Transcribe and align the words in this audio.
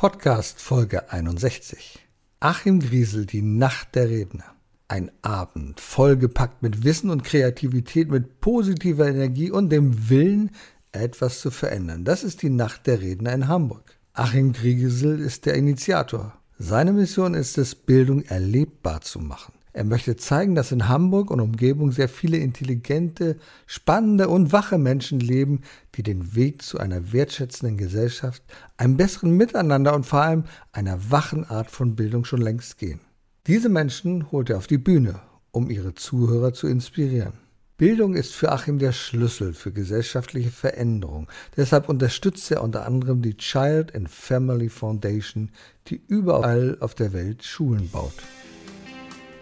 Podcast 0.00 0.62
Folge 0.62 1.12
61. 1.12 1.98
Achim 2.40 2.80
Griesel, 2.80 3.26
die 3.26 3.42
Nacht 3.42 3.94
der 3.94 4.08
Redner. 4.08 4.54
Ein 4.88 5.10
Abend 5.20 5.78
vollgepackt 5.78 6.62
mit 6.62 6.84
Wissen 6.84 7.10
und 7.10 7.22
Kreativität, 7.22 8.10
mit 8.10 8.40
positiver 8.40 9.06
Energie 9.06 9.50
und 9.50 9.68
dem 9.68 10.08
Willen, 10.08 10.52
etwas 10.92 11.42
zu 11.42 11.50
verändern. 11.50 12.06
Das 12.06 12.24
ist 12.24 12.40
die 12.40 12.48
Nacht 12.48 12.86
der 12.86 13.02
Redner 13.02 13.34
in 13.34 13.46
Hamburg. 13.46 13.98
Achim 14.14 14.54
Griesel 14.54 15.20
ist 15.20 15.44
der 15.44 15.52
Initiator. 15.52 16.32
Seine 16.58 16.94
Mission 16.94 17.34
ist 17.34 17.58
es, 17.58 17.74
Bildung 17.74 18.22
erlebbar 18.22 19.02
zu 19.02 19.18
machen. 19.18 19.52
Er 19.72 19.84
möchte 19.84 20.16
zeigen, 20.16 20.54
dass 20.54 20.72
in 20.72 20.88
Hamburg 20.88 21.30
und 21.30 21.40
Umgebung 21.40 21.92
sehr 21.92 22.08
viele 22.08 22.38
intelligente, 22.38 23.36
spannende 23.66 24.28
und 24.28 24.52
wache 24.52 24.78
Menschen 24.78 25.20
leben, 25.20 25.60
die 25.94 26.02
den 26.02 26.34
Weg 26.34 26.62
zu 26.62 26.78
einer 26.78 27.12
wertschätzenden 27.12 27.76
Gesellschaft, 27.76 28.42
einem 28.76 28.96
besseren 28.96 29.36
Miteinander 29.36 29.94
und 29.94 30.06
vor 30.06 30.22
allem 30.22 30.44
einer 30.72 31.10
wachen 31.10 31.44
Art 31.44 31.70
von 31.70 31.94
Bildung 31.94 32.24
schon 32.24 32.40
längst 32.40 32.78
gehen. 32.78 33.00
Diese 33.46 33.68
Menschen 33.68 34.30
holt 34.32 34.50
er 34.50 34.58
auf 34.58 34.66
die 34.66 34.78
Bühne, 34.78 35.20
um 35.52 35.70
ihre 35.70 35.94
Zuhörer 35.94 36.52
zu 36.52 36.66
inspirieren. 36.66 37.34
Bildung 37.80 38.14
ist 38.14 38.34
für 38.34 38.52
Achim 38.52 38.78
der 38.78 38.92
Schlüssel 38.92 39.54
für 39.54 39.72
gesellschaftliche 39.72 40.50
Veränderung. 40.50 41.28
Deshalb 41.56 41.88
unterstützt 41.88 42.50
er 42.50 42.62
unter 42.62 42.84
anderem 42.84 43.22
die 43.22 43.38
Child 43.38 43.94
and 43.94 44.10
Family 44.10 44.68
Foundation, 44.68 45.50
die 45.86 46.02
überall 46.06 46.76
auf 46.80 46.94
der 46.94 47.14
Welt 47.14 47.42
Schulen 47.42 47.88
baut. 47.88 48.12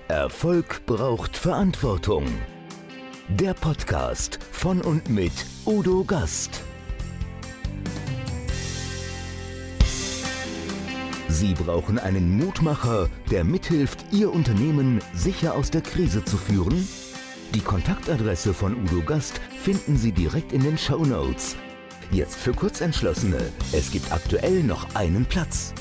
Erfolg 0.08 0.86
braucht 0.86 1.36
Verantwortung. 1.36 2.24
Der 3.28 3.52
Podcast 3.52 4.38
von 4.52 4.80
und 4.80 5.10
mit 5.10 5.32
Udo 5.66 6.02
Gast. 6.02 6.62
Sie 11.28 11.52
brauchen 11.52 11.98
einen 11.98 12.38
Mutmacher, 12.38 13.10
der 13.30 13.44
mithilft, 13.44 14.06
Ihr 14.10 14.32
Unternehmen 14.32 15.02
sicher 15.12 15.54
aus 15.54 15.70
der 15.70 15.82
Krise 15.82 16.24
zu 16.24 16.38
führen? 16.38 16.88
Die 17.54 17.60
Kontaktadresse 17.60 18.54
von 18.54 18.76
Udo 18.84 19.02
Gast 19.02 19.38
finden 19.62 19.98
Sie 19.98 20.12
direkt 20.12 20.54
in 20.54 20.62
den 20.62 20.78
Show 20.78 21.04
Notes. 21.04 21.54
Jetzt 22.10 22.36
für 22.36 22.54
Kurzentschlossene. 22.54 23.52
Es 23.72 23.90
gibt 23.90 24.10
aktuell 24.10 24.62
noch 24.62 24.94
einen 24.94 25.26
Platz. 25.26 25.74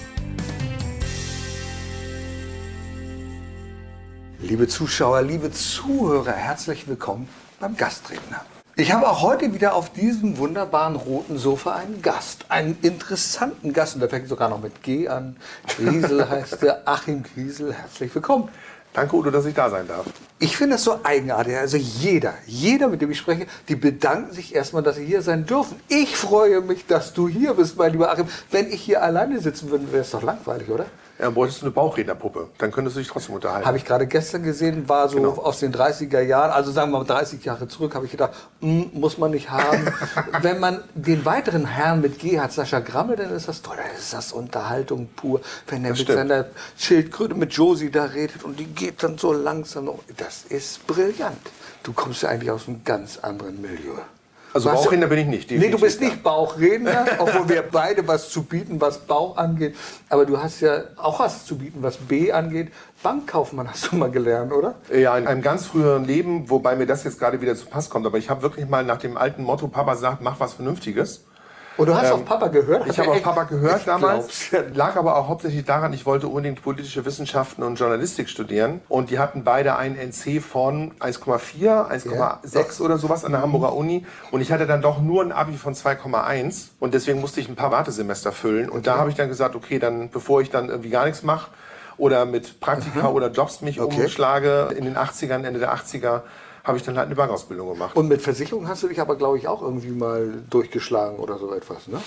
Liebe 4.40 4.68
Zuschauer, 4.68 5.24
liebe 5.24 5.52
Zuhörer, 5.52 6.32
herzlich 6.32 6.88
willkommen 6.88 7.28
beim 7.60 7.76
Gastredner. 7.76 8.46
Ich 8.76 8.94
habe 8.94 9.10
auch 9.10 9.24
heute 9.24 9.52
wieder 9.52 9.74
auf 9.74 9.92
diesem 9.92 10.38
wunderbaren 10.38 10.96
roten 10.96 11.40
Sofa 11.40 11.74
einen 11.74 12.04
Gast, 12.04 12.46
einen 12.50 12.78
interessanten 12.84 13.74
Gast, 13.74 13.96
und 13.96 14.02
der 14.02 14.10
fängt 14.10 14.28
sogar 14.28 14.50
noch 14.50 14.62
mit 14.62 14.84
G 14.84 15.08
an. 15.08 15.38
Griesel 15.76 16.30
heißt 16.30 16.62
der, 16.62 16.88
Achim 16.88 17.24
Griesel, 17.24 17.74
herzlich 17.74 18.14
willkommen. 18.14 18.50
Danke, 18.94 19.16
Udo, 19.16 19.32
dass 19.32 19.48
ich 19.48 19.56
da 19.56 19.72
sein 19.72 19.88
darf. 19.88 20.06
Ich 20.38 20.56
finde 20.56 20.76
das 20.76 20.84
so 20.84 21.00
eigenartig. 21.04 21.58
Also 21.58 21.78
jeder, 21.78 22.36
jeder, 22.46 22.90
mit 22.90 23.02
dem 23.02 23.10
ich 23.10 23.18
spreche, 23.18 23.48
die 23.68 23.76
bedanken 23.76 24.34
sich 24.34 24.54
erstmal, 24.54 24.84
dass 24.84 24.98
sie 24.98 25.06
hier 25.06 25.24
sein 25.24 25.48
dürfen. 25.48 25.80
Ich 25.88 26.16
freue 26.16 26.62
mich, 26.62 26.86
dass 26.86 27.12
du 27.12 27.28
hier 27.28 27.56
bist, 27.56 27.76
mein 27.76 27.92
lieber 27.92 28.12
Achim. 28.12 28.28
Wenn 28.52 28.72
ich 28.72 28.82
hier 28.82 29.02
alleine 29.02 29.40
sitzen 29.40 29.72
würde, 29.72 29.92
wäre 29.92 30.04
es 30.04 30.12
doch 30.12 30.22
langweilig, 30.22 30.70
oder? 30.70 30.86
Ja, 31.20 31.26
dann 31.26 31.34
bräuchtest 31.34 31.62
du 31.62 31.66
eine 31.66 31.72
Bauchrednerpuppe. 31.74 32.50
Dann 32.60 32.72
könntest 32.72 32.96
du 32.96 33.00
dich 33.00 33.10
trotzdem 33.10 33.34
unterhalten. 33.36 33.66
Habe 33.66 33.78
ich 33.78 33.86
gerade 33.86 34.06
gestern 34.06 34.44
gesehen, 34.44 34.88
war 34.88 35.10
so 35.10 35.18
Genau. 35.18 35.30
aus 35.38 35.60
den 35.60 35.74
30er 35.74 36.22
Jahren, 36.22 36.52
also 36.52 36.72
sagen 36.72 36.92
wir 36.92 37.00
mal 37.00 37.06
30 37.06 37.44
Jahre 37.44 37.68
zurück, 37.68 37.96
habe 37.96 38.06
ich 38.06 38.12
gedacht, 38.12 38.34
mm, 38.62 38.84
muss 38.94 39.18
man 39.18 39.32
nicht 39.32 39.50
haben. 39.50 39.88
Wenn 40.42 40.60
man 40.60 40.84
den 40.94 41.26
weiteren 41.26 41.66
Herrn 41.66 42.02
mit 42.02 42.20
G 42.20 42.40
hat, 42.40 42.52
Sascha 42.52 42.80
Grammel, 42.80 43.16
dann 43.16 43.32
ist 43.32 43.48
das 43.48 43.64
toll, 43.64 43.78
dann 43.78 43.96
ist 43.98 44.14
das 44.14 44.32
Unterhaltung 44.32 45.08
pur. 45.16 45.42
Wenn 45.68 45.84
er 45.86 45.92
mit 45.92 46.00
stimmt. 46.02 46.18
seiner 46.20 46.46
Schildkröte, 46.78 47.34
mit 47.34 47.52
Josie 47.54 47.90
da 47.90 48.04
redet 48.06 48.44
und 48.44 48.60
die 48.60 48.66
geht 48.66 49.02
dann 49.02 49.18
so 49.18 49.34
langsam, 49.34 49.90
das 50.18 50.44
ist 50.50 50.86
brillant. 50.86 51.38
Du 51.84 51.94
kommst 51.94 52.22
ja 52.22 52.30
eigentlich 52.30 52.52
aus 52.52 52.68
einem 52.68 52.84
ganz 52.84 53.18
anderen 53.18 53.60
Milieu. 53.62 53.94
Also 54.58 54.72
hast 54.72 54.86
Bauchredner 54.86 55.06
bin 55.06 55.20
ich 55.20 55.28
nicht, 55.28 55.52
Nee, 55.52 55.70
du 55.70 55.80
bist 55.80 56.02
nicht 56.02 56.24
Bauchredner, 56.24 57.06
obwohl 57.20 57.48
wir 57.48 57.62
beide 57.62 58.08
was 58.08 58.32
zu 58.32 58.42
bieten, 58.42 58.82
was 58.82 58.98
Bauch 58.98 59.38
angeht. 59.38 59.76
Aber 60.10 60.26
du 60.26 60.42
hast 60.42 60.62
ja 60.62 60.86
auch 60.96 61.20
was 61.20 61.46
zu 61.46 61.60
bieten, 61.60 61.84
was 61.84 61.98
B 61.98 62.32
angeht. 62.32 62.72
Bankkaufmann 63.04 63.70
hast 63.70 63.92
du 63.92 63.98
mal 63.98 64.10
gelernt, 64.10 64.52
oder? 64.52 64.74
Ja, 64.92 65.16
in 65.16 65.28
einem 65.28 65.44
ganz 65.44 65.68
früheren 65.68 66.06
Leben, 66.06 66.50
wobei 66.50 66.76
mir 66.76 66.88
das 66.88 67.04
jetzt 67.04 67.20
gerade 67.20 67.40
wieder 67.40 67.56
zu 67.56 67.68
Pass 67.68 67.92
kommt. 67.92 68.08
Aber 68.08 68.18
ich 68.18 68.32
habe 68.32 68.42
wirklich 68.42 68.68
mal 68.68 68.84
nach 68.84 68.98
dem 68.98 69.16
alten 69.16 69.44
Motto, 69.44 69.68
Papa 69.68 69.96
sagt, 69.96 70.24
mach 70.24 70.40
was 70.40 70.54
Vernünftiges. 70.54 71.24
Und 71.78 71.88
du 71.88 71.96
hast 71.96 72.12
auf 72.12 72.26
Papa 72.26 72.48
gehört? 72.48 72.84
Ähm, 72.86 72.92
Ich 72.92 73.00
habe 73.00 73.12
auf 73.12 73.22
Papa 73.24 73.44
gehört 73.44 73.88
damals, 73.88 74.50
glaub's 74.50 74.52
ja. 74.52 74.62
lag 74.74 74.96
aber 74.96 75.16
auch 75.16 75.28
hauptsächlich 75.28 75.64
daran, 75.66 75.94
ich 75.94 76.06
wollte 76.06 76.28
unbedingt 76.28 76.62
politische 76.64 77.06
Wissenschaften 77.06 77.64
und 77.64 77.76
Journalistik 77.80 78.30
studieren. 78.30 78.82
Und 78.90 79.10
die 79.10 79.20
hatten 79.20 79.44
beide 79.44 79.76
einen 79.76 79.96
NC 79.96 80.42
von 80.42 80.92
1,4, 81.00 81.90
1,6 81.90 82.82
oder 82.82 82.98
sowas 82.98 83.24
an 83.26 83.32
der 83.32 83.42
Hamburger 83.42 83.74
Uni. 83.74 84.06
Und 84.32 84.42
ich 84.42 84.52
hatte 84.52 84.66
dann 84.68 84.82
doch 84.82 85.00
nur 85.02 85.24
ein 85.24 85.32
Abi 85.32 85.56
von 85.58 85.74
2,1. 85.76 86.70
Und 86.80 86.94
deswegen 86.94 87.20
musste 87.22 87.40
ich 87.40 87.50
ein 87.50 87.56
paar 87.56 87.72
Wartesemester 87.72 88.32
füllen. 88.32 88.70
Und 88.70 88.88
da 88.88 88.98
habe 88.98 89.10
ich 89.10 89.16
dann 89.16 89.28
gesagt, 89.30 89.56
okay, 89.56 89.80
dann 89.80 90.10
bevor 90.10 90.42
ich 90.42 90.50
dann 90.50 90.70
irgendwie 90.70 90.90
gar 90.90 91.06
nichts 91.06 91.24
mache 91.24 91.52
oder 91.98 92.26
mit 92.26 92.60
Praktika 92.60 93.08
oder 93.10 93.30
Jobs 93.32 93.62
mich 93.62 93.80
Okay. 93.82 94.02
umschlage, 94.04 94.70
in 94.78 94.86
den 94.86 94.98
80ern, 94.98 95.44
Ende 95.46 95.60
der 95.60 95.74
80er, 95.76 96.22
habe 96.68 96.78
ich 96.78 96.84
dann 96.84 96.98
halt 96.98 97.08
eine 97.08 97.16
Bankausbildung 97.16 97.70
gemacht. 97.70 97.96
Und 97.96 98.10
mit 98.10 98.22
Versicherung 98.22 98.68
hast 98.68 98.84
du 98.84 98.90
dich 98.90 99.00
aber, 99.00 99.16
glaube 99.16 99.38
ich, 99.38 99.48
auch 99.48 99.62
irgendwie 99.62 99.92
mal 99.92 100.44
durchgeschlagen 100.50 101.18
oder 101.18 101.38
so 101.38 101.54
etwas, 101.54 101.88
ne? 101.88 102.02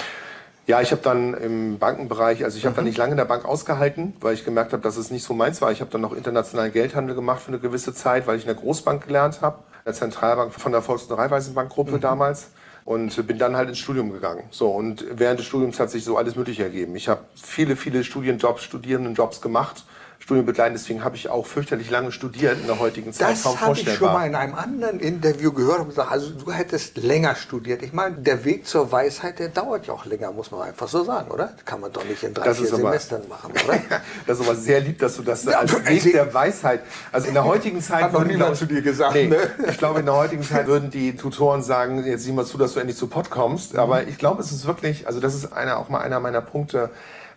Ja, 0.66 0.80
ich 0.80 0.92
habe 0.92 1.00
dann 1.02 1.34
im 1.34 1.78
Bankenbereich, 1.78 2.44
also 2.44 2.56
ich 2.56 2.66
habe 2.66 2.76
dann 2.76 2.84
nicht 2.84 2.98
lange 2.98 3.12
in 3.12 3.16
der 3.16 3.24
Bank 3.24 3.44
ausgehalten, 3.44 4.14
weil 4.20 4.34
ich 4.34 4.44
gemerkt 4.44 4.72
habe, 4.72 4.82
dass 4.82 4.98
es 4.98 5.10
nicht 5.10 5.24
so 5.24 5.34
meins 5.34 5.60
war. 5.62 5.72
Ich 5.72 5.80
habe 5.80 5.90
dann 5.90 6.02
noch 6.02 6.12
internationalen 6.12 6.72
Geldhandel 6.72 7.16
gemacht 7.16 7.40
für 7.40 7.48
eine 7.48 7.58
gewisse 7.58 7.92
Zeit, 7.94 8.26
weil 8.26 8.36
ich 8.36 8.42
in 8.42 8.48
der 8.48 8.56
Großbank 8.56 9.06
gelernt 9.06 9.40
habe, 9.40 9.58
der 9.84 9.94
Zentralbank 9.94 10.52
von 10.52 10.70
der 10.70 10.82
Volks- 10.82 11.04
und 11.04 11.16
Raiffeisenbankgruppe 11.16 11.98
damals 11.98 12.50
und 12.84 13.26
bin 13.26 13.38
dann 13.38 13.56
halt 13.56 13.70
ins 13.70 13.78
Studium 13.78 14.12
gegangen. 14.12 14.44
So 14.50 14.70
und 14.70 15.04
während 15.10 15.40
des 15.40 15.46
Studiums 15.46 15.80
hat 15.80 15.90
sich 15.90 16.04
so 16.04 16.16
alles 16.18 16.36
Mögliche 16.36 16.62
ergeben. 16.62 16.94
Ich 16.94 17.08
habe 17.08 17.22
viele, 17.34 17.74
viele 17.74 18.04
Studienjobs, 18.04 18.62
Studierendenjobs 18.62 19.40
gemacht, 19.40 19.84
Studium 20.20 20.46
begleiten. 20.46 20.74
Deswegen 20.74 21.02
habe 21.02 21.16
ich 21.16 21.28
auch 21.28 21.46
fürchterlich 21.46 21.90
lange 21.90 22.12
studiert 22.12 22.60
in 22.60 22.66
der 22.66 22.78
heutigen 22.78 23.12
Zeit. 23.12 23.32
Das 23.32 23.60
habe 23.60 23.72
ich 23.72 23.90
schon 23.94 24.12
mal 24.12 24.26
in 24.26 24.34
einem 24.34 24.54
anderen 24.54 25.00
Interview 25.00 25.50
gehört 25.52 25.80
und 25.80 25.88
gesagt, 25.88 26.12
also 26.12 26.30
du 26.30 26.52
hättest 26.52 26.98
länger 26.98 27.34
studiert. 27.34 27.82
Ich 27.82 27.92
meine, 27.92 28.16
der 28.16 28.44
Weg 28.44 28.66
zur 28.66 28.92
Weisheit, 28.92 29.38
der 29.38 29.48
dauert 29.48 29.86
ja 29.86 29.94
auch 29.94 30.04
länger, 30.04 30.30
muss 30.30 30.50
man 30.50 30.62
einfach 30.62 30.88
so 30.88 31.02
sagen, 31.04 31.30
oder? 31.30 31.54
Kann 31.64 31.80
man 31.80 31.90
doch 31.92 32.04
nicht 32.04 32.22
in 32.22 32.34
drei, 32.34 32.44
Das 32.44 32.58
vier 32.58 32.66
Semestern 32.68 33.26
machen, 33.28 33.52
oder? 33.52 33.80
Das 34.26 34.38
ist 34.38 34.46
aber 34.46 34.54
sehr 34.56 34.80
lieb, 34.80 34.98
dass 34.98 35.16
du 35.16 35.22
das 35.22 35.44
Ja, 35.44 35.58
als 35.58 35.74
aber- 35.74 35.86
Weg 35.86 36.02
der 36.12 36.32
Weisheit. 36.32 36.82
Also 37.10 37.26
in 37.28 37.34
der 37.34 37.44
heutigen 37.44 37.80
Zeit 37.80 38.02
Hat 38.04 38.12
noch 38.12 38.24
niemand 38.24 38.56
zu 38.56 38.66
dir 38.66 38.82
gesagt, 38.82 39.14
Nee, 39.14 39.26
ne? 39.26 39.38
Ich 39.68 39.78
glaube, 39.78 40.00
in 40.00 40.06
der 40.06 40.16
heutigen 40.16 40.42
Zeit 40.42 40.66
würden 40.66 40.90
die 40.90 41.16
Tutoren 41.16 41.62
sagen, 41.62 42.04
jetzt 42.04 42.24
sieh 42.24 42.32
mal 42.32 42.44
zu, 42.44 42.58
dass 42.58 42.74
du 42.74 42.80
endlich 42.80 42.96
zu 42.98 43.06
Pott 43.08 43.30
kommst. 43.30 43.76
Aber 43.76 44.06
ich 44.06 44.18
glaube, 44.18 44.42
es 44.42 44.52
ist 44.52 44.66
wirklich, 44.66 45.06
also 45.06 45.18
das 45.18 45.34
ist 45.34 45.52
einer, 45.52 45.78
auch 45.78 45.88
mal 45.88 46.00
einer 46.00 46.20
meiner 46.20 46.40
Punkte, 46.42 46.90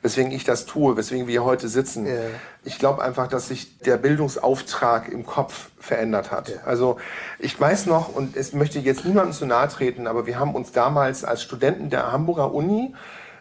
weswegen 0.03 0.31
ich 0.31 0.43
das 0.43 0.65
tue, 0.65 0.95
weswegen 0.97 1.25
wir 1.25 1.31
hier 1.31 1.45
heute 1.45 1.67
sitzen. 1.67 2.05
Ja. 2.05 2.13
Ich 2.63 2.77
glaube 2.77 3.01
einfach, 3.01 3.27
dass 3.27 3.47
sich 3.47 3.79
der 3.79 3.97
Bildungsauftrag 3.97 5.09
im 5.09 5.25
Kopf 5.25 5.69
verändert 5.79 6.29
hat. 6.29 6.49
Ja. 6.49 6.55
Also 6.65 6.97
ich 7.39 7.59
weiß 7.59 7.87
noch, 7.87 8.13
und 8.13 8.35
es 8.35 8.53
möchte 8.53 8.79
jetzt 8.79 9.05
niemandem 9.05 9.33
zu 9.33 9.45
nahe 9.45 9.69
treten, 9.69 10.05
aber 10.05 10.27
wir 10.27 10.37
haben 10.37 10.53
uns 10.53 10.73
damals 10.73 11.23
als 11.23 11.41
Studenten 11.41 11.89
der 11.89 12.11
Hamburger 12.11 12.53
Uni 12.53 12.93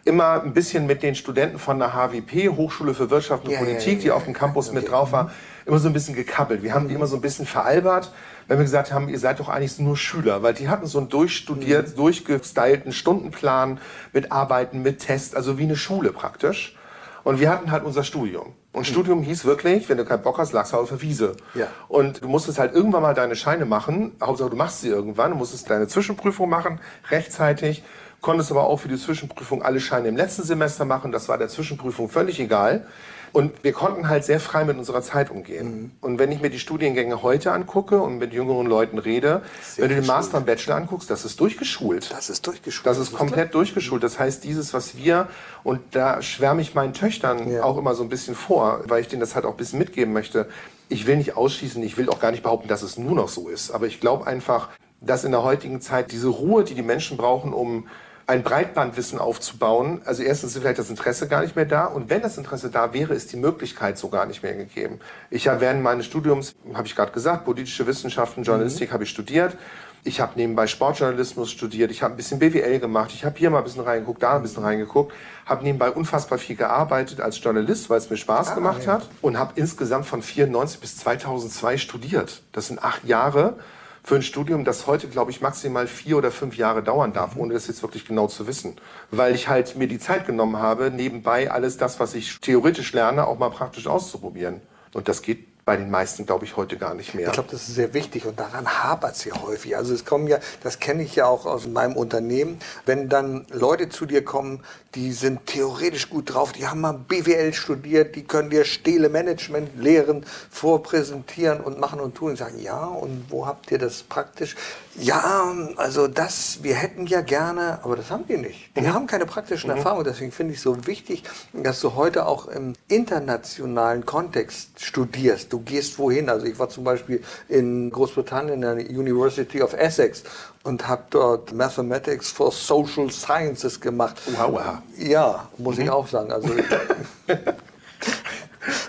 immer 0.05 0.41
ein 0.41 0.53
bisschen 0.53 0.85
mit 0.87 1.03
den 1.03 1.15
Studenten 1.15 1.59
von 1.59 1.79
der 1.79 1.93
HWP, 1.93 2.49
Hochschule 2.55 2.93
für 2.93 3.09
Wirtschaft 3.09 3.45
und 3.45 3.51
ja, 3.51 3.59
Politik, 3.59 4.01
die 4.01 4.11
auf 4.11 4.25
dem 4.25 4.33
Campus 4.33 4.69
okay. 4.69 4.79
mit 4.79 4.89
drauf 4.89 5.11
war, 5.11 5.31
immer 5.65 5.79
so 5.79 5.87
ein 5.87 5.93
bisschen 5.93 6.15
gekappelt. 6.15 6.63
Wir 6.63 6.73
haben 6.73 6.87
die 6.87 6.95
immer 6.95 7.07
so 7.07 7.15
ein 7.15 7.21
bisschen 7.21 7.45
veralbert, 7.45 8.11
wenn 8.47 8.57
wir 8.57 8.63
gesagt 8.63 8.91
haben, 8.91 9.09
ihr 9.09 9.19
seid 9.19 9.39
doch 9.39 9.49
eigentlich 9.49 9.79
nur 9.79 9.97
Schüler, 9.97 10.43
weil 10.43 10.53
die 10.53 10.69
hatten 10.69 10.85
so 10.85 10.99
einen 10.99 11.09
durchstudiert, 11.09 11.97
durchgestylten 11.97 12.91
Stundenplan 12.91 13.79
mit 14.11 14.31
Arbeiten, 14.31 14.81
mit 14.81 14.99
Tests, 14.99 15.35
also 15.35 15.57
wie 15.57 15.63
eine 15.63 15.75
Schule 15.75 16.11
praktisch. 16.11 16.75
Und 17.23 17.39
wir 17.39 17.49
hatten 17.49 17.71
halt 17.71 17.83
unser 17.83 18.03
Studium. 18.03 18.53
Und 18.73 18.87
Studium 18.87 19.21
hieß 19.21 19.45
wirklich, 19.45 19.87
wenn 19.87 19.97
du 19.97 20.03
keinen 20.03 20.23
Bock 20.23 20.39
hast, 20.39 20.51
lagst 20.51 20.73
du 20.73 20.77
auf 20.77 20.89
der 20.89 21.01
Wiese. 21.01 21.37
Ja. 21.53 21.67
Und 21.87 22.23
du 22.23 22.27
musstest 22.27 22.57
halt 22.57 22.73
irgendwann 22.73 23.03
mal 23.03 23.13
deine 23.13 23.35
Scheine 23.35 23.65
machen. 23.65 24.13
Hauptsache, 24.21 24.49
du 24.49 24.55
machst 24.55 24.81
sie 24.81 24.89
irgendwann. 24.89 25.31
Du 25.31 25.37
musstest 25.37 25.69
deine 25.69 25.87
Zwischenprüfung 25.87 26.49
machen, 26.49 26.79
rechtzeitig. 27.11 27.83
Konntest 28.23 28.51
aber 28.51 28.63
auch 28.63 28.77
für 28.77 28.87
die 28.87 28.97
Zwischenprüfung 28.97 29.61
alle 29.63 29.81
Scheine 29.81 30.07
im 30.07 30.15
letzten 30.15 30.43
Semester 30.43 30.85
machen. 30.85 31.11
Das 31.11 31.27
war 31.27 31.37
der 31.37 31.49
Zwischenprüfung 31.49 32.07
völlig 32.09 32.39
egal. 32.39 32.87
Und 33.33 33.51
wir 33.63 33.73
konnten 33.73 34.07
halt 34.07 34.23
sehr 34.23 34.39
frei 34.39 34.63
mit 34.63 34.77
unserer 34.77 35.01
Zeit 35.01 35.29
umgehen. 35.29 35.91
Und 35.99 36.19
wenn 36.19 36.31
ich 36.31 36.39
mir 36.39 36.49
die 36.49 36.59
Studiengänge 36.59 37.21
heute 37.21 37.51
angucke 37.51 37.99
und 37.99 38.19
mit 38.19 38.31
jüngeren 38.31 38.65
Leuten 38.65 38.97
rede, 38.97 39.41
wenn 39.75 39.89
du 39.89 39.95
den 39.95 40.05
Master 40.05 40.37
und 40.37 40.45
Bachelor 40.45 40.75
anguckst, 40.77 41.09
das 41.09 41.25
ist 41.25 41.37
durchgeschult. 41.41 42.13
Das 42.13 42.29
ist 42.29 42.47
durchgeschult. 42.47 42.85
Das 42.85 42.97
ist 42.97 43.11
komplett 43.11 43.53
durchgeschult. 43.55 44.03
Das 44.03 44.19
heißt, 44.19 44.45
dieses, 44.45 44.73
was 44.73 44.95
wir, 44.95 45.27
und 45.65 45.81
da 45.91 46.21
schwärme 46.21 46.61
ich 46.61 46.75
meinen 46.75 46.93
Töchtern 46.93 47.51
Ja. 47.51 47.63
auch 47.63 47.77
immer 47.77 47.93
so 47.93 48.03
ein 48.03 48.09
bisschen 48.09 48.35
vor, 48.35 48.83
weil 48.87 49.01
ich 49.01 49.09
denen 49.09 49.19
das 49.19 49.35
halt 49.35 49.43
auch 49.43 49.51
ein 49.51 49.57
bisschen 49.57 49.79
mitgeben 49.79 50.13
möchte. 50.13 50.47
Ich 50.87 51.07
will 51.07 51.17
nicht 51.17 51.35
ausschließen, 51.35 51.83
ich 51.83 51.97
will 51.97 52.09
auch 52.09 52.21
gar 52.21 52.31
nicht 52.31 52.43
behaupten, 52.43 52.69
dass 52.69 52.83
es 52.83 52.97
nur 52.97 53.15
noch 53.15 53.27
so 53.27 53.49
ist. 53.49 53.71
Aber 53.71 53.85
ich 53.87 53.99
glaube 53.99 54.27
einfach, 54.27 54.69
dass 55.01 55.25
in 55.25 55.31
der 55.31 55.43
heutigen 55.43 55.81
Zeit 55.81 56.13
diese 56.13 56.29
Ruhe, 56.29 56.63
die 56.63 56.75
die 56.75 56.83
Menschen 56.83 57.17
brauchen, 57.17 57.51
um 57.51 57.87
ein 58.25 58.43
Breitbandwissen 58.43 59.19
aufzubauen. 59.19 60.01
Also 60.05 60.23
erstens 60.23 60.55
ist 60.55 60.61
vielleicht 60.61 60.79
das 60.79 60.89
Interesse 60.89 61.27
gar 61.27 61.41
nicht 61.41 61.55
mehr 61.55 61.65
da 61.65 61.85
und 61.85 62.09
wenn 62.09 62.21
das 62.21 62.37
Interesse 62.37 62.69
da 62.69 62.93
wäre, 62.93 63.13
ist 63.13 63.31
die 63.33 63.37
Möglichkeit 63.37 63.97
so 63.97 64.09
gar 64.09 64.25
nicht 64.25 64.43
mehr 64.43 64.53
gegeben. 64.53 64.99
Ich 65.29 65.47
habe 65.47 65.61
während 65.61 65.83
meines 65.83 66.05
Studiums, 66.05 66.55
habe 66.73 66.87
ich 66.87 66.95
gerade 66.95 67.11
gesagt, 67.11 67.45
politische 67.45 67.85
Wissenschaften, 67.85 68.43
Journalistik 68.43 68.89
mhm. 68.89 68.93
habe 68.93 69.03
ich 69.03 69.09
studiert. 69.09 69.57
Ich 70.05 70.19
habe 70.19 70.33
nebenbei 70.35 70.67
Sportjournalismus 70.67 71.49
studiert, 71.49 71.89
ich 71.89 72.03
habe 72.03 72.13
ein 72.13 72.17
bisschen 72.17 72.37
BWL 72.37 72.79
gemacht, 72.79 73.11
ich 73.13 73.23
habe 73.23 73.37
hier 73.39 73.49
mal 73.49 73.59
ein 73.59 73.63
bisschen 73.63 73.83
reingeguckt, 73.83 74.21
da 74.21 74.35
ein 74.35 74.41
bisschen 74.41 74.61
reingeguckt, 74.61 75.13
habe 75.45 75.63
nebenbei 75.63 75.91
unfassbar 75.91 76.37
viel 76.37 76.57
gearbeitet 76.57 77.21
als 77.21 77.41
Journalist, 77.41 77.89
weil 77.89 77.99
es 77.99 78.09
mir 78.09 78.17
Spaß 78.17 78.49
ah, 78.49 78.55
gemacht 78.55 78.83
ja. 78.85 78.93
hat 78.93 79.07
und 79.21 79.39
habe 79.39 79.53
insgesamt 79.55 80.05
von 80.05 80.21
94 80.21 80.81
bis 80.81 80.97
2002 80.97 81.77
studiert. 81.77 82.41
Das 82.51 82.67
sind 82.67 82.83
acht 82.83 83.05
Jahre 83.05 83.55
für 84.03 84.15
ein 84.15 84.21
Studium, 84.21 84.65
das 84.65 84.85
heute, 84.85 85.07
glaube 85.07 85.31
ich, 85.31 85.39
maximal 85.39 85.87
vier 85.87 86.17
oder 86.17 86.29
fünf 86.29 86.57
Jahre 86.57 86.83
dauern 86.83 87.13
darf, 87.13 87.37
ohne 87.37 87.53
das 87.53 87.67
jetzt 87.67 87.81
wirklich 87.83 88.05
genau 88.05 88.27
zu 88.27 88.47
wissen. 88.47 88.75
Weil 89.11 89.33
ich 89.33 89.47
halt 89.47 89.77
mir 89.77 89.87
die 89.87 89.99
Zeit 89.99 90.25
genommen 90.27 90.57
habe, 90.57 90.91
nebenbei 90.91 91.49
alles 91.49 91.77
das, 91.77 92.01
was 92.01 92.13
ich 92.13 92.39
theoretisch 92.41 92.91
lerne, 92.91 93.25
auch 93.25 93.39
mal 93.39 93.49
praktisch 93.49 93.87
auszuprobieren. 93.87 94.61
Und 94.93 95.07
das 95.07 95.21
geht 95.21 95.52
bei 95.65 95.77
den 95.77 95.89
meisten, 95.89 96.25
glaube 96.25 96.43
ich, 96.43 96.57
heute 96.57 96.77
gar 96.77 96.93
nicht 96.93 97.13
mehr. 97.13 97.27
Ich 97.27 97.33
glaube, 97.33 97.49
das 97.51 97.67
ist 97.69 97.75
sehr 97.75 97.93
wichtig 97.93 98.25
und 98.25 98.39
daran 98.39 98.67
hapert 98.67 99.15
es 99.15 99.23
ja 99.23 99.41
häufig. 99.41 99.77
Also 99.77 99.93
es 99.93 100.03
kommen 100.03 100.27
ja, 100.27 100.39
das 100.61 100.79
kenne 100.79 101.03
ich 101.03 101.15
ja 101.15 101.25
auch 101.25 101.45
aus 101.45 101.67
meinem 101.67 101.95
Unternehmen, 101.95 102.59
wenn 102.85 103.07
dann 103.07 103.45
Leute 103.49 103.87
zu 103.87 104.05
dir 104.05 104.25
kommen, 104.25 104.61
die 104.95 105.11
sind 105.11 105.45
theoretisch 105.47 106.09
gut 106.09 106.33
drauf, 106.33 106.51
die 106.51 106.67
haben 106.67 106.81
mal 106.81 106.93
BWL 106.93 107.53
studiert, 107.53 108.15
die 108.15 108.23
können 108.23 108.49
dir 108.49 108.65
Stele 108.65 109.09
Management 109.09 109.81
lehren, 109.81 110.25
vorpräsentieren 110.51 111.61
und 111.61 111.79
machen 111.79 111.99
und 111.99 112.15
tun 112.15 112.31
und 112.31 112.37
sagen, 112.37 112.59
ja, 112.59 112.85
und 112.85 113.25
wo 113.29 113.47
habt 113.47 113.71
ihr 113.71 113.79
das 113.79 114.03
praktisch? 114.03 114.55
Ja, 114.95 115.51
also 115.77 116.07
das, 116.07 116.59
wir 116.61 116.75
hätten 116.75 117.07
ja 117.07 117.21
gerne, 117.21 117.79
aber 117.83 117.95
das 117.95 118.11
haben 118.11 118.27
die 118.27 118.37
nicht. 118.37 118.69
Die 118.75 118.81
mhm. 118.81 118.93
haben 118.93 119.07
keine 119.07 119.25
praktischen 119.25 119.71
mhm. 119.71 119.77
Erfahrungen. 119.77 120.05
Deswegen 120.05 120.31
finde 120.31 120.53
ich 120.53 120.61
so 120.61 120.85
wichtig, 120.85 121.23
dass 121.53 121.81
du 121.81 121.95
heute 121.95 122.27
auch 122.27 122.47
im 122.47 122.73
internationalen 122.87 124.05
Kontext 124.05 124.83
studierst. 124.83 125.51
Du 125.51 125.61
gehst 125.61 125.97
wohin. 125.97 126.29
Also 126.29 126.45
ich 126.45 126.59
war 126.59 126.69
zum 126.69 126.83
Beispiel 126.83 127.23
in 127.49 127.89
Großbritannien 127.89 128.63
an 128.63 128.77
der 128.77 128.89
University 128.89 129.63
of 129.63 129.73
Essex 129.73 130.23
und 130.63 130.87
habe 130.87 131.03
dort 131.09 131.53
Mathematics 131.53 132.29
for 132.29 132.51
Social 132.51 133.09
Sciences 133.09 133.81
gemacht. 133.81 134.21
Wow. 134.25 134.77
Ja, 134.97 135.49
muss 135.57 135.77
mhm. 135.77 135.83
ich 135.83 135.89
auch 135.89 136.07
sagen. 136.07 136.31
Also 136.31 136.49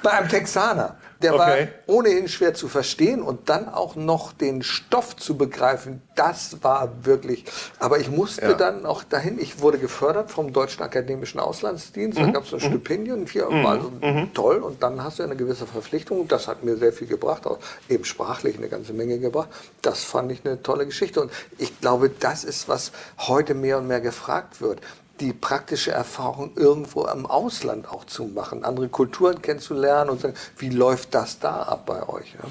bei 0.03 0.11
einem 0.11 0.29
Texaner. 0.29 0.97
Der 1.25 1.35
okay. 1.35 1.69
war 1.87 1.95
ohnehin 1.97 2.29
schwer 2.29 2.53
zu 2.53 2.69
verstehen 2.69 3.23
und 3.23 3.49
dann 3.49 3.71
auch 3.71 3.97
noch 3.97 4.35
den 4.35 4.63
Stoff 4.63 5.17
zu 5.17 5.39
begreifen, 5.39 6.03
das 6.17 6.63
war 6.63 7.07
wirklich. 7.07 7.47
Aber 7.79 7.99
ich 7.99 8.11
musste 8.11 8.43
ja. 8.43 8.53
dann 8.53 8.85
auch 8.85 9.03
dahin, 9.05 9.39
ich 9.41 9.61
wurde 9.61 9.79
gefördert 9.79 10.31
vom 10.31 10.53
Deutschen 10.53 10.83
Akademischen 10.83 11.41
Auslandsdienst, 11.41 12.19
mhm. 12.19 12.27
da 12.27 12.31
gab 12.33 12.45
es 12.45 12.53
ein 12.53 12.59
mhm. 12.59 12.65
Stipendium, 12.65 13.27
hier 13.27 13.49
mhm. 13.49 13.65
war 13.65 13.73
also 13.73 13.91
mhm. 14.03 14.35
toll 14.35 14.59
und 14.59 14.83
dann 14.83 15.03
hast 15.03 15.19
du 15.19 15.23
eine 15.23 15.35
gewisse 15.35 15.67
Verpflichtung. 15.67 16.29
Das 16.29 16.47
hat 16.47 16.63
mir 16.63 16.77
sehr 16.77 16.93
viel 16.93 17.09
gebracht, 17.09 17.47
auch 17.47 17.59
eben 17.89 18.05
sprachlich 18.05 18.59
eine 18.59 18.69
ganze 18.69 18.93
Menge 18.93 19.19
gebracht. 19.19 19.49
Das 19.81 20.05
fand 20.05 20.31
ich 20.31 20.45
eine 20.45 20.63
tolle 20.63 20.85
Geschichte 20.85 21.23
und 21.23 21.33
ich 21.57 21.81
glaube, 21.81 22.11
das 22.11 22.45
ist, 22.45 22.69
was 22.69 22.93
heute 23.17 23.55
mehr 23.55 23.79
und 23.79 23.87
mehr 23.87 24.03
gefragt 24.03 24.61
wird 24.61 24.79
die 25.21 25.33
praktische 25.33 25.93
Erfahrung 25.93 26.53
irgendwo 26.57 27.07
im 27.07 27.27
Ausland 27.27 27.89
auch 27.89 28.05
zu 28.05 28.25
machen, 28.25 28.65
andere 28.65 28.89
Kulturen 28.89 29.43
kennenzulernen 29.43 30.11
und 30.11 30.21
sagen, 30.21 30.35
wie 30.59 30.71
läuft 30.71 31.15
das 31.15 31.39
da 31.39 31.63
ab 31.63 31.87
bei 31.87 32.09
euch? 32.09 32.35
Ja? 32.35 32.49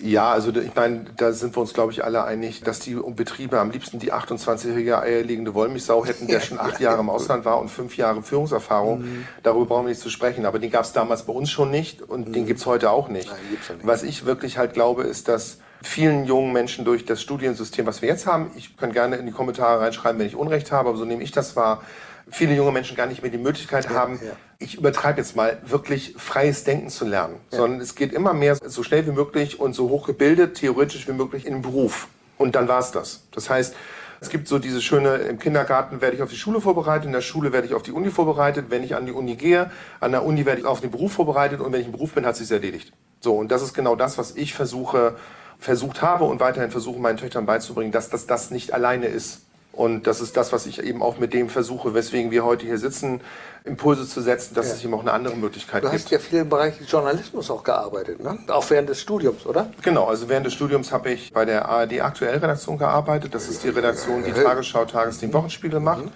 Ja, 0.00 0.32
also 0.32 0.50
ich 0.50 0.74
meine, 0.74 1.04
da 1.16 1.32
sind 1.32 1.56
wir 1.56 1.60
uns, 1.60 1.72
glaube 1.72 1.92
ich, 1.92 2.04
alle 2.04 2.24
einig, 2.24 2.62
dass 2.62 2.80
die 2.80 2.94
Betriebe 2.94 3.60
am 3.60 3.70
liebsten 3.70 3.98
die 3.98 4.12
28-jährige 4.12 4.98
eierlegende 4.98 5.54
Wollmilchsau 5.54 6.04
hätten, 6.04 6.26
der 6.26 6.40
schon 6.40 6.58
acht 6.58 6.80
Jahre 6.80 7.00
im 7.00 7.10
Ausland 7.10 7.44
war 7.44 7.60
und 7.60 7.68
fünf 7.68 7.96
Jahre 7.96 8.22
Führungserfahrung. 8.22 9.02
Mhm. 9.02 9.26
Darüber 9.42 9.66
brauchen 9.66 9.84
wir 9.84 9.90
nicht 9.90 10.00
zu 10.00 10.10
sprechen. 10.10 10.46
Aber 10.46 10.58
den 10.58 10.70
gab 10.70 10.84
es 10.84 10.92
damals 10.92 11.24
bei 11.24 11.32
uns 11.32 11.50
schon 11.50 11.70
nicht 11.70 12.02
und 12.02 12.28
mhm. 12.28 12.32
den 12.32 12.46
gibt 12.46 12.60
es 12.60 12.66
heute 12.66 12.90
auch 12.90 13.08
nicht. 13.08 13.28
Nein, 13.30 13.38
ja 13.68 13.74
nicht. 13.74 13.86
Was 13.86 14.02
ich 14.02 14.26
wirklich 14.26 14.58
halt 14.58 14.74
glaube, 14.74 15.04
ist, 15.04 15.28
dass 15.28 15.58
vielen 15.84 16.24
jungen 16.24 16.52
Menschen 16.52 16.84
durch 16.84 17.04
das 17.04 17.20
Studiensystem, 17.20 17.86
was 17.86 18.02
wir 18.02 18.08
jetzt 18.08 18.26
haben, 18.26 18.50
ich 18.56 18.76
kann 18.76 18.92
gerne 18.92 19.16
in 19.16 19.26
die 19.26 19.32
Kommentare 19.32 19.80
reinschreiben, 19.80 20.18
wenn 20.18 20.26
ich 20.26 20.36
Unrecht 20.36 20.72
habe, 20.72 20.88
aber 20.88 20.98
so 20.98 21.04
nehme 21.04 21.22
ich 21.22 21.30
das 21.30 21.56
wahr, 21.56 21.82
viele 22.30 22.54
junge 22.54 22.72
Menschen 22.72 22.96
gar 22.96 23.06
nicht 23.06 23.22
mehr 23.22 23.30
die 23.30 23.38
Möglichkeit 23.38 23.84
ja, 23.84 23.90
haben, 23.90 24.18
ja. 24.24 24.32
ich 24.58 24.76
übertreibe 24.76 25.20
jetzt 25.20 25.36
mal, 25.36 25.58
wirklich 25.66 26.14
freies 26.16 26.64
Denken 26.64 26.88
zu 26.88 27.04
lernen. 27.04 27.36
Ja. 27.50 27.58
Sondern 27.58 27.80
es 27.80 27.94
geht 27.94 28.12
immer 28.12 28.32
mehr 28.32 28.56
so 28.56 28.82
schnell 28.82 29.06
wie 29.06 29.12
möglich 29.12 29.60
und 29.60 29.74
so 29.74 29.90
hoch 29.90 30.06
gebildet, 30.06 30.56
theoretisch 30.56 31.06
wie 31.06 31.12
möglich 31.12 31.46
in 31.46 31.52
den 31.52 31.62
Beruf. 31.62 32.08
Und 32.38 32.54
dann 32.54 32.66
war 32.66 32.80
es 32.80 32.90
das. 32.90 33.24
Das 33.30 33.50
heißt, 33.50 33.74
es 34.20 34.30
gibt 34.30 34.48
so 34.48 34.58
diese 34.58 34.80
schöne, 34.80 35.16
im 35.16 35.38
Kindergarten 35.38 36.00
werde 36.00 36.16
ich 36.16 36.22
auf 36.22 36.30
die 36.30 36.36
Schule 36.36 36.62
vorbereitet, 36.62 37.04
in 37.06 37.12
der 37.12 37.20
Schule 37.20 37.52
werde 37.52 37.66
ich 37.66 37.74
auf 37.74 37.82
die 37.82 37.92
Uni 37.92 38.10
vorbereitet, 38.10 38.66
wenn 38.70 38.82
ich 38.82 38.96
an 38.96 39.04
die 39.04 39.12
Uni 39.12 39.36
gehe, 39.36 39.70
an 40.00 40.12
der 40.12 40.24
Uni 40.24 40.46
werde 40.46 40.62
ich 40.62 40.66
auf 40.66 40.80
den 40.80 40.90
Beruf 40.90 41.12
vorbereitet 41.12 41.60
und 41.60 41.72
wenn 41.72 41.80
ich 41.80 41.86
im 41.86 41.92
Beruf 41.92 42.14
bin, 42.14 42.24
hat 42.24 42.34
sich 42.34 42.50
erledigt. 42.50 42.92
So, 43.20 43.36
und 43.36 43.50
das 43.50 43.62
ist 43.62 43.74
genau 43.74 43.96
das, 43.96 44.16
was 44.16 44.34
ich 44.34 44.54
versuche, 44.54 45.16
versucht 45.58 46.02
habe 46.02 46.24
und 46.24 46.40
weiterhin 46.40 46.70
versuche, 46.70 47.00
meinen 47.00 47.16
Töchtern 47.16 47.46
beizubringen, 47.46 47.92
dass 47.92 48.10
das, 48.10 48.26
das 48.26 48.50
nicht 48.50 48.72
alleine 48.72 49.06
ist. 49.06 49.40
Und 49.72 50.06
das 50.06 50.20
ist 50.20 50.36
das, 50.36 50.52
was 50.52 50.66
ich 50.66 50.82
eben 50.82 51.02
auch 51.02 51.18
mit 51.18 51.34
dem 51.34 51.48
versuche, 51.48 51.94
weswegen 51.94 52.30
wir 52.30 52.44
heute 52.44 52.64
hier 52.64 52.78
sitzen, 52.78 53.20
Impulse 53.64 54.06
zu 54.06 54.20
setzen, 54.20 54.54
dass 54.54 54.68
ja. 54.68 54.74
es 54.74 54.84
eben 54.84 54.94
auch 54.94 55.00
eine 55.00 55.12
andere 55.12 55.36
Möglichkeit 55.36 55.82
gibt. 55.82 55.92
Du 55.92 55.98
hast 55.98 56.10
ja 56.10 56.18
viel 56.20 56.40
im 56.40 56.48
Bereich 56.48 56.74
Journalismus 56.86 57.50
auch 57.50 57.64
gearbeitet, 57.64 58.22
ne? 58.22 58.38
auch 58.48 58.68
während 58.70 58.88
des 58.88 59.00
Studiums, 59.00 59.46
oder? 59.46 59.70
Genau, 59.82 60.06
also 60.06 60.28
während 60.28 60.46
des 60.46 60.52
Studiums 60.52 60.92
habe 60.92 61.10
ich 61.10 61.32
bei 61.32 61.44
der 61.44 61.68
ARD 61.68 62.00
Aktuell 62.02 62.38
Redaktion 62.38 62.78
gearbeitet. 62.78 63.34
Das 63.34 63.48
ist 63.48 63.64
die 63.64 63.70
Redaktion, 63.70 64.22
die 64.22 64.32
Tagesschau, 64.32 64.84
Tagesthemen, 64.84 65.34
Wochenspiegel 65.34 65.80
macht. 65.80 66.04
Mhm 66.04 66.12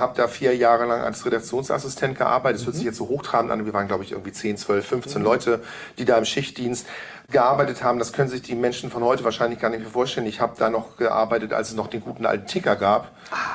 habe 0.00 0.16
da 0.16 0.26
vier 0.26 0.56
Jahre 0.56 0.86
lang 0.86 1.02
als 1.02 1.24
Redaktionsassistent 1.24 2.16
gearbeitet. 2.18 2.60
Das 2.60 2.66
hört 2.66 2.76
sich 2.76 2.84
jetzt 2.84 2.96
so 2.96 3.08
hochtrabend 3.08 3.52
an. 3.52 3.64
Wir 3.66 3.72
waren, 3.72 3.86
glaube 3.86 4.02
ich, 4.02 4.12
irgendwie 4.12 4.32
10, 4.32 4.56
12, 4.56 4.86
15 4.86 5.20
mhm. 5.20 5.24
Leute, 5.24 5.60
die 5.98 6.04
da 6.04 6.16
im 6.18 6.24
Schichtdienst 6.24 6.86
gearbeitet 7.30 7.82
haben. 7.82 7.98
Das 7.98 8.12
können 8.12 8.28
sich 8.28 8.42
die 8.42 8.54
Menschen 8.54 8.90
von 8.90 9.02
heute 9.02 9.24
wahrscheinlich 9.24 9.60
gar 9.60 9.70
nicht 9.70 9.80
mehr 9.80 9.90
vorstellen. 9.90 10.26
Ich 10.26 10.40
habe 10.40 10.54
da 10.58 10.70
noch 10.70 10.96
gearbeitet, 10.96 11.52
als 11.52 11.70
es 11.70 11.74
noch 11.74 11.88
den 11.88 12.00
guten 12.00 12.26
alten 12.26 12.46
Ticker 12.46 12.76
gab. 12.76 13.12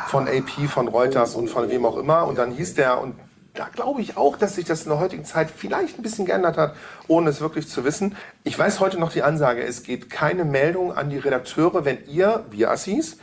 Von 0.07 0.27
AP, 0.27 0.69
von 0.69 0.87
Reuters 0.87 1.35
und 1.35 1.49
von 1.49 1.69
wem 1.69 1.85
auch 1.85 1.97
immer. 1.97 2.25
Und 2.27 2.37
dann 2.37 2.51
hieß 2.51 2.75
der, 2.75 3.01
und 3.01 3.15
da 3.53 3.69
glaube 3.73 4.01
ich 4.01 4.17
auch, 4.17 4.37
dass 4.37 4.55
sich 4.55 4.65
das 4.65 4.83
in 4.83 4.89
der 4.89 4.99
heutigen 4.99 5.25
Zeit 5.25 5.49
vielleicht 5.49 5.97
ein 5.97 6.01
bisschen 6.01 6.25
geändert 6.25 6.57
hat, 6.57 6.75
ohne 7.07 7.29
es 7.29 7.41
wirklich 7.41 7.67
zu 7.67 7.85
wissen. 7.85 8.15
Ich 8.43 8.57
weiß 8.57 8.79
heute 8.79 8.99
noch 8.99 9.11
die 9.11 9.23
Ansage, 9.23 9.63
es 9.63 9.83
geht 9.83 10.09
keine 10.09 10.45
Meldung 10.45 10.95
an 10.95 11.09
die 11.09 11.17
Redakteure, 11.17 11.85
wenn 11.85 12.05
ihr, 12.07 12.43
wir 12.51 12.71
Assis, 12.71 13.17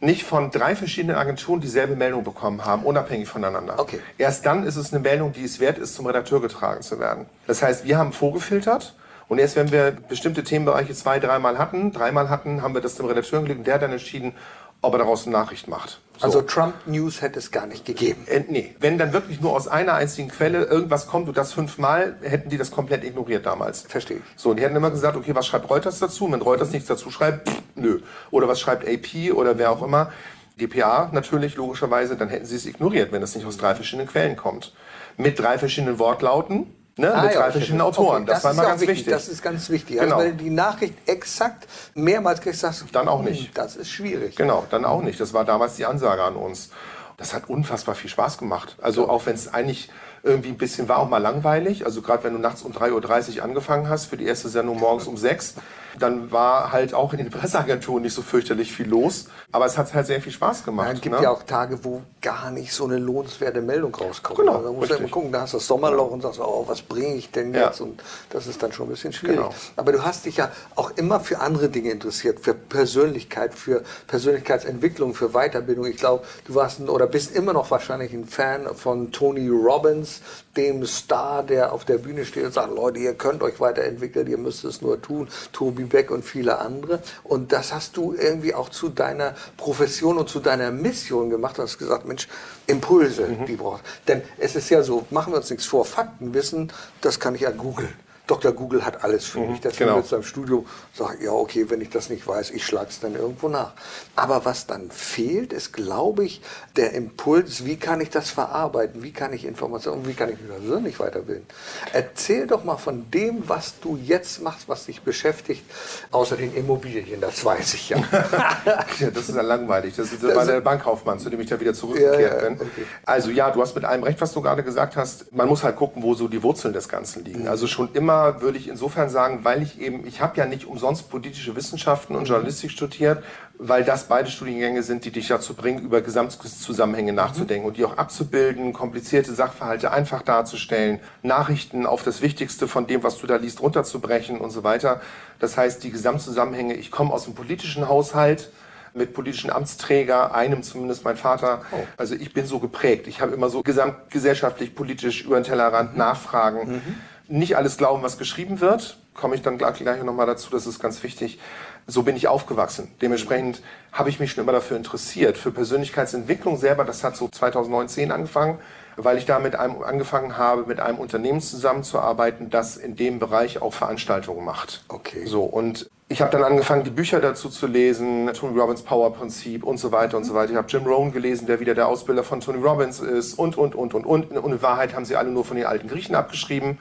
nicht 0.00 0.24
von 0.24 0.50
drei 0.50 0.76
verschiedenen 0.76 1.16
Agenturen 1.16 1.60
dieselbe 1.60 1.96
Meldung 1.96 2.22
bekommen 2.22 2.64
haben, 2.64 2.84
unabhängig 2.84 3.28
voneinander. 3.28 3.78
Okay. 3.78 3.98
Erst 4.16 4.46
dann 4.46 4.64
ist 4.64 4.76
es 4.76 4.92
eine 4.92 5.02
Meldung, 5.02 5.32
die 5.32 5.44
es 5.44 5.58
wert 5.58 5.78
ist, 5.78 5.94
zum 5.94 6.06
Redakteur 6.06 6.40
getragen 6.40 6.82
zu 6.82 7.00
werden. 7.00 7.26
Das 7.46 7.62
heißt, 7.62 7.84
wir 7.84 7.98
haben 7.98 8.12
vorgefiltert 8.12 8.94
und 9.28 9.38
erst 9.38 9.56
wenn 9.56 9.70
wir 9.70 9.92
bestimmte 9.92 10.42
Themenbereiche 10.42 10.94
zwei, 10.94 11.18
dreimal 11.18 11.58
hatten, 11.58 11.92
dreimal 11.92 12.30
hatten, 12.30 12.62
haben 12.62 12.74
wir 12.74 12.80
das 12.80 12.94
dem 12.94 13.06
Redakteur 13.06 13.42
gelegt 13.42 13.58
und 13.58 13.66
der 13.66 13.74
hat 13.74 13.82
dann 13.82 13.92
entschieden, 13.92 14.34
ob 14.80 14.94
er 14.94 14.98
daraus 14.98 15.26
eine 15.26 15.36
Nachricht 15.36 15.68
macht. 15.68 16.00
So. 16.18 16.24
Also 16.24 16.42
Trump 16.42 16.74
News 16.86 17.20
hätte 17.20 17.38
es 17.38 17.50
gar 17.50 17.66
nicht 17.66 17.84
gegeben. 17.84 18.24
Äh, 18.26 18.44
nee, 18.48 18.74
wenn 18.80 18.96
dann 18.96 19.12
wirklich 19.12 19.40
nur 19.40 19.52
aus 19.52 19.68
einer 19.68 19.94
einzigen 19.94 20.28
Quelle 20.28 20.64
irgendwas 20.64 21.06
kommt 21.06 21.28
und 21.28 21.36
das 21.36 21.52
fünfmal, 21.52 22.16
hätten 22.22 22.48
die 22.48 22.58
das 22.58 22.70
komplett 22.70 23.04
ignoriert 23.04 23.44
damals. 23.44 23.82
Verstehe. 23.82 24.20
So, 24.36 24.50
und 24.50 24.56
die 24.56 24.62
hätten 24.62 24.76
immer 24.76 24.90
gesagt, 24.90 25.16
okay, 25.16 25.34
was 25.34 25.46
schreibt 25.46 25.68
Reuters 25.68 25.98
dazu? 25.98 26.30
Wenn 26.30 26.40
Reuters 26.40 26.70
nichts 26.70 26.88
dazu 26.88 27.10
schreibt, 27.10 27.48
pff, 27.48 27.62
nö. 27.74 28.00
Oder 28.30 28.48
was 28.48 28.60
schreibt 28.60 28.88
AP 28.88 29.32
oder 29.32 29.58
wer 29.58 29.70
auch 29.70 29.82
immer. 29.82 30.12
DPA 30.60 31.10
natürlich, 31.12 31.54
logischerweise, 31.54 32.16
dann 32.16 32.28
hätten 32.28 32.46
sie 32.46 32.56
es 32.56 32.66
ignoriert, 32.66 33.12
wenn 33.12 33.22
es 33.22 33.34
nicht 33.34 33.46
aus 33.46 33.58
drei 33.58 33.74
verschiedenen 33.74 34.08
Quellen 34.08 34.36
kommt. 34.36 34.74
Mit 35.16 35.38
drei 35.38 35.58
verschiedenen 35.58 35.98
Wortlauten, 35.98 36.66
Ne, 36.98 37.14
ah, 37.14 37.22
mit 37.22 37.32
ja, 37.32 37.42
drei 37.42 37.52
verschiedenen 37.52 37.80
Autoren. 37.82 38.22
Okay, 38.22 38.32
das, 38.32 38.42
das 38.42 38.44
war 38.44 38.54
mal 38.54 38.70
ganz 38.70 38.80
wichtig. 38.80 38.98
wichtig. 38.98 39.12
Das 39.12 39.28
ist 39.28 39.40
ganz 39.40 39.70
wichtig. 39.70 40.00
Also 40.00 40.06
genau. 40.06 40.16
Also 40.18 40.30
wenn 40.30 40.36
du 40.36 40.44
die 40.44 40.50
Nachricht 40.50 40.94
exakt 41.06 41.68
mehrmals 41.94 42.40
kriegst, 42.40 42.60
sagst 42.60 42.82
du, 42.82 42.86
dann 42.90 43.06
auch 43.06 43.22
nicht. 43.22 43.46
Hm, 43.46 43.54
das 43.54 43.76
ist 43.76 43.88
schwierig. 43.88 44.34
Genau, 44.34 44.66
dann 44.68 44.84
auch 44.84 45.00
nicht. 45.00 45.20
Das 45.20 45.32
war 45.32 45.44
damals 45.44 45.76
die 45.76 45.86
Ansage 45.86 46.22
an 46.22 46.34
uns. 46.34 46.70
Das 47.16 47.34
hat 47.34 47.48
unfassbar 47.48 47.94
viel 47.94 48.10
Spaß 48.10 48.38
gemacht. 48.38 48.76
Also 48.82 49.08
auch 49.08 49.26
wenn 49.26 49.36
es 49.36 49.52
eigentlich 49.52 49.90
irgendwie 50.24 50.48
ein 50.48 50.58
bisschen 50.58 50.88
war 50.88 50.98
auch 50.98 51.08
mal 51.08 51.18
langweilig. 51.18 51.86
Also 51.86 52.02
gerade 52.02 52.24
wenn 52.24 52.32
du 52.32 52.40
nachts 52.40 52.62
um 52.62 52.72
3.30 52.72 53.36
Uhr 53.38 53.44
angefangen 53.44 53.88
hast 53.88 54.06
für 54.06 54.16
die 54.16 54.26
erste 54.26 54.48
Sendung 54.48 54.80
morgens 54.80 55.06
um 55.06 55.16
6 55.16 55.54
dann 55.98 56.30
war 56.30 56.72
halt 56.72 56.94
auch 56.94 57.12
in 57.12 57.18
den 57.18 57.30
Presseagenturen 57.30 58.02
nicht 58.02 58.14
so 58.14 58.22
fürchterlich 58.22 58.72
viel 58.72 58.88
los. 58.88 59.26
Aber 59.52 59.66
es 59.66 59.78
hat 59.78 59.92
halt 59.94 60.06
sehr 60.06 60.20
viel 60.20 60.32
Spaß 60.32 60.64
gemacht. 60.64 60.90
es 60.94 61.00
gibt 61.00 61.16
ne? 61.16 61.22
ja 61.22 61.30
auch 61.30 61.42
Tage, 61.42 61.82
wo 61.84 62.02
gar 62.20 62.50
nicht 62.50 62.72
so 62.72 62.84
eine 62.84 62.98
lohnenswerte 62.98 63.62
Meldung 63.62 63.94
rauskommt. 63.94 64.38
Genau, 64.38 64.62
da 64.62 64.70
musst 64.70 64.90
du 64.90 64.94
immer 64.96 65.08
gucken, 65.08 65.32
da 65.32 65.42
hast 65.42 65.54
du 65.54 65.58
das 65.58 65.66
Sommerloch 65.66 66.10
und 66.10 66.22
sagst, 66.22 66.40
oh, 66.40 66.64
was 66.66 66.82
bringe 66.82 67.14
ich 67.14 67.30
denn 67.30 67.54
jetzt? 67.54 67.80
Ja. 67.80 67.86
Und 67.86 68.02
das 68.30 68.46
ist 68.46 68.62
dann 68.62 68.72
schon 68.72 68.86
ein 68.86 68.90
bisschen 68.90 69.12
schwierig. 69.12 69.36
Genau. 69.36 69.54
Aber 69.76 69.92
du 69.92 70.02
hast 70.02 70.26
dich 70.26 70.36
ja 70.36 70.50
auch 70.74 70.90
immer 70.96 71.20
für 71.20 71.40
andere 71.40 71.68
Dinge 71.68 71.90
interessiert, 71.90 72.40
für 72.40 72.54
Persönlichkeit, 72.54 73.54
für 73.54 73.82
Persönlichkeitsentwicklung, 74.06 75.14
für 75.14 75.30
Weiterbildung. 75.30 75.86
Ich 75.86 75.96
glaube, 75.96 76.24
du 76.46 76.54
warst 76.54 76.80
ein, 76.80 76.88
oder 76.88 77.06
bist 77.06 77.34
immer 77.34 77.52
noch 77.52 77.70
wahrscheinlich 77.70 78.12
ein 78.12 78.26
Fan 78.26 78.74
von 78.74 79.12
Tony 79.12 79.48
Robbins, 79.48 80.20
dem 80.58 80.84
Star, 80.86 81.44
der 81.44 81.72
auf 81.72 81.84
der 81.84 81.98
Bühne 81.98 82.24
steht 82.24 82.44
und 82.44 82.52
sagt, 82.52 82.74
Leute, 82.74 82.98
ihr 82.98 83.14
könnt 83.14 83.42
euch 83.44 83.60
weiterentwickeln, 83.60 84.26
ihr 84.26 84.38
müsst 84.38 84.64
es 84.64 84.82
nur 84.82 85.00
tun. 85.00 85.28
Tobi 85.52 85.84
Beck 85.84 86.10
und 86.10 86.24
viele 86.24 86.58
andere. 86.58 87.00
Und 87.22 87.52
das 87.52 87.72
hast 87.72 87.96
du 87.96 88.12
irgendwie 88.12 88.54
auch 88.54 88.68
zu 88.68 88.88
deiner 88.88 89.36
Profession 89.56 90.18
und 90.18 90.28
zu 90.28 90.40
deiner 90.40 90.72
Mission 90.72 91.30
gemacht. 91.30 91.58
Du 91.58 91.62
hast 91.62 91.78
gesagt, 91.78 92.06
Mensch, 92.06 92.26
Impulse, 92.66 93.28
mhm. 93.28 93.46
die 93.46 93.54
braucht. 93.54 93.84
Denn 94.08 94.22
es 94.36 94.56
ist 94.56 94.68
ja 94.68 94.82
so, 94.82 95.06
machen 95.10 95.32
wir 95.32 95.38
uns 95.38 95.48
nichts 95.48 95.64
vor, 95.64 95.84
Faktenwissen, 95.84 96.72
das 97.00 97.20
kann 97.20 97.36
ich 97.36 97.42
ja 97.42 97.52
googeln. 97.52 97.94
Dr. 98.28 98.52
Google 98.52 98.84
hat 98.84 99.02
alles 99.02 99.24
für 99.24 99.40
mich. 99.40 99.48
Mhm, 99.48 99.60
Deswegen 99.64 99.88
genau. 99.88 99.98
jetzt 99.98 100.12
am 100.12 100.22
Studio 100.22 100.64
sage, 100.94 101.24
ja, 101.24 101.32
okay, 101.32 101.68
wenn 101.68 101.80
ich 101.80 101.88
das 101.88 102.10
nicht 102.10 102.26
weiß, 102.26 102.50
ich 102.50 102.64
schlage 102.64 102.90
es 102.90 103.00
dann 103.00 103.14
irgendwo 103.14 103.48
nach. 103.48 103.72
Aber 104.16 104.44
was 104.44 104.66
dann 104.66 104.90
fehlt, 104.90 105.52
ist, 105.52 105.72
glaube 105.72 106.24
ich, 106.24 106.42
der 106.76 106.92
Impuls, 106.92 107.64
wie 107.64 107.76
kann 107.76 108.00
ich 108.02 108.10
das 108.10 108.30
verarbeiten, 108.30 109.02
wie 109.02 109.12
kann 109.12 109.32
ich 109.32 109.46
Informationen, 109.46 110.06
wie 110.06 110.12
kann 110.12 110.28
ich 110.28 110.38
mich 110.38 110.50
persönlich 110.50 111.00
weiterbilden. 111.00 111.46
Erzähl 111.92 112.46
doch 112.46 112.64
mal 112.64 112.76
von 112.76 113.10
dem, 113.10 113.48
was 113.48 113.80
du 113.80 113.96
jetzt 113.96 114.42
machst, 114.42 114.68
was 114.68 114.84
dich 114.84 115.00
beschäftigt, 115.00 115.64
außer 116.10 116.36
den 116.36 116.54
Immobilien, 116.54 117.20
das 117.22 117.42
weiß 117.44 117.74
ich 117.74 117.88
ja. 117.88 117.98
ja 119.00 119.10
das 119.10 119.28
ist 119.30 119.36
ja 119.36 119.42
langweilig. 119.42 119.96
Das, 119.96 120.12
ist, 120.12 120.22
das 120.22 120.34
war 120.34 120.44
der 120.44 120.60
Bankkaufmann, 120.60 121.18
zu 121.18 121.30
dem 121.30 121.40
ich 121.40 121.48
da 121.48 121.58
wieder 121.58 121.72
zurückgekehrt 121.72 122.20
ja, 122.20 122.36
ja, 122.36 122.48
bin. 122.48 122.54
Okay. 122.60 122.86
Also 123.06 123.30
ja, 123.30 123.50
du 123.50 123.62
hast 123.62 123.74
mit 123.74 123.86
allem 123.86 124.02
recht, 124.02 124.20
was 124.20 124.34
du 124.34 124.42
gerade 124.42 124.62
gesagt 124.62 124.96
hast. 124.96 125.32
Man 125.32 125.48
muss 125.48 125.64
halt 125.64 125.76
gucken, 125.76 126.02
wo 126.02 126.12
so 126.14 126.28
die 126.28 126.42
Wurzeln 126.42 126.74
des 126.74 126.90
Ganzen 126.90 127.24
liegen. 127.24 127.42
Mhm. 127.42 127.48
Also 127.48 127.66
schon 127.66 127.90
immer 127.94 128.17
würde 128.40 128.58
ich 128.58 128.68
insofern 128.68 129.08
sagen, 129.08 129.40
weil 129.42 129.62
ich 129.62 129.80
eben, 129.80 130.06
ich 130.06 130.20
habe 130.20 130.36
ja 130.36 130.46
nicht 130.46 130.66
umsonst 130.66 131.10
politische 131.10 131.56
Wissenschaften 131.56 132.14
und 132.14 132.26
Journalistik 132.26 132.70
studiert, 132.70 133.22
weil 133.58 133.84
das 133.84 134.04
beide 134.04 134.30
Studiengänge 134.30 134.82
sind, 134.82 135.04
die 135.04 135.10
dich 135.10 135.28
dazu 135.28 135.54
bringen, 135.54 135.80
über 135.80 136.00
Gesamtzusammenhänge 136.00 137.12
nachzudenken 137.12 137.64
mhm. 137.64 137.68
und 137.68 137.76
die 137.76 137.84
auch 137.84 137.96
abzubilden, 137.96 138.72
komplizierte 138.72 139.34
Sachverhalte 139.34 139.90
einfach 139.90 140.22
darzustellen, 140.22 141.00
Nachrichten 141.22 141.86
auf 141.86 142.02
das 142.02 142.22
Wichtigste 142.22 142.68
von 142.68 142.86
dem, 142.86 143.02
was 143.02 143.18
du 143.18 143.26
da 143.26 143.36
liest, 143.36 143.60
runterzubrechen 143.60 144.38
und 144.38 144.50
so 144.50 144.62
weiter. 144.62 145.00
Das 145.38 145.56
heißt, 145.56 145.82
die 145.82 145.90
Gesamtzusammenhänge, 145.90 146.74
ich 146.74 146.90
komme 146.90 147.12
aus 147.12 147.24
dem 147.24 147.34
politischen 147.34 147.88
Haushalt, 147.88 148.50
mit 148.94 149.14
politischen 149.14 149.50
Amtsträger, 149.50 150.34
einem 150.34 150.62
zumindest 150.62 151.04
mein 151.04 151.16
Vater. 151.16 151.62
Oh. 151.72 151.76
Also 151.96 152.14
ich 152.14 152.32
bin 152.32 152.46
so 152.46 152.58
geprägt. 152.58 153.06
Ich 153.06 153.20
habe 153.20 153.34
immer 153.34 153.48
so 153.48 153.62
gesamtgesellschaftlich, 153.62 154.74
politisch 154.74 155.24
über 155.24 155.38
den 155.38 155.44
Tellerrand 155.44 155.92
mhm. 155.92 155.98
Nachfragen. 155.98 156.68
Mhm 156.68 156.96
nicht 157.28 157.56
alles 157.56 157.76
glauben, 157.76 158.02
was 158.02 158.18
geschrieben 158.18 158.60
wird. 158.60 158.98
Komme 159.14 159.34
ich 159.34 159.42
dann 159.42 159.58
gleich, 159.58 159.80
nochmal 160.02 160.26
dazu, 160.26 160.50
das 160.50 160.66
ist 160.66 160.80
ganz 160.80 161.02
wichtig. 161.02 161.38
So 161.86 162.02
bin 162.02 162.16
ich 162.16 162.28
aufgewachsen. 162.28 162.90
Dementsprechend 163.00 163.62
habe 163.92 164.10
ich 164.10 164.20
mich 164.20 164.32
schon 164.32 164.42
immer 164.42 164.52
dafür 164.52 164.76
interessiert. 164.76 165.36
Für 165.36 165.50
Persönlichkeitsentwicklung 165.50 166.56
selber, 166.56 166.84
das 166.84 167.02
hat 167.04 167.16
so 167.16 167.28
2019 167.28 168.12
angefangen, 168.12 168.58
weil 168.96 169.18
ich 169.18 169.26
da 169.26 169.38
mit 169.38 169.56
einem 169.56 169.82
angefangen 169.82 170.36
habe, 170.36 170.66
mit 170.66 170.80
einem 170.80 170.98
Unternehmen 170.98 171.40
zusammenzuarbeiten, 171.40 172.50
das 172.50 172.76
in 172.76 172.96
dem 172.96 173.18
Bereich 173.18 173.60
auch 173.60 173.74
Veranstaltungen 173.74 174.44
macht. 174.44 174.84
Okay. 174.88 175.24
So 175.26 175.42
und 175.42 175.90
ich 176.10 176.22
habe 176.22 176.30
dann 176.30 176.42
angefangen, 176.42 176.84
die 176.84 176.90
Bücher 176.90 177.20
dazu 177.20 177.50
zu 177.50 177.66
lesen, 177.66 178.30
Tony 178.32 178.58
Robbins 178.58 178.80
Power 178.80 179.12
Prinzip 179.12 179.62
und 179.62 179.76
so 179.76 179.92
weiter 179.92 180.16
und 180.16 180.24
so 180.24 180.32
weiter. 180.32 180.52
Ich 180.52 180.56
habe 180.56 180.66
Jim 180.68 180.86
Rohn 180.86 181.12
gelesen, 181.12 181.46
der 181.46 181.60
wieder 181.60 181.74
der 181.74 181.86
Ausbilder 181.86 182.24
von 182.24 182.40
Tony 182.40 182.62
Robbins 182.62 183.00
ist 183.00 183.34
und, 183.34 183.58
und, 183.58 183.74
und, 183.74 183.92
und, 183.92 184.06
und. 184.06 184.32
Und 184.32 184.52
in 184.52 184.62
Wahrheit 184.62 184.94
haben 184.94 185.04
sie 185.04 185.16
alle 185.16 185.30
nur 185.30 185.44
von 185.44 185.58
den 185.58 185.66
alten 185.66 185.86
Griechen 185.86 186.14
abgeschrieben, 186.14 186.78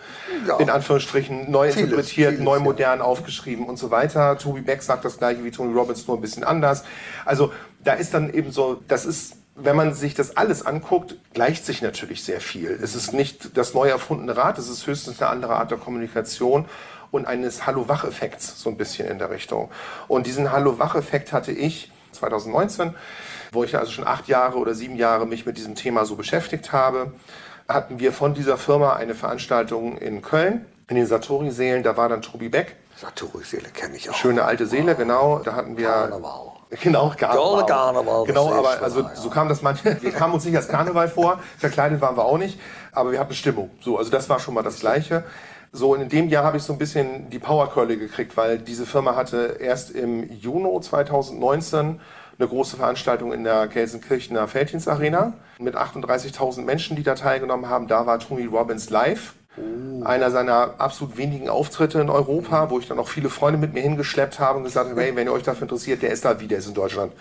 ja. 0.47 0.57
in 0.59 0.69
Anführungsstrichen 0.69 1.51
neu 1.51 1.71
vieles, 1.71 1.89
interpretiert, 1.89 2.29
vieles, 2.35 2.45
neu 2.45 2.59
modern 2.59 2.99
ja. 2.99 3.05
aufgeschrieben 3.05 3.65
und 3.65 3.77
so 3.77 3.91
weiter. 3.91 4.37
Toby 4.37 4.61
Beck 4.61 4.81
sagt 4.81 5.03
das 5.03 5.17
gleiche 5.17 5.43
wie 5.43 5.51
Tony 5.51 5.77
Robbins, 5.77 6.07
nur 6.07 6.17
ein 6.17 6.21
bisschen 6.21 6.45
anders. 6.45 6.85
Also 7.25 7.51
da 7.83 7.93
ist 7.93 8.13
dann 8.13 8.33
eben 8.33 8.51
so, 8.51 8.81
das 8.87 9.05
ist 9.05 9.33
wenn 9.59 9.75
man 9.75 9.95
sich 9.95 10.13
das 10.13 10.37
alles 10.37 10.63
anguckt, 10.63 11.15
gleicht 11.33 11.65
sich 11.65 11.81
natürlich 11.81 12.23
sehr 12.23 12.39
viel. 12.39 12.77
Es 12.79 12.93
ist 12.93 13.11
nicht 13.11 13.57
das 13.57 13.73
neu 13.73 13.89
erfundene 13.89 14.37
Rad, 14.37 14.59
es 14.59 14.69
ist 14.69 14.85
höchstens 14.85 15.19
eine 15.19 15.31
andere 15.31 15.55
Art 15.55 15.71
der 15.71 15.79
Kommunikation 15.79 16.65
und 17.17 17.25
eines 17.25 17.67
Hallo-Wach-Effekts 17.67 18.61
so 18.61 18.69
ein 18.69 18.77
bisschen 18.77 19.07
in 19.07 19.19
der 19.19 19.29
Richtung. 19.29 19.69
Und 20.07 20.25
diesen 20.27 20.51
Hallo-Wach-Effekt 20.51 21.33
hatte 21.33 21.51
ich 21.51 21.91
2019, 22.13 22.93
wo 23.51 23.63
ich 23.63 23.77
also 23.77 23.91
schon 23.91 24.07
acht 24.07 24.27
Jahre 24.27 24.57
oder 24.57 24.73
sieben 24.73 24.95
Jahre 24.95 25.25
mich 25.25 25.45
mit 25.45 25.57
diesem 25.57 25.75
Thema 25.75 26.05
so 26.05 26.15
beschäftigt 26.15 26.71
habe, 26.71 27.11
hatten 27.67 27.99
wir 27.99 28.13
von 28.13 28.33
dieser 28.33 28.57
Firma 28.57 28.93
eine 28.93 29.15
Veranstaltung 29.15 29.97
in 29.97 30.21
Köln, 30.21 30.65
in 30.87 30.95
den 30.95 31.05
Satori-Sälen. 31.05 31.83
Da 31.83 31.97
war 31.97 32.07
dann 32.07 32.21
Tobi 32.21 32.49
Beck. 32.49 32.75
Satori-Seele 32.95 33.69
kenne 33.69 33.97
ich 33.97 34.09
auch. 34.09 34.15
Schöne 34.15 34.43
alte 34.43 34.65
Seele, 34.65 34.95
genau. 34.95 35.39
Da 35.39 35.53
hatten 35.53 35.77
wir... 35.77 35.89
Karneval. 35.89 36.51
Genau, 36.81 37.13
Karneval. 37.15 37.65
Karneval 37.65 38.25
genau, 38.25 38.51
aber 38.51 38.81
also 38.81 39.01
ja. 39.01 39.15
so 39.15 39.29
kam 39.29 39.47
das 39.47 39.61
manchmal. 39.61 40.01
Wir 40.01 40.11
kamen 40.11 40.33
uns 40.33 40.43
nicht 40.43 40.55
als 40.55 40.67
Karneval 40.67 41.07
vor, 41.07 41.39
verkleidet 41.57 42.01
waren 42.01 42.17
wir 42.17 42.25
auch 42.25 42.37
nicht, 42.37 42.59
aber 42.91 43.13
wir 43.13 43.19
hatten 43.19 43.33
Stimmung. 43.33 43.71
So, 43.79 43.97
also 43.97 44.11
das 44.11 44.27
war 44.27 44.39
schon 44.41 44.53
mal 44.53 44.63
das 44.63 44.81
Gleiche. 44.81 45.23
So, 45.77 45.93
in 45.93 46.09
dem 46.09 46.27
Jahr 46.27 46.43
habe 46.43 46.57
ich 46.57 46.63
so 46.63 46.73
ein 46.73 46.79
bisschen 46.79 47.29
die 47.29 47.37
Powerkeule 47.37 47.97
gekriegt, 47.97 48.35
weil 48.35 48.57
diese 48.57 48.87
Firma 48.87 49.15
hatte 49.15 49.57
erst 49.59 49.91
im 49.91 50.27
Juni 50.27 50.81
2019 50.81 51.99
eine 52.39 52.47
große 52.47 52.77
Veranstaltung 52.77 53.31
in 53.31 53.43
der 53.43 53.67
Gelsenkirchener 53.67 54.47
Felddienstarena 54.47 55.33
mit 55.59 55.75
38.000 55.75 56.63
Menschen, 56.63 56.95
die 56.95 57.03
da 57.03 57.13
teilgenommen 57.13 57.69
haben. 57.69 57.87
Da 57.87 58.07
war 58.07 58.17
Tony 58.17 58.45
Robbins 58.45 58.89
live. 58.89 59.35
Oh. 59.55 60.03
Einer 60.03 60.31
seiner 60.31 60.73
absolut 60.79 61.15
wenigen 61.15 61.47
Auftritte 61.47 62.01
in 62.01 62.09
Europa, 62.09 62.71
wo 62.71 62.79
ich 62.79 62.87
dann 62.87 62.97
auch 62.97 63.09
viele 63.09 63.29
Freunde 63.29 63.59
mit 63.59 63.75
mir 63.75 63.81
hingeschleppt 63.81 64.39
habe 64.39 64.57
und 64.57 64.63
gesagt 64.63 64.89
habe, 64.89 64.99
hey, 64.99 65.15
wenn 65.15 65.27
ihr 65.27 65.33
euch 65.33 65.43
dafür 65.43 65.63
interessiert, 65.63 66.01
der 66.01 66.09
ist 66.09 66.25
da 66.25 66.39
wie, 66.39 66.47
der 66.47 66.57
ist 66.57 66.67
in 66.67 66.73
Deutschland 66.73 67.13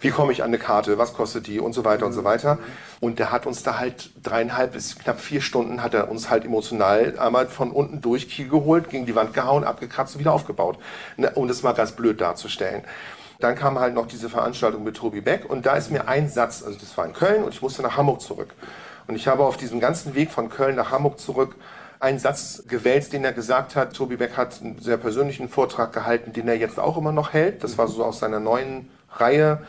wie 0.00 0.10
komme 0.10 0.32
ich 0.32 0.42
an 0.42 0.48
eine 0.48 0.58
Karte, 0.58 0.98
was 0.98 1.14
kostet 1.14 1.46
die 1.46 1.60
und 1.60 1.72
so 1.72 1.84
weiter 1.84 2.06
und 2.06 2.12
so 2.12 2.24
weiter. 2.24 2.58
Und 3.00 3.18
der 3.18 3.32
hat 3.32 3.46
uns 3.46 3.62
da 3.62 3.78
halt 3.78 4.10
dreieinhalb 4.22 4.72
bis 4.72 4.98
knapp 4.98 5.20
vier 5.20 5.40
Stunden 5.40 5.82
hat 5.82 5.94
er 5.94 6.10
uns 6.10 6.30
halt 6.30 6.44
emotional 6.44 7.18
einmal 7.18 7.46
von 7.46 7.70
unten 7.70 8.00
durch 8.00 8.28
Kiel 8.28 8.48
geholt, 8.48 8.90
gegen 8.90 9.06
die 9.06 9.14
Wand 9.14 9.34
gehauen, 9.34 9.64
abgekratzt 9.64 10.14
und 10.14 10.20
wieder 10.20 10.32
aufgebaut. 10.32 10.78
Ne, 11.16 11.30
um 11.34 11.48
das 11.48 11.62
mal 11.62 11.72
ganz 11.72 11.92
blöd 11.92 12.20
darzustellen. 12.20 12.84
Dann 13.40 13.56
kam 13.56 13.78
halt 13.78 13.94
noch 13.94 14.06
diese 14.06 14.30
Veranstaltung 14.30 14.84
mit 14.84 14.96
Tobi 14.96 15.20
Beck 15.20 15.48
und 15.48 15.66
da 15.66 15.76
ist 15.76 15.90
mir 15.90 16.08
ein 16.08 16.28
Satz, 16.28 16.62
also 16.64 16.78
das 16.78 16.96
war 16.96 17.04
in 17.04 17.12
Köln 17.12 17.42
und 17.44 17.52
ich 17.52 17.62
musste 17.62 17.82
nach 17.82 17.96
Hamburg 17.96 18.20
zurück. 18.20 18.54
Und 19.06 19.16
ich 19.16 19.28
habe 19.28 19.44
auf 19.44 19.56
diesem 19.56 19.80
ganzen 19.80 20.14
Weg 20.14 20.30
von 20.30 20.48
Köln 20.48 20.76
nach 20.76 20.90
Hamburg 20.90 21.18
zurück 21.18 21.56
einen 22.00 22.18
Satz 22.18 22.64
gewählt, 22.68 23.12
den 23.12 23.24
er 23.24 23.32
gesagt 23.32 23.76
hat. 23.76 23.94
Tobi 23.94 24.16
Beck 24.16 24.36
hat 24.36 24.60
einen 24.60 24.78
sehr 24.78 24.96
persönlichen 24.96 25.48
Vortrag 25.48 25.92
gehalten, 25.92 26.32
den 26.32 26.48
er 26.48 26.56
jetzt 26.56 26.78
auch 26.78 26.96
immer 26.96 27.12
noch 27.12 27.32
hält. 27.32 27.64
Das 27.64 27.78
war 27.78 27.88
so 27.88 28.04
aus 28.04 28.20
seiner 28.20 28.40
neuen 28.40 28.90
Reihe. 29.20 29.62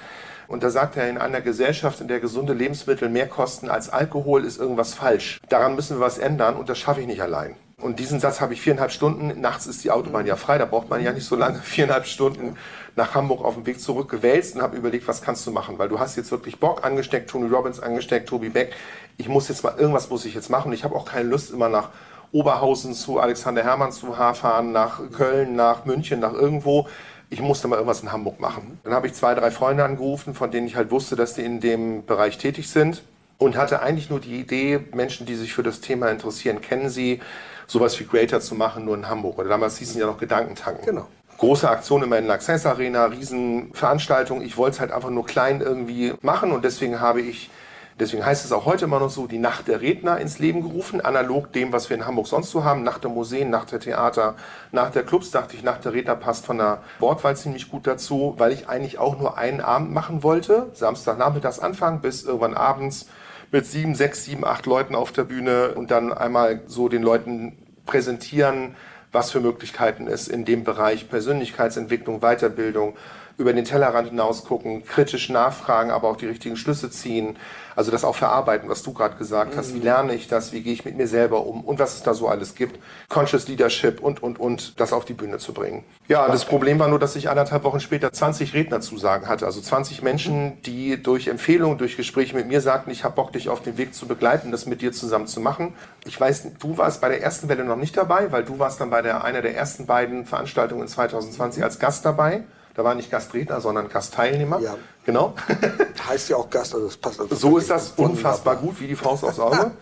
Und 0.47 0.63
da 0.63 0.69
sagt 0.69 0.95
er, 0.97 1.09
in 1.09 1.17
einer 1.17 1.41
Gesellschaft, 1.41 2.01
in 2.01 2.07
der 2.07 2.19
gesunde 2.19 2.53
Lebensmittel 2.53 3.09
mehr 3.09 3.27
kosten 3.27 3.69
als 3.69 3.89
Alkohol, 3.89 4.45
ist 4.45 4.59
irgendwas 4.59 4.93
falsch. 4.93 5.39
Daran 5.49 5.75
müssen 5.75 5.97
wir 5.97 6.05
was 6.05 6.17
ändern 6.17 6.55
und 6.55 6.69
das 6.69 6.77
schaffe 6.77 7.01
ich 7.01 7.07
nicht 7.07 7.21
allein. 7.21 7.55
Und 7.81 7.99
diesen 7.99 8.21
Satz 8.21 8.39
habe 8.39 8.53
ich 8.53 8.61
viereinhalb 8.61 8.91
Stunden, 8.91 9.41
nachts 9.41 9.67
ist 9.67 9.83
die 9.83 9.91
Autobahn 9.91 10.25
ja 10.25 10.37
frei, 10.37 10.57
da 10.57 10.65
braucht 10.65 10.89
man 10.89 11.03
ja 11.03 11.11
nicht 11.11 11.25
so 11.25 11.35
lange, 11.35 11.59
viereinhalb 11.63 12.05
Stunden 12.05 12.57
nach 12.95 13.13
Hamburg 13.15 13.43
auf 13.43 13.55
dem 13.55 13.65
Weg 13.65 13.81
zurück 13.81 14.09
gewälzt 14.09 14.55
und 14.55 14.61
habe 14.61 14.77
überlegt, 14.77 15.07
was 15.07 15.21
kannst 15.21 15.45
du 15.45 15.51
machen? 15.51 15.77
Weil 15.77 15.89
du 15.89 15.99
hast 15.99 16.15
jetzt 16.15 16.31
wirklich 16.31 16.59
Bock 16.59 16.85
angesteckt, 16.85 17.29
Tony 17.29 17.49
Robbins 17.49 17.81
angesteckt, 17.81 18.29
Toby 18.29 18.49
Beck. 18.49 18.73
Ich 19.17 19.27
muss 19.27 19.49
jetzt 19.49 19.63
mal, 19.63 19.73
irgendwas 19.77 20.09
muss 20.09 20.23
ich 20.23 20.33
jetzt 20.33 20.49
machen. 20.49 20.71
Ich 20.71 20.83
habe 20.85 20.95
auch 20.95 21.05
keine 21.05 21.27
Lust, 21.27 21.51
immer 21.51 21.67
nach 21.67 21.89
Oberhausen 22.31 22.93
zu 22.93 23.19
Alexander 23.19 23.63
Hermann 23.63 23.91
zu 23.91 24.13
fahren, 24.13 24.71
nach 24.71 24.99
Köln, 25.11 25.55
nach 25.55 25.85
München, 25.85 26.19
nach 26.19 26.33
irgendwo 26.33 26.87
ich 27.29 27.41
musste 27.41 27.67
mal 27.67 27.75
irgendwas 27.75 28.01
in 28.01 28.11
Hamburg 28.11 28.39
machen. 28.39 28.79
Dann 28.83 28.93
habe 28.93 29.07
ich 29.07 29.13
zwei, 29.13 29.33
drei 29.33 29.51
Freunde 29.51 29.83
angerufen, 29.83 30.33
von 30.33 30.51
denen 30.51 30.67
ich 30.67 30.75
halt 30.75 30.91
wusste, 30.91 31.15
dass 31.15 31.33
die 31.33 31.43
in 31.43 31.59
dem 31.59 32.05
Bereich 32.05 32.37
tätig 32.37 32.69
sind 32.69 33.03
und 33.37 33.57
hatte 33.57 33.81
eigentlich 33.81 34.09
nur 34.09 34.19
die 34.19 34.39
Idee, 34.39 34.79
Menschen, 34.93 35.25
die 35.25 35.35
sich 35.35 35.53
für 35.53 35.63
das 35.63 35.81
Thema 35.81 36.09
interessieren, 36.09 36.61
kennen 36.61 36.89
sie, 36.89 37.19
sowas 37.67 37.99
wie 37.99 38.05
Greater 38.05 38.39
zu 38.41 38.55
machen, 38.55 38.85
nur 38.85 38.95
in 38.95 39.09
Hamburg. 39.09 39.39
Oder 39.39 39.49
damals 39.49 39.77
hießen 39.77 39.99
ja 39.99 40.05
noch 40.05 40.19
Gedankentanken. 40.19 40.85
Genau. 40.85 41.07
Große 41.37 41.69
Aktion 41.69 42.03
immer 42.03 42.17
in 42.17 42.29
Access 42.29 42.65
Arena, 42.65 43.05
Riesenveranstaltung. 43.05 44.41
Ich 44.41 44.55
wollte 44.55 44.75
es 44.75 44.79
halt 44.79 44.91
einfach 44.91 45.09
nur 45.09 45.25
klein 45.25 45.61
irgendwie 45.61 46.13
machen 46.21 46.51
und 46.51 46.63
deswegen 46.63 47.01
habe 47.01 47.21
ich 47.21 47.49
Deswegen 47.97 48.25
heißt 48.25 48.43
es 48.43 48.51
auch 48.51 48.65
heute 48.65 48.85
immer 48.85 48.99
noch 48.99 49.09
so, 49.09 49.25
die 49.25 49.37
Nacht 49.37 49.69
der 49.69 49.79
Redner 49.79 50.19
ins 50.19 50.37
Leben 50.37 50.61
gerufen, 50.61 50.99
analog 50.99 51.53
dem, 51.53 51.71
was 51.71 51.89
wir 51.89 51.95
in 51.95 52.05
Hamburg 52.05 52.27
sonst 52.27 52.51
so 52.51 52.65
haben, 52.65 52.83
Nacht 52.83 53.05
der 53.05 53.11
Museen, 53.11 53.49
Nacht 53.49 53.71
der 53.71 53.79
Theater, 53.79 54.35
Nacht 54.73 54.95
der 54.95 55.03
Clubs, 55.03 55.31
dachte 55.31 55.55
ich, 55.55 55.63
Nacht 55.63 55.85
der 55.85 55.93
Redner 55.93 56.17
passt 56.17 56.45
von 56.45 56.57
der 56.57 56.79
Wortwahl 56.99 57.37
ziemlich 57.37 57.71
gut 57.71 57.87
dazu, 57.87 58.35
weil 58.37 58.51
ich 58.51 58.67
eigentlich 58.67 58.99
auch 58.99 59.17
nur 59.17 59.37
einen 59.37 59.61
Abend 59.61 59.93
machen 59.93 60.23
wollte, 60.23 60.71
Samstagnachmittags 60.73 61.59
Anfang 61.59 62.01
bis 62.01 62.23
irgendwann 62.23 62.53
abends 62.53 63.07
mit 63.51 63.65
sieben, 63.65 63.95
sechs, 63.95 64.25
sieben, 64.25 64.43
acht 64.43 64.65
Leuten 64.65 64.93
auf 64.93 65.13
der 65.13 65.23
Bühne 65.23 65.73
und 65.75 65.89
dann 65.89 66.11
einmal 66.11 66.63
so 66.65 66.89
den 66.89 67.01
Leuten 67.01 67.57
präsentieren, 67.85 68.75
was 69.13 69.31
für 69.31 69.39
Möglichkeiten 69.39 70.07
es 70.07 70.27
in 70.27 70.43
dem 70.43 70.65
Bereich 70.65 71.09
Persönlichkeitsentwicklung, 71.09 72.19
Weiterbildung, 72.19 72.97
über 73.37 73.53
den 73.53 73.65
Tellerrand 73.65 74.09
hinaus 74.09 74.45
gucken, 74.45 74.85
kritisch 74.85 75.29
nachfragen, 75.29 75.91
aber 75.91 76.09
auch 76.09 76.17
die 76.17 76.27
richtigen 76.27 76.57
Schlüsse 76.57 76.89
ziehen. 76.89 77.37
Also 77.75 77.91
das 77.91 78.03
auch 78.03 78.15
verarbeiten, 78.15 78.69
was 78.69 78.83
du 78.83 78.93
gerade 78.93 79.15
gesagt 79.17 79.57
hast. 79.57 79.73
Wie 79.73 79.79
lerne 79.79 80.15
ich 80.15 80.27
das? 80.27 80.53
Wie 80.53 80.61
gehe 80.61 80.73
ich 80.73 80.85
mit 80.85 80.95
mir 80.95 81.07
selber 81.07 81.45
um? 81.45 81.61
Und 81.61 81.79
was 81.79 81.95
es 81.95 82.03
da 82.03 82.13
so 82.13 82.27
alles 82.27 82.55
gibt. 82.55 82.79
Conscious 83.09 83.47
Leadership 83.47 84.01
und, 84.01 84.23
und, 84.23 84.39
und, 84.39 84.79
das 84.79 84.93
auf 84.93 85.05
die 85.05 85.13
Bühne 85.13 85.37
zu 85.37 85.53
bringen. 85.53 85.83
Ja, 86.07 86.27
das 86.27 86.45
Problem 86.45 86.79
war 86.79 86.87
nur, 86.87 86.99
dass 86.99 87.15
ich 87.15 87.29
anderthalb 87.29 87.63
Wochen 87.63 87.79
später 87.79 88.11
20 88.11 88.53
Rednerzusagen 88.53 89.27
hatte. 89.27 89.45
Also 89.45 89.61
20 89.61 90.01
Menschen, 90.01 90.61
die 90.63 91.01
durch 91.01 91.27
Empfehlungen, 91.27 91.77
durch 91.77 91.97
Gespräche 91.97 92.35
mit 92.35 92.47
mir 92.47 92.61
sagten, 92.61 92.91
ich 92.91 93.03
habe 93.03 93.15
Bock, 93.15 93.33
dich 93.33 93.49
auf 93.49 93.61
den 93.61 93.77
Weg 93.77 93.93
zu 93.93 94.07
begleiten, 94.07 94.51
das 94.51 94.65
mit 94.65 94.81
dir 94.81 94.91
zusammen 94.91 95.27
zu 95.27 95.39
machen. 95.39 95.73
Ich 96.05 96.19
weiß, 96.19 96.47
du 96.59 96.77
warst 96.77 97.01
bei 97.01 97.09
der 97.09 97.21
ersten 97.21 97.49
Welle 97.49 97.65
noch 97.65 97.75
nicht 97.75 97.97
dabei, 97.97 98.31
weil 98.31 98.43
du 98.43 98.59
warst 98.59 98.79
dann 98.79 98.89
bei 98.89 99.01
der, 99.01 99.23
einer 99.23 99.41
der 99.41 99.55
ersten 99.55 99.85
beiden 99.85 100.25
Veranstaltungen 100.25 100.83
in 100.83 100.87
2020 100.87 101.63
als 101.63 101.79
Gast 101.79 102.05
dabei. 102.05 102.43
Da 102.75 102.83
war 102.83 102.93
nicht 102.93 103.09
Gastredner, 103.09 103.61
sondern 103.61 103.87
Gastteilnehmer. 103.87 104.59
Ja. 104.59 104.75
Genau. 105.05 105.33
Heißt 106.07 106.29
ja 106.29 106.37
auch 106.37 106.49
Gast, 106.49 106.73
also 106.73 106.87
das 106.87 106.97
passt 106.97 107.19
also 107.19 107.35
So 107.35 107.57
ist 107.57 107.69
das 107.69 107.93
unfassbar 107.95 108.55
gut 108.57 108.79
wie 108.79 108.87
die 108.87 108.95
Faust 108.95 109.23
aufs 109.23 109.39
Auge. 109.39 109.71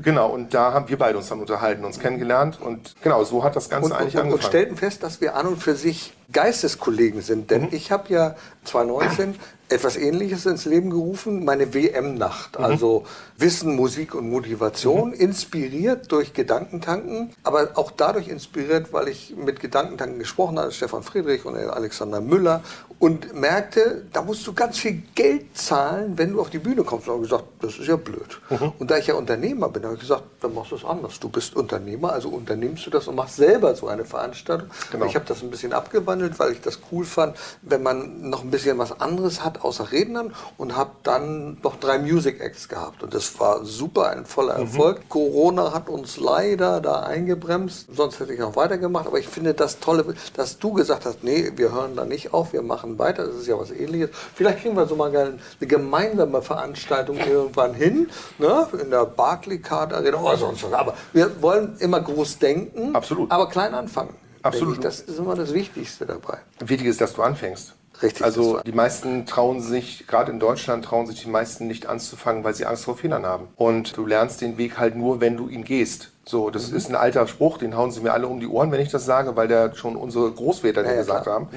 Genau, 0.00 0.28
und 0.28 0.54
da 0.54 0.72
haben 0.72 0.88
wir 0.88 0.96
beide 0.96 1.18
uns 1.18 1.28
dann 1.28 1.40
unterhalten, 1.40 1.84
uns 1.84 1.98
kennengelernt 1.98 2.60
und 2.60 2.94
genau, 3.02 3.24
so 3.24 3.42
hat 3.42 3.56
das 3.56 3.68
Ganze 3.68 3.86
Und, 3.86 3.92
eigentlich 3.96 4.14
und, 4.14 4.20
und 4.20 4.26
angefangen. 4.26 4.48
stellten 4.48 4.76
fest, 4.76 5.02
dass 5.02 5.20
wir 5.20 5.34
an 5.34 5.46
und 5.46 5.60
für 5.60 5.74
sich 5.74 6.12
Geisteskollegen 6.30 7.20
sind. 7.20 7.50
Denn 7.50 7.62
Mhm. 7.62 7.68
ich 7.72 7.90
habe 7.90 8.12
ja 8.12 8.36
2019 8.64 9.34
etwas 9.70 9.96
Ähnliches 9.96 10.46
ins 10.46 10.66
Leben 10.66 10.90
gerufen, 10.90 11.44
meine 11.44 11.74
WM-Nacht. 11.74 12.58
Mhm. 12.58 12.64
Also 12.64 13.04
Wissen, 13.38 13.74
Musik 13.74 14.14
und 14.14 14.30
Motivation, 14.30 15.12
inspiriert 15.12 16.12
durch 16.12 16.32
Gedankentanken, 16.32 17.32
aber 17.42 17.70
auch 17.74 17.90
dadurch 17.90 18.28
inspiriert, 18.28 18.92
weil 18.92 19.08
ich 19.08 19.34
mit 19.36 19.58
Gedankentanken 19.58 20.20
gesprochen 20.20 20.60
habe, 20.60 20.70
Stefan 20.70 21.02
Friedrich 21.02 21.44
und 21.44 21.56
Alexander 21.56 22.20
Müller, 22.20 22.62
und 22.98 23.34
merkte, 23.34 24.04
da 24.12 24.22
musst 24.22 24.46
du 24.46 24.52
ganz 24.52 24.78
viel 24.78 25.02
Geld 25.14 25.56
zahlen, 25.56 26.18
wenn 26.18 26.32
du 26.32 26.40
auf 26.40 26.50
die 26.50 26.58
Bühne 26.58 26.82
kommst. 26.82 27.06
Und 27.06 27.14
habe 27.14 27.22
gesagt, 27.22 27.44
das 27.60 27.78
ist 27.78 27.86
ja 27.86 27.96
blöd. 27.96 28.40
Mhm. 28.50 28.72
Und 28.78 28.90
da 28.90 28.98
ich 28.98 29.06
ja 29.06 29.14
Unternehmer 29.14 29.68
bin, 29.68 29.84
habe 29.84 29.94
ich 29.94 30.00
gesagt, 30.00 30.24
dann 30.40 30.54
machst 30.54 30.72
du 30.72 30.76
es 30.76 30.84
anders. 30.84 31.20
Du 31.20 31.28
bist 31.28 31.54
Unternehmer, 31.54 32.12
also 32.12 32.28
unternimmst 32.28 32.86
du 32.86 32.90
das 32.90 33.06
und 33.06 33.14
machst 33.14 33.36
selber 33.36 33.74
so 33.74 33.86
eine 33.86 34.04
Veranstaltung. 34.04 34.68
Genau. 34.90 35.04
Ich 35.06 35.14
habe 35.14 35.24
das 35.26 35.42
ein 35.42 35.50
bisschen 35.50 35.72
abgewandelt, 35.72 36.38
weil 36.38 36.52
ich 36.52 36.60
das 36.60 36.80
cool 36.90 37.04
fand, 37.04 37.36
wenn 37.62 37.82
man 37.82 38.28
noch 38.28 38.42
ein 38.42 38.50
bisschen 38.50 38.78
was 38.78 39.00
anderes 39.00 39.44
hat 39.44 39.62
außer 39.62 39.92
Rednern 39.92 40.34
und 40.56 40.76
habe 40.76 40.90
dann 41.02 41.58
noch 41.62 41.76
drei 41.76 41.98
Music 41.98 42.40
Acts 42.40 42.68
gehabt 42.68 43.02
und 43.02 43.14
das 43.14 43.38
war 43.38 43.64
super 43.64 44.10
ein 44.10 44.26
voller 44.26 44.54
Erfolg. 44.54 45.08
Corona 45.08 45.72
hat 45.72 45.88
uns 45.88 46.18
leider 46.18 46.80
da 46.80 47.00
eingebremst, 47.02 47.88
sonst 47.94 48.20
hätte 48.20 48.32
ich 48.32 48.40
noch 48.40 48.56
weitergemacht, 48.56 49.06
aber 49.06 49.18
ich 49.18 49.28
finde 49.28 49.54
das 49.54 49.78
tolle, 49.80 50.14
dass 50.34 50.58
du 50.58 50.72
gesagt 50.72 51.06
hast, 51.06 51.22
nee, 51.22 51.52
wir 51.56 51.72
hören 51.72 51.96
da 51.96 52.04
nicht 52.04 52.32
auf, 52.32 52.52
wir 52.52 52.62
machen 52.62 52.87
weiter, 52.96 53.26
das 53.26 53.36
ist 53.36 53.48
ja 53.48 53.58
was 53.58 53.72
ähnliches. 53.72 54.10
Vielleicht 54.34 54.60
kriegen 54.60 54.76
wir 54.76 54.86
so 54.86 54.94
mal 54.94 55.10
eine 55.14 55.38
gemeinsame 55.60 56.40
Veranstaltung 56.42 57.18
irgendwann 57.18 57.74
hin, 57.74 58.08
ne? 58.38 58.68
in 58.80 58.90
der 58.90 59.04
Barclaycard 59.04 59.92
Arena 59.92 60.20
oder 60.20 60.36
sonst 60.36 60.62
was. 60.62 60.72
Aber 60.72 60.94
wir 61.12 61.42
wollen 61.42 61.74
immer 61.80 62.00
groß 62.00 62.38
denken, 62.38 62.94
Absolut. 62.94 63.32
aber 63.32 63.48
klein 63.48 63.74
anfangen. 63.74 64.14
Absolut. 64.42 64.76
Ich, 64.76 64.80
das 64.80 65.00
ist 65.00 65.18
immer 65.18 65.34
das 65.34 65.52
Wichtigste 65.52 66.06
dabei. 66.06 66.38
Wichtig 66.60 66.86
ist, 66.86 67.00
dass 67.00 67.14
du 67.14 67.22
anfängst. 67.22 67.74
Richtig, 68.02 68.24
Also 68.24 68.60
die 68.64 68.72
meisten 68.72 69.26
trauen 69.26 69.60
sich, 69.60 70.06
gerade 70.06 70.30
in 70.30 70.38
Deutschland 70.38 70.84
trauen 70.84 71.06
sich 71.06 71.20
die 71.22 71.28
meisten 71.28 71.66
nicht 71.66 71.86
anzufangen, 71.86 72.44
weil 72.44 72.54
sie 72.54 72.64
Angst 72.64 72.84
vor 72.84 72.96
Fehlern 72.96 73.26
haben. 73.26 73.48
Und 73.56 73.96
du 73.96 74.06
lernst 74.06 74.40
den 74.40 74.56
Weg 74.56 74.78
halt 74.78 74.94
nur, 74.94 75.20
wenn 75.20 75.36
du 75.36 75.48
ihn 75.48 75.64
gehst. 75.64 76.10
So, 76.28 76.48
Mhm. 76.48 76.52
das 76.52 76.68
ist 76.68 76.90
ein 76.90 76.94
alter 76.94 77.26
Spruch, 77.26 77.56
den 77.56 77.74
hauen 77.74 77.90
sie 77.90 78.00
mir 78.00 78.12
alle 78.12 78.26
um 78.28 78.38
die 78.38 78.46
Ohren, 78.46 78.70
wenn 78.70 78.80
ich 78.82 78.90
das 78.90 79.06
sage, 79.06 79.34
weil 79.34 79.48
der 79.48 79.74
schon 79.74 79.96
unsere 79.96 80.30
Großväter 80.30 80.84
Ja, 80.84 80.90
ja, 80.92 80.96
gesagt 80.98 81.22
klar. 81.22 81.34
haben. 81.36 81.48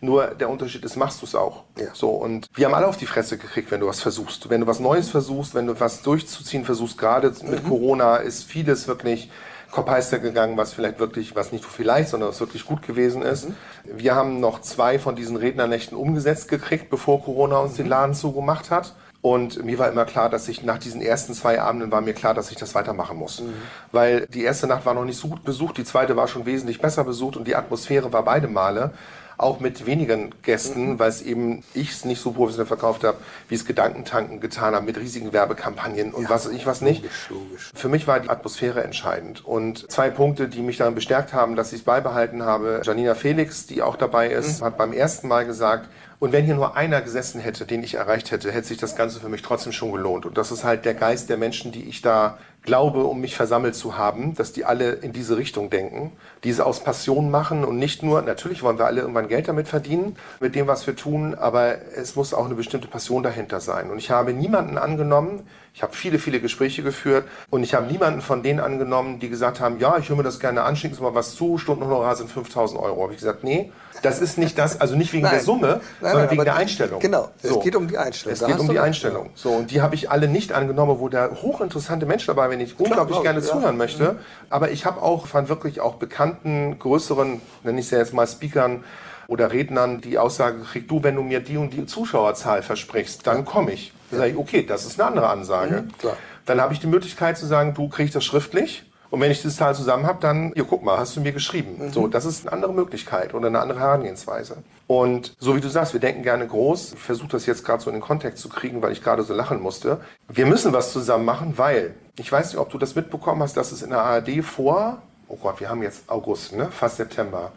Nur 0.00 0.26
der 0.26 0.50
Unterschied 0.50 0.84
ist, 0.84 0.96
machst 0.96 1.22
du 1.22 1.26
es 1.26 1.34
auch. 1.36 1.62
Ja. 1.78 1.86
So, 1.92 2.10
und 2.10 2.48
wir 2.54 2.66
haben 2.66 2.74
alle 2.74 2.88
auf 2.88 2.96
die 2.96 3.06
Fresse 3.06 3.38
gekriegt, 3.38 3.70
wenn 3.70 3.80
du 3.80 3.86
was 3.86 4.00
versuchst. 4.00 4.50
Wenn 4.50 4.62
du 4.62 4.66
was 4.66 4.80
Neues 4.80 5.10
versuchst, 5.10 5.54
wenn 5.54 5.68
du 5.68 5.78
was 5.78 6.02
durchzuziehen 6.02 6.64
versuchst, 6.64 6.98
gerade 6.98 7.32
mit 7.44 7.62
Mhm. 7.64 7.68
Corona 7.68 8.16
ist 8.16 8.42
vieles 8.44 8.88
wirklich 8.88 9.30
Kopfheister 9.70 10.18
gegangen, 10.18 10.56
was 10.56 10.72
vielleicht 10.72 10.98
wirklich, 10.98 11.36
was 11.36 11.52
nicht 11.52 11.62
nur 11.62 11.70
vielleicht, 11.70 12.08
sondern 12.08 12.28
was 12.30 12.40
wirklich 12.40 12.66
gut 12.66 12.82
gewesen 12.82 13.22
ist. 13.22 13.46
Wir 13.84 14.14
haben 14.14 14.40
noch 14.40 14.60
zwei 14.60 14.98
von 14.98 15.14
diesen 15.16 15.36
Rednernächten 15.36 15.96
umgesetzt 15.96 16.48
gekriegt, 16.48 16.90
bevor 16.90 17.22
Corona 17.22 17.58
uns 17.58 17.74
den 17.74 17.86
Laden 17.86 18.14
zugemacht 18.14 18.70
hat. 18.70 18.94
Und 19.26 19.64
mir 19.64 19.76
war 19.80 19.88
immer 19.88 20.04
klar, 20.04 20.30
dass 20.30 20.46
ich 20.46 20.62
nach 20.62 20.78
diesen 20.78 21.00
ersten 21.00 21.34
zwei 21.34 21.60
Abenden 21.60 21.90
war 21.90 22.00
mir 22.00 22.14
klar, 22.14 22.32
dass 22.32 22.52
ich 22.52 22.58
das 22.58 22.76
weitermachen 22.76 23.16
muss. 23.16 23.42
Weil 23.90 24.24
die 24.26 24.44
erste 24.44 24.68
Nacht 24.68 24.86
war 24.86 24.94
noch 24.94 25.04
nicht 25.04 25.18
so 25.18 25.26
gut 25.26 25.42
besucht, 25.42 25.78
die 25.78 25.84
zweite 25.84 26.14
war 26.14 26.28
schon 26.28 26.46
wesentlich 26.46 26.80
besser 26.80 27.02
besucht 27.02 27.36
und 27.36 27.48
die 27.48 27.56
Atmosphäre 27.56 28.12
war 28.12 28.22
beide 28.22 28.46
Male 28.46 28.92
auch 29.38 29.60
mit 29.60 29.84
wenigen 29.84 30.30
Gästen, 30.42 30.98
weil 30.98 31.10
es 31.10 31.22
eben 31.22 31.62
ich 31.74 31.90
es 31.90 32.04
nicht 32.04 32.22
so 32.22 32.30
professionell 32.30 32.66
verkauft 32.66 33.04
habe, 33.04 33.18
wie 33.48 33.54
es 33.54 33.66
Gedankentanken 33.66 34.40
getan 34.40 34.74
haben 34.74 34.86
mit 34.86 34.96
riesigen 34.96 35.32
Werbekampagnen 35.32 36.14
und 36.14 36.30
was 36.30 36.46
weiß 36.46 36.54
ich 36.54 36.64
was 36.64 36.80
nicht. 36.80 37.02
Logisch, 37.02 37.26
logisch. 37.28 37.72
Für 37.74 37.88
mich 37.88 38.06
war 38.06 38.20
die 38.20 38.30
Atmosphäre 38.30 38.82
entscheidend. 38.82 39.44
Und 39.44 39.90
zwei 39.90 40.08
Punkte, 40.08 40.48
die 40.48 40.62
mich 40.62 40.78
daran 40.78 40.94
bestärkt 40.94 41.34
haben, 41.34 41.54
dass 41.56 41.72
ich 41.72 41.80
es 41.80 41.84
beibehalten 41.84 42.44
habe. 42.44 42.80
Janina 42.84 43.14
Felix, 43.14 43.66
die 43.66 43.82
auch 43.82 43.96
dabei 43.96 44.28
ist, 44.28 44.62
hat 44.62 44.78
beim 44.78 44.92
ersten 44.92 45.28
Mal 45.28 45.44
gesagt, 45.44 45.88
und 46.18 46.32
wenn 46.32 46.44
hier 46.44 46.54
nur 46.54 46.76
einer 46.76 47.02
gesessen 47.02 47.40
hätte, 47.40 47.66
den 47.66 47.82
ich 47.82 47.94
erreicht 47.94 48.30
hätte, 48.30 48.50
hätte 48.50 48.68
sich 48.68 48.78
das 48.78 48.96
Ganze 48.96 49.20
für 49.20 49.28
mich 49.28 49.42
trotzdem 49.42 49.72
schon 49.72 49.92
gelohnt. 49.92 50.24
Und 50.24 50.38
das 50.38 50.50
ist 50.50 50.64
halt 50.64 50.84
der 50.84 50.94
Geist 50.94 51.28
der 51.28 51.36
Menschen, 51.36 51.72
die 51.72 51.88
ich 51.88 52.00
da 52.00 52.38
glaube, 52.62 53.04
um 53.04 53.20
mich 53.20 53.36
versammelt 53.36 53.74
zu 53.74 53.96
haben, 53.96 54.34
dass 54.34 54.52
die 54.52 54.64
alle 54.64 54.92
in 54.92 55.12
diese 55.12 55.36
Richtung 55.36 55.70
denken, 55.70 56.12
diese 56.44 56.66
aus 56.66 56.82
Passion 56.82 57.30
machen 57.30 57.64
und 57.64 57.78
nicht 57.78 58.02
nur, 58.02 58.22
natürlich 58.22 58.62
wollen 58.62 58.78
wir 58.78 58.86
alle 58.86 59.02
irgendwann 59.02 59.28
Geld 59.28 59.48
damit 59.48 59.68
verdienen, 59.68 60.16
mit 60.40 60.54
dem, 60.54 60.66
was 60.66 60.86
wir 60.86 60.96
tun, 60.96 61.34
aber 61.34 61.76
es 61.94 62.16
muss 62.16 62.34
auch 62.34 62.44
eine 62.44 62.56
bestimmte 62.56 62.88
Passion 62.88 63.22
dahinter 63.22 63.60
sein. 63.60 63.90
Und 63.90 63.98
ich 63.98 64.10
habe 64.10 64.32
niemanden 64.32 64.78
angenommen, 64.78 65.46
ich 65.76 65.82
habe 65.82 65.94
viele, 65.94 66.18
viele 66.18 66.40
Gespräche 66.40 66.82
geführt 66.82 67.28
und 67.50 67.62
ich 67.62 67.74
habe 67.74 67.84
niemanden 67.84 68.22
von 68.22 68.42
denen 68.42 68.60
angenommen, 68.60 69.18
die 69.18 69.28
gesagt 69.28 69.60
haben, 69.60 69.78
ja, 69.78 69.98
ich 69.98 70.08
höre 70.08 70.16
mir 70.16 70.22
das 70.22 70.40
gerne 70.40 70.62
an, 70.62 70.74
schicken 70.74 70.94
Sie 70.94 71.02
mal 71.02 71.14
was 71.14 71.34
zu, 71.34 71.58
Stundenhonorar 71.58 72.16
sind 72.16 72.30
5000 72.30 72.80
Euro. 72.80 73.02
Habe 73.02 73.12
ich 73.12 73.18
gesagt, 73.18 73.44
nee, 73.44 73.70
das 74.00 74.22
ist 74.22 74.38
nicht 74.38 74.56
das, 74.56 74.80
also 74.80 74.96
nicht 74.96 75.12
wegen 75.12 75.24
Nein. 75.24 75.34
der 75.34 75.42
Summe, 75.42 75.66
Nein, 75.66 75.82
sondern 76.00 76.20
nein, 76.20 76.30
wegen 76.30 76.44
der 76.44 76.56
Einstellung. 76.56 76.98
genau, 76.98 77.28
es 77.42 77.50
So. 77.50 77.60
geht 77.60 77.76
um 77.76 77.88
die 77.88 77.98
Einstellung. 77.98 78.32
Es 78.32 78.38
Da 78.40 78.46
geht 78.46 78.58
um 78.58 78.70
die 78.70 78.78
Einstellung. 78.78 79.28
So, 79.34 79.50
und 79.50 79.70
die 79.70 79.82
habe 79.82 79.94
ich 79.94 80.10
alle 80.10 80.28
nicht 80.28 80.52
angenommen, 80.52 80.98
wo 80.98 81.10
da 81.10 81.28
hochinteressante 81.42 82.06
Menschen 82.06 82.28
dabei, 82.28 82.48
wenn 82.48 82.60
ich 82.60 82.80
unglaublich 82.80 83.16
glaub 83.16 83.24
gerne 83.24 83.40
ja. 83.40 83.44
zuhören 83.44 83.76
möchte. 83.76 84.16
Aber 84.48 84.70
ich 84.70 84.86
habe 84.86 85.02
auch 85.02 85.26
von 85.26 85.50
wirklich 85.50 85.82
auch 85.82 85.96
bekannten, 85.96 86.78
größeren, 86.78 87.42
nenne 87.64 87.80
ich 87.80 87.84
es 87.84 87.90
ja 87.90 87.98
jetzt 87.98 88.14
mal 88.14 88.26
Speakern 88.26 88.82
oder 89.28 89.52
Rednern, 89.52 90.00
die 90.00 90.16
Aussage 90.16 90.56
gekriegt, 90.56 90.90
du, 90.90 91.02
wenn 91.02 91.16
du 91.16 91.22
mir 91.22 91.40
die 91.40 91.58
und 91.58 91.74
die 91.74 91.84
Zuschauerzahl 91.84 92.62
versprichst, 92.62 93.26
dann 93.26 93.44
komme 93.44 93.72
ich. 93.72 93.92
Dann 94.10 94.20
sage 94.20 94.32
ich, 94.32 94.38
okay, 94.38 94.64
das 94.64 94.86
ist 94.86 95.00
eine 95.00 95.08
andere 95.08 95.28
Ansage. 95.28 95.82
Mhm. 95.82 96.10
Dann 96.44 96.60
habe 96.60 96.72
ich 96.72 96.80
die 96.80 96.86
Möglichkeit 96.86 97.36
zu 97.36 97.46
sagen, 97.46 97.74
du 97.74 97.88
kriegst 97.88 98.14
das 98.14 98.24
schriftlich. 98.24 98.84
Und 99.10 99.20
wenn 99.20 99.30
ich 99.30 99.40
diese 99.40 99.54
Zahl 99.54 99.74
zusammen 99.74 100.06
habe, 100.06 100.18
dann, 100.20 100.52
hier, 100.54 100.64
guck 100.64 100.82
mal, 100.82 100.98
hast 100.98 101.16
du 101.16 101.20
mir 101.20 101.32
geschrieben. 101.32 101.76
Mhm. 101.78 101.92
So, 101.92 102.08
das 102.08 102.24
ist 102.24 102.46
eine 102.46 102.52
andere 102.52 102.72
Möglichkeit 102.72 103.34
oder 103.34 103.46
eine 103.48 103.60
andere 103.60 103.80
Herangehensweise. 103.80 104.58
Und 104.86 105.34
so 105.38 105.56
wie 105.56 105.60
du 105.60 105.68
sagst, 105.68 105.92
wir 105.92 106.00
denken 106.00 106.22
gerne 106.22 106.46
groß. 106.46 106.94
Ich 106.94 106.98
versuche 106.98 107.28
das 107.28 107.46
jetzt 107.46 107.64
gerade 107.64 107.82
so 107.82 107.90
in 107.90 107.96
den 107.96 108.02
Kontext 108.02 108.42
zu 108.42 108.48
kriegen, 108.48 108.82
weil 108.82 108.92
ich 108.92 109.02
gerade 109.02 109.22
so 109.22 109.34
lachen 109.34 109.60
musste. 109.60 110.00
Wir 110.28 110.46
müssen 110.46 110.72
was 110.72 110.92
zusammen 110.92 111.24
machen, 111.24 111.54
weil, 111.56 111.94
ich 112.18 112.30
weiß 112.30 112.52
nicht, 112.52 112.58
ob 112.58 112.70
du 112.70 112.78
das 112.78 112.94
mitbekommen 112.94 113.42
hast, 113.42 113.56
dass 113.56 113.72
es 113.72 113.82
in 113.82 113.90
der 113.90 114.02
ARD 114.02 114.44
vor, 114.44 115.02
oh 115.28 115.36
Gott, 115.36 115.60
wir 115.60 115.68
haben 115.68 115.82
jetzt 115.82 116.08
August, 116.08 116.54
ne? 116.54 116.68
fast 116.70 116.96
September. 116.96 117.52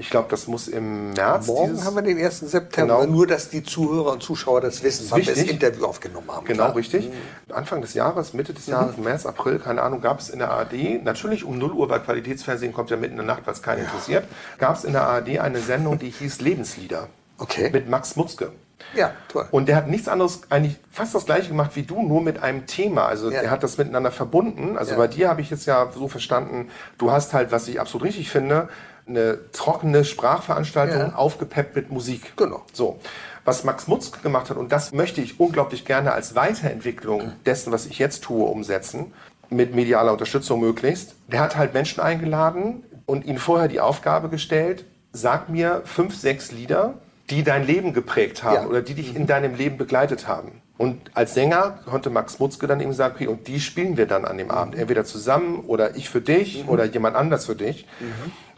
Ich 0.00 0.08
glaube, 0.08 0.28
das 0.30 0.46
muss 0.46 0.66
im 0.66 1.12
März. 1.12 1.46
Morgen 1.46 1.84
haben 1.84 1.94
wir 1.94 2.00
den 2.00 2.16
1. 2.18 2.40
September. 2.40 3.00
Genau. 3.02 3.12
Nur, 3.12 3.26
dass 3.26 3.50
die 3.50 3.62
Zuhörer 3.62 4.12
und 4.12 4.22
Zuschauer 4.22 4.62
das 4.62 4.82
wissen, 4.82 5.10
weil 5.10 5.26
wir 5.26 5.34
das. 5.34 5.44
Interview 5.44 5.84
aufgenommen 5.84 6.30
haben. 6.30 6.46
Genau, 6.46 6.56
Klar. 6.64 6.70
Mhm. 6.70 6.76
richtig. 6.76 7.10
Anfang 7.52 7.82
des 7.82 7.92
Jahres, 7.92 8.32
Mitte 8.32 8.54
des 8.54 8.66
Jahres, 8.66 8.96
März, 8.96 9.26
April, 9.26 9.58
keine 9.58 9.82
Ahnung, 9.82 10.00
gab 10.00 10.18
es 10.20 10.30
in 10.30 10.38
der 10.38 10.50
ARD, 10.52 11.04
natürlich 11.04 11.44
um 11.44 11.58
0 11.58 11.72
Uhr, 11.72 11.90
weil 11.90 12.00
Qualitätsfernsehen 12.00 12.72
kommt 12.72 12.88
ja 12.88 12.96
mitten 12.96 13.12
in 13.18 13.18
der 13.18 13.26
Nacht, 13.26 13.42
weil 13.46 13.52
es 13.52 13.60
keinen 13.62 13.80
interessiert, 13.84 14.24
gab 14.56 14.76
es 14.76 14.84
in 14.84 14.94
der 14.94 15.02
ARD 15.06 15.38
eine 15.38 15.60
Sendung, 15.60 15.98
die 15.98 16.08
hieß 16.08 16.40
Lebenslieder. 16.40 17.08
Okay. 17.36 17.68
Mit 17.70 17.90
Max 17.90 18.16
Mutzke. 18.16 18.52
Ja, 18.94 19.12
toll. 19.28 19.46
Und 19.50 19.68
der 19.68 19.76
hat 19.76 19.88
nichts 19.88 20.08
anderes, 20.08 20.40
eigentlich 20.48 20.76
fast 20.90 21.14
das 21.14 21.26
gleiche 21.26 21.48
gemacht 21.48 21.72
wie 21.74 21.82
du, 21.82 22.00
nur 22.02 22.22
mit 22.22 22.42
einem 22.42 22.64
Thema. 22.66 23.04
Also 23.04 23.30
Ja. 23.30 23.42
er 23.42 23.50
hat 23.50 23.62
das 23.62 23.76
miteinander 23.76 24.10
verbunden. 24.10 24.78
Also 24.78 24.92
Ja. 24.92 24.96
bei 24.96 25.06
dir 25.08 25.28
habe 25.28 25.42
ich 25.42 25.50
jetzt 25.50 25.66
ja 25.66 25.90
so 25.94 26.08
verstanden, 26.08 26.70
du 26.96 27.10
hast 27.12 27.34
halt, 27.34 27.52
was 27.52 27.68
ich 27.68 27.78
absolut 27.78 28.06
richtig 28.08 28.30
finde, 28.30 28.70
eine 29.10 29.38
trockene 29.52 30.04
Sprachveranstaltung 30.04 30.98
Ja. 31.10 31.14
aufgepeppt 31.14 31.76
mit 31.76 31.90
Musik. 31.90 32.32
Genau. 32.36 32.62
So. 32.72 32.98
Was 33.44 33.64
Max 33.64 33.88
Mutzke 33.88 34.20
gemacht 34.20 34.50
hat, 34.50 34.56
und 34.56 34.70
das 34.70 34.92
möchte 34.92 35.20
ich 35.20 35.40
unglaublich 35.40 35.84
gerne 35.84 36.12
als 36.12 36.34
Weiterentwicklung 36.34 37.32
dessen, 37.46 37.72
was 37.72 37.86
ich 37.86 37.98
jetzt 37.98 38.22
tue, 38.22 38.44
umsetzen, 38.44 39.12
mit 39.48 39.74
medialer 39.74 40.12
Unterstützung 40.12 40.60
möglichst. 40.60 41.14
Der 41.28 41.40
hat 41.40 41.56
halt 41.56 41.74
Menschen 41.74 42.00
eingeladen 42.00 42.84
und 43.06 43.24
ihnen 43.26 43.38
vorher 43.38 43.66
die 43.68 43.80
Aufgabe 43.80 44.28
gestellt, 44.28 44.84
sag 45.12 45.48
mir 45.48 45.82
fünf, 45.84 46.14
sechs 46.16 46.52
Lieder, 46.52 46.94
die 47.30 47.42
dein 47.42 47.66
Leben 47.66 47.92
geprägt 47.92 48.42
haben 48.44 48.54
Ja. 48.54 48.66
oder 48.68 48.82
die 48.82 48.94
dich 48.94 49.16
in 49.16 49.26
deinem 49.26 49.54
Leben 49.56 49.76
begleitet 49.76 50.28
haben. 50.28 50.62
Und 50.78 51.10
als 51.14 51.34
Sänger 51.34 51.78
konnte 51.86 52.10
Max 52.10 52.38
Mutzke 52.38 52.66
dann 52.66 52.80
eben 52.80 52.92
sagen, 52.92 53.14
okay, 53.16 53.26
und 53.26 53.48
die 53.48 53.60
spielen 53.60 53.96
wir 53.96 54.06
dann 54.06 54.24
an 54.24 54.38
dem 54.38 54.50
Abend. 54.50 54.74
Entweder 54.76 55.04
zusammen 55.04 55.60
oder 55.66 55.96
ich 55.96 56.08
für 56.08 56.20
dich 56.20 56.64
oder 56.68 56.84
jemand 56.84 57.16
anders 57.16 57.46
für 57.46 57.54
dich. 57.56 57.86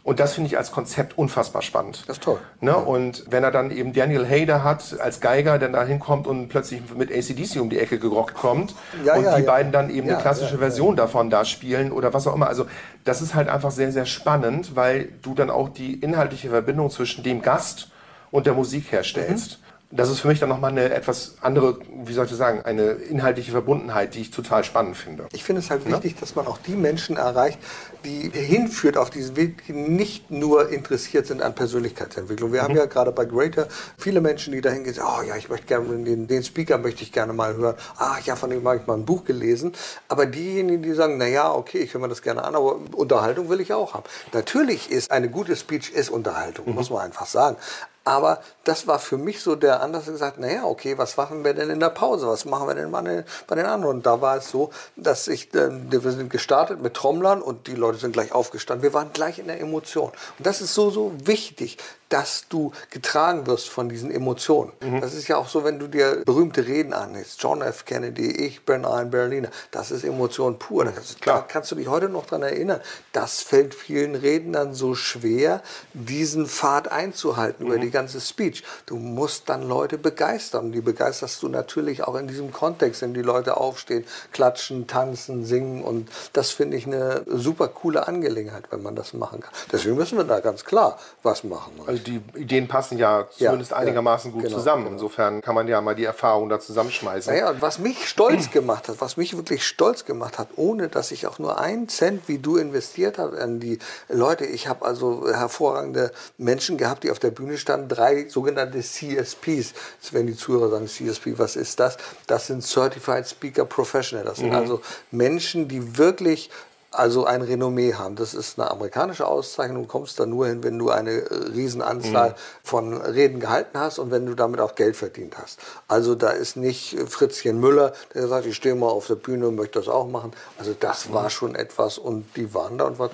Und 0.03 0.19
das 0.19 0.33
finde 0.33 0.49
ich 0.49 0.57
als 0.57 0.71
Konzept 0.71 1.17
unfassbar 1.17 1.61
spannend. 1.61 2.03
Das 2.07 2.17
ist 2.17 2.23
toll. 2.23 2.37
Ne? 2.59 2.75
Und 2.75 3.23
wenn 3.29 3.41
er 3.43 3.51
dann 3.51 3.71
eben 3.71 3.93
Daniel 3.93 4.27
Hayder 4.27 4.61
hat 4.63 4.99
als 4.99 5.21
Geiger, 5.21 5.57
der 5.57 5.69
da 5.69 5.85
hinkommt 5.85 6.27
und 6.27 6.49
plötzlich 6.49 6.81
mit 6.93 7.09
ACDC 7.09 7.61
um 7.61 7.69
die 7.69 7.79
Ecke 7.79 7.99
gerockt 7.99 8.35
kommt 8.35 8.75
Ja, 9.05 9.15
und 9.15 9.23
ja, 9.23 9.37
die 9.37 9.43
ja. 9.43 9.47
beiden 9.47 9.71
dann 9.71 9.89
eben 9.89 10.07
Ja, 10.07 10.15
eine 10.15 10.21
klassische 10.21 10.55
ja, 10.55 10.59
Version 10.59 10.97
davon 10.97 11.29
da 11.29 11.45
spielen 11.45 11.93
oder 11.93 12.13
was 12.13 12.27
auch 12.27 12.35
immer. 12.35 12.47
Also 12.47 12.65
das 13.05 13.21
ist 13.21 13.33
halt 13.33 13.47
einfach 13.47 13.71
sehr, 13.71 13.93
sehr 13.93 14.05
spannend, 14.05 14.75
weil 14.75 15.07
du 15.21 15.35
dann 15.35 15.49
auch 15.49 15.69
die 15.69 15.93
inhaltliche 15.93 16.49
Verbindung 16.49 16.89
zwischen 16.89 17.23
dem 17.23 17.41
Gast 17.41 17.89
und 18.29 18.45
der 18.45 18.53
Musik 18.53 18.91
herstellst. 18.91 19.59
Das 19.89 20.09
ist 20.09 20.21
für 20.21 20.27
mich 20.27 20.39
dann 20.39 20.49
nochmal 20.49 20.71
eine 20.71 20.91
etwas 20.91 21.35
andere, 21.41 21.77
wie 22.03 22.13
soll 22.13 22.25
ich 22.25 22.31
sagen, 22.31 22.63
eine 22.63 22.93
inhaltliche 22.93 23.51
Verbundenheit, 23.51 24.15
die 24.15 24.21
ich 24.21 24.31
total 24.31 24.63
spannend 24.63 24.97
finde. 24.97 25.27
Ich 25.33 25.43
finde 25.43 25.61
es 25.61 25.69
halt 25.69 25.85
wichtig, 25.85 26.19
dass 26.19 26.35
man 26.35 26.47
auch 26.47 26.57
die 26.57 26.71
Menschen 26.73 27.15
erreicht, 27.15 27.59
die 28.03 28.29
hinführt 28.29 28.97
auf 28.97 29.09
diesen 29.09 29.35
Weg, 29.35 29.65
die 29.67 29.73
nicht 29.73 30.31
nur 30.31 30.69
interessiert 30.69 31.27
sind 31.27 31.41
an 31.41 31.55
Persönlichkeitsentwicklung. 31.55 32.53
Wir 32.53 32.63
haben 32.63 32.75
ja 32.75 32.85
gerade 32.85 33.11
bei 33.11 33.25
Greater 33.25 33.67
viele 33.97 34.21
Menschen, 34.21 34.53
die 34.53 34.61
dahin 34.61 34.83
gehen, 34.83 34.95
oh 34.99 35.21
ja, 35.21 35.35
ich 35.35 35.49
möchte 35.49 35.67
gerne 35.67 36.03
den, 36.03 36.27
den 36.27 36.43
Speaker 36.43 36.77
möchte 36.77 37.03
ich 37.03 37.11
gerne 37.11 37.33
mal 37.33 37.55
hören. 37.55 37.75
Ah 37.97 38.17
ja, 38.23 38.35
von 38.35 38.49
dem 38.49 38.67
habe 38.67 38.77
ich 38.77 38.87
mal 38.87 38.95
ein 38.95 39.05
Buch 39.05 39.25
gelesen. 39.25 39.73
Aber 40.07 40.25
diejenigen, 40.25 40.83
die 40.83 40.93
sagen, 40.93 41.17
na 41.17 41.27
ja, 41.27 41.51
okay, 41.51 41.79
ich 41.79 41.93
höre 41.93 42.01
mir 42.01 42.09
das 42.09 42.21
gerne 42.21 42.43
an, 42.43 42.55
aber 42.55 42.79
Unterhaltung 42.95 43.49
will 43.49 43.61
ich 43.61 43.73
auch 43.73 43.93
haben. 43.93 44.05
Natürlich 44.33 44.91
ist 44.91 45.11
eine 45.11 45.29
gute 45.29 45.55
Speech 45.55 45.91
ist 45.91 46.09
Unterhaltung, 46.09 46.73
muss 46.73 46.89
man 46.89 47.01
einfach 47.01 47.25
sagen. 47.25 47.57
Aber 48.05 48.41
das 48.65 48.85
war 48.85 48.99
für 48.99 49.17
mich 49.17 49.41
so 49.41 49.55
der 49.55 49.81
Anlass, 49.81 50.07
gesagt, 50.07 50.37
naja, 50.37 50.65
okay, 50.65 50.97
was 50.97 51.15
machen 51.15 51.45
wir 51.45 51.53
denn 51.53 51.69
in 51.69 51.79
der 51.79 51.89
Pause? 51.89 52.27
Was 52.27 52.43
machen 52.43 52.67
wir 52.67 52.75
denn 52.75 52.91
bei 52.91 53.01
den, 53.01 53.65
anderen? 53.65 53.95
Und 53.95 54.05
da 54.05 54.19
war 54.19 54.37
es 54.37 54.49
so, 54.49 54.71
dass 54.97 55.29
ich, 55.29 55.53
äh, 55.55 55.69
wir 55.89 56.11
sind 56.11 56.29
gestartet 56.29 56.81
mit 56.81 56.95
Trommlern 56.95 57.41
und 57.41 57.67
die 57.67 57.75
Leute 57.75 57.92
sind 57.95 58.13
gleich 58.13 58.31
aufgestanden. 58.31 58.83
Wir 58.83 58.93
waren 58.93 59.11
gleich 59.13 59.39
in 59.39 59.47
der 59.47 59.59
Emotion. 59.59 60.11
Und 60.37 60.45
das 60.45 60.61
ist 60.61 60.73
so, 60.73 60.89
so 60.89 61.13
wichtig, 61.25 61.77
dass 62.09 62.47
du 62.47 62.71
getragen 62.89 63.47
wirst 63.47 63.69
von 63.69 63.89
diesen 63.89 64.11
Emotionen. 64.11 64.71
Das 65.01 65.13
ist 65.13 65.27
ja 65.27 65.37
auch 65.37 65.47
so, 65.47 65.63
wenn 65.63 65.79
du 65.79 65.87
dir 65.87 66.21
berühmte 66.25 66.67
Reden 66.67 66.93
anhörst. 66.93 67.41
John 67.41 67.61
F. 67.61 67.85
Kennedy, 67.85 68.29
ich 68.29 68.65
bin 68.65 68.85
ein 68.85 69.09
Berliner. 69.09 69.49
Das 69.71 69.91
ist 69.91 70.03
Emotion 70.03 70.59
pur. 70.59 70.85
Das, 70.85 71.15
da 71.23 71.41
kannst 71.41 71.71
du 71.71 71.75
dich 71.75 71.87
heute 71.87 72.09
noch 72.09 72.25
dran 72.25 72.43
erinnern. 72.43 72.81
Das 73.11 73.41
fällt 73.41 73.73
vielen 73.73 74.15
Rednern 74.15 74.73
so 74.73 74.95
schwer, 74.95 75.61
diesen 75.93 76.47
Pfad 76.47 76.91
einzuhalten 76.91 77.65
über 77.65 77.77
die 77.77 77.91
ganze 77.91 78.21
Speech. 78.21 78.63
Du 78.85 78.97
musst 78.97 79.49
dann 79.49 79.67
Leute 79.67 79.97
begeistern. 79.97 80.71
Die 80.71 80.81
begeisterst 80.81 81.41
du 81.41 81.49
natürlich 81.49 82.03
auch 82.03 82.15
in 82.15 82.27
diesem 82.27 82.51
Kontext, 82.51 83.01
wenn 83.01 83.13
die 83.13 83.21
Leute 83.21 83.57
aufstehen, 83.57 84.05
klatschen, 84.31 84.87
tanzen, 84.87 85.45
singen. 85.45 85.83
Und 85.83 86.09
das 86.33 86.51
finde 86.51 86.77
ich 86.77 86.85
eine 86.85 87.23
super 87.27 87.67
coole 87.67 88.07
Angelegenheit, 88.07 88.65
wenn 88.71 88.81
man 88.83 88.95
das 88.95 89.13
machen 89.13 89.41
kann. 89.41 89.53
Deswegen 89.71 89.95
müssen 89.95 90.17
wir 90.17 90.25
da 90.25 90.39
ganz 90.39 90.63
klar 90.63 90.99
was 91.23 91.43
machen. 91.43 91.73
Also 91.85 91.92
die 91.97 92.21
Ideen 92.35 92.67
passen 92.67 92.97
ja 92.97 93.27
zumindest 93.29 93.71
ja, 93.71 93.77
einigermaßen 93.77 94.31
gut 94.31 94.43
genau, 94.43 94.57
zusammen. 94.57 94.83
genau. 94.83 94.95
Insofern 94.95 95.41
kann 95.41 95.55
man 95.55 95.67
ja 95.67 95.81
mal 95.81 95.95
die 95.95 96.03
Erfahrung 96.03 96.49
da 96.49 96.59
zusammenschmeißen. 96.59 97.33
Naja, 97.33 97.49
und 97.49 97.61
was 97.61 97.79
mich 97.79 98.07
stolz 98.07 98.51
gemacht 98.51 98.87
hat, 98.87 98.99
was 98.99 99.17
mich 99.17 99.35
wirklich 99.35 99.65
stolz 99.65 100.05
gemacht 100.05 100.37
hat, 100.39 100.49
ohne 100.55 100.87
dass 100.89 101.11
ich 101.11 101.27
auch 101.27 101.39
nur 101.39 101.59
einen 101.59 101.89
Cent 101.89 102.27
wie 102.27 102.37
du 102.37 102.57
investiert 102.57 103.17
habe 103.17 103.39
an 103.39 103.59
die 103.59 103.79
Leute. 104.09 104.45
Ich 104.45 104.67
habe 104.67 104.85
also 104.85 105.27
hervorragende 105.31 106.11
Menschen 106.37 106.77
gehabt, 106.77 107.03
die 107.03 107.11
auf 107.11 107.19
der 107.19 107.31
Bühne 107.31 107.57
standen, 107.57 107.87
drei 107.89 108.27
sogenannte 108.27 108.81
CSPs. 108.81 109.73
Jetzt 110.01 110.13
werden 110.13 110.27
die 110.27 110.35
Zuhörer 110.35 110.69
sagen, 110.69 110.87
CSP, 110.87 111.37
was 111.37 111.55
ist 111.55 111.79
das? 111.79 111.97
Das 112.27 112.47
sind 112.47 112.63
Certified 112.63 113.27
Speaker 113.27 113.65
Professional. 113.65 114.25
Das 114.25 114.37
sind 114.37 114.53
also 114.53 114.81
Menschen, 115.11 115.67
die 115.67 115.97
wirklich 115.97 116.49
also 116.93 117.25
ein 117.25 117.41
Renommee 117.41 117.93
haben. 117.93 118.15
Das 118.15 118.33
ist 118.33 118.59
eine 118.59 118.69
amerikanische 118.71 119.27
Auszeichnung. 119.27 119.83
Du 119.83 119.87
kommst 119.87 120.19
da 120.19 120.25
nur 120.25 120.47
hin, 120.47 120.63
wenn 120.63 120.77
du 120.77 120.89
eine 120.89 121.11
äh, 121.11 121.33
Riesenanzahl 121.53 122.35
von 122.63 123.01
Reden 123.01 123.39
gehalten 123.39 123.79
hast 123.79 123.99
und 123.99 124.11
wenn 124.11 124.25
du 124.25 124.35
damit 124.35 124.59
auch 124.59 124.75
Geld 124.75 124.95
verdient 124.95 125.37
hast. 125.37 125.59
Also 125.87 126.15
da 126.15 126.29
ist 126.29 126.55
nicht 126.55 126.93
äh, 126.93 127.05
Fritzchen 127.05 127.59
Müller, 127.59 127.93
der 128.13 128.27
sagt, 128.27 128.45
ich 128.45 128.55
stehe 128.55 128.75
mal 128.75 128.89
auf 128.89 129.07
der 129.07 129.15
Bühne 129.15 129.47
und 129.47 129.55
möchte 129.55 129.79
das 129.79 129.87
auch 129.87 130.07
machen. 130.07 130.31
Also 130.57 130.75
das 130.79 131.11
war 131.11 131.29
schon 131.29 131.55
etwas 131.55 131.97
und 131.97 132.25
die 132.35 132.53
waren 132.53 132.77
da 132.77 132.85
und 132.85 132.99
war 132.99 133.09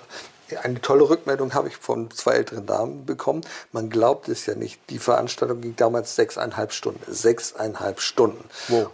eine 0.57 0.81
tolle 0.81 1.09
Rückmeldung 1.09 1.53
habe 1.53 1.67
ich 1.67 1.77
von 1.77 2.11
zwei 2.11 2.33
älteren 2.33 2.65
Damen 2.65 3.05
bekommen. 3.05 3.41
Man 3.71 3.89
glaubt 3.89 4.27
es 4.29 4.45
ja 4.45 4.55
nicht. 4.55 4.79
Die 4.89 4.99
Veranstaltung 4.99 5.61
ging 5.61 5.75
damals 5.75 6.15
sechseinhalb 6.15 6.73
Stunden. 6.73 7.01
Sechseinhalb 7.07 8.01
Stunden. 8.01 8.43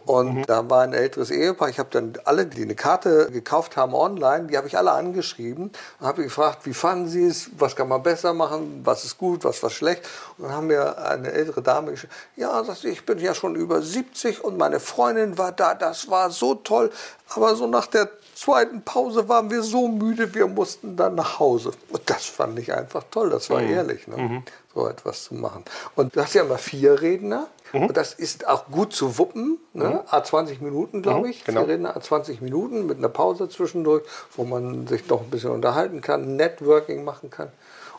Und 0.05 0.45
da 0.47 0.69
war 0.69 0.81
ein 0.81 0.93
älteres 0.93 1.31
Ehepaar. 1.31 1.69
Ich 1.69 1.79
habe 1.79 1.89
dann 1.91 2.13
alle, 2.25 2.45
die 2.45 2.63
eine 2.63 2.75
Karte 2.75 3.29
gekauft 3.31 3.77
haben 3.77 3.93
online, 3.93 4.47
die 4.47 4.57
habe 4.57 4.67
ich 4.67 4.77
alle 4.77 4.91
angeschrieben 4.91 5.71
und 5.99 6.07
habe 6.07 6.23
gefragt, 6.23 6.65
wie 6.65 6.73
fanden 6.73 7.07
sie 7.07 7.25
es, 7.25 7.49
was 7.57 7.75
kann 7.75 7.87
man 7.87 8.03
besser 8.03 8.33
machen, 8.33 8.81
was 8.83 9.05
ist 9.05 9.17
gut, 9.17 9.43
was 9.43 9.61
war 9.63 9.69
schlecht. 9.69 10.03
Und 10.37 10.45
dann 10.45 10.53
haben 10.53 10.67
mir 10.67 10.97
eine 10.97 11.31
ältere 11.31 11.61
Dame 11.61 11.91
geschrieben, 11.91 12.13
ja, 12.35 12.63
ich 12.83 13.05
bin 13.05 13.19
ja 13.19 13.33
schon 13.33 13.55
über 13.55 13.81
70 13.81 14.43
und 14.43 14.57
meine 14.57 14.79
Freundin 14.79 15.37
war 15.37 15.51
da, 15.51 15.73
das 15.73 16.09
war 16.09 16.31
so 16.31 16.55
toll. 16.55 16.91
Aber 17.29 17.55
so 17.55 17.67
nach 17.67 17.87
der 17.87 18.09
zweiten 18.35 18.83
Pause 18.83 19.27
waren 19.29 19.49
wir 19.49 19.63
so 19.63 19.87
müde, 19.87 20.33
wir 20.35 20.47
mussten 20.47 20.95
dann 20.95 21.15
nach 21.15 21.39
Hause. 21.39 21.71
Und 21.89 22.09
das 22.09 22.25
fand 22.25 22.59
ich 22.59 22.73
einfach 22.73 23.03
toll, 23.09 23.29
das 23.29 23.49
war 23.49 23.61
ehrlich, 23.61 24.07
ne? 24.07 24.43
so 24.73 24.87
etwas 24.87 25.23
zu 25.23 25.35
machen. 25.35 25.63
Und 25.95 26.15
du 26.15 26.21
hast 26.21 26.33
ja 26.33 26.43
immer 26.43 26.57
vier 26.57 27.01
Redner. 27.01 27.47
Und 27.73 27.97
das 27.97 28.13
ist 28.13 28.47
auch 28.47 28.67
gut 28.67 28.93
zu 28.93 29.17
wuppen, 29.17 29.57
ne? 29.73 30.03
a 30.09 30.23
20 30.23 30.61
Minuten, 30.61 31.01
glaube 31.01 31.29
ich. 31.29 31.43
genau. 31.43 31.61
Vier 31.65 31.73
Redner 31.73 31.95
a 31.97 31.99
20 31.99 32.39
Minuten 32.41 32.85
mit 32.85 32.99
einer 32.99 33.09
Pause 33.09 33.49
zwischendurch, 33.49 34.03
wo 34.35 34.45
man 34.45 34.87
sich 34.87 35.07
noch 35.09 35.21
ein 35.21 35.29
bisschen 35.29 35.51
unterhalten 35.51 35.99
kann, 35.99 36.35
Networking 36.37 37.03
machen 37.03 37.29
kann. 37.29 37.49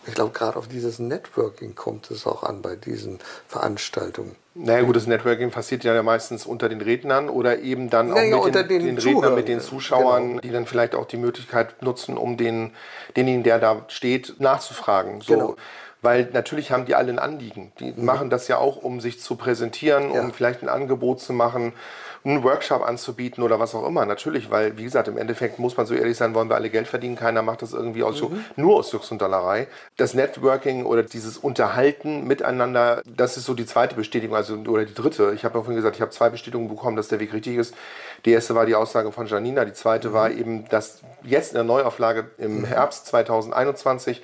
Ich 0.06 0.14
glaube, 0.14 0.32
gerade 0.32 0.56
auf 0.56 0.68
dieses 0.68 0.98
Networking 0.98 1.74
kommt 1.74 2.10
es 2.10 2.26
auch 2.26 2.42
an 2.42 2.62
bei 2.62 2.76
diesen 2.76 3.18
Veranstaltungen. 3.48 4.36
Naja 4.54 4.82
gut, 4.82 4.96
das 4.96 5.06
Networking 5.06 5.50
passiert 5.50 5.84
ja 5.84 6.02
meistens 6.02 6.46
unter 6.46 6.68
den 6.68 6.80
Rednern 6.80 7.28
oder 7.28 7.58
eben 7.58 7.90
dann 7.90 8.10
auch 8.10 8.16
Naja, 8.16 8.36
mit 8.36 8.44
unter 8.44 8.62
den, 8.62 8.86
den 8.86 8.96
den 8.96 9.04
Rednern, 9.04 9.34
mit 9.34 9.48
den 9.48 9.60
Zuschauern, 9.60 10.28
genau. 10.28 10.40
die 10.40 10.50
dann 10.50 10.66
vielleicht 10.66 10.94
auch 10.94 11.06
die 11.06 11.18
Möglichkeit 11.18 11.82
nutzen, 11.82 12.16
um 12.16 12.36
den, 12.36 12.72
denjenigen, 13.16 13.42
der 13.42 13.58
da 13.58 13.84
steht, 13.88 14.36
nachzufragen. 14.38 15.20
So. 15.20 15.34
Genau. 15.34 15.56
Weil 16.06 16.28
natürlich 16.32 16.70
haben 16.70 16.84
die 16.86 16.94
alle 16.94 17.10
ein 17.12 17.18
Anliegen. 17.18 17.72
Die 17.80 17.92
machen 17.96 18.30
das 18.30 18.46
ja 18.46 18.58
auch, 18.58 18.76
um 18.76 19.00
sich 19.00 19.20
zu 19.20 19.34
präsentieren, 19.34 20.14
Ja. 20.14 20.20
um 20.20 20.32
vielleicht 20.32 20.62
ein 20.62 20.68
Angebot 20.68 21.20
zu 21.20 21.32
machen, 21.32 21.72
einen 22.24 22.42
Workshop 22.42 22.82
anzubieten 22.82 23.42
oder 23.44 23.60
was 23.60 23.74
auch 23.74 23.86
immer. 23.86 24.04
Natürlich, 24.06 24.50
weil, 24.50 24.76
wie 24.78 24.84
gesagt, 24.84 25.06
im 25.08 25.16
Endeffekt 25.16 25.58
muss 25.60 25.76
man 25.76 25.86
so 25.86 25.94
ehrlich 25.94 26.16
sein, 26.16 26.34
wollen 26.34 26.48
wir 26.48 26.56
alle 26.56 26.70
Geld 26.70 26.88
verdienen. 26.88 27.14
Keiner 27.16 27.42
macht 27.42 27.62
das 27.62 27.72
irgendwie 27.72 28.02
aus, 28.02 28.20
nur 28.56 28.76
aus 28.76 28.90
Jux 28.92 29.10
und 29.12 29.20
Dollerei. 29.20 29.68
Das 29.96 30.14
Networking 30.14 30.86
oder 30.86 31.02
dieses 31.04 31.38
Unterhalten 31.38 32.26
miteinander, 32.26 33.02
das 33.04 33.36
ist 33.36 33.44
so 33.44 33.54
die 33.54 33.66
zweite 33.66 33.94
Bestätigung, 33.94 34.34
also 34.36 34.54
oder 34.66 34.84
die 34.84 34.94
dritte. 34.94 35.32
Ich 35.34 35.44
habe 35.44 35.58
ja 35.58 35.62
vorhin 35.62 35.76
gesagt, 35.76 35.96
ich 35.96 36.02
habe 36.02 36.10
zwei 36.10 36.30
Bestätigungen 36.30 36.68
bekommen, 36.68 36.96
dass 36.96 37.08
der 37.08 37.20
Weg 37.20 37.32
richtig 37.32 37.56
ist. 37.56 37.74
Die 38.24 38.32
erste 38.32 38.54
war 38.56 38.66
die 38.66 38.74
Aussage 38.74 39.12
von 39.12 39.26
Janina, 39.26 39.64
die 39.64 39.72
zweite 39.72 40.12
war 40.12 40.30
eben, 40.30 40.68
dass 40.68 41.02
jetzt 41.22 41.50
in 41.50 41.54
der 41.56 41.64
Neuauflage 41.64 42.30
im 42.38 42.64
Herbst 42.64 43.06
2021 43.06 44.22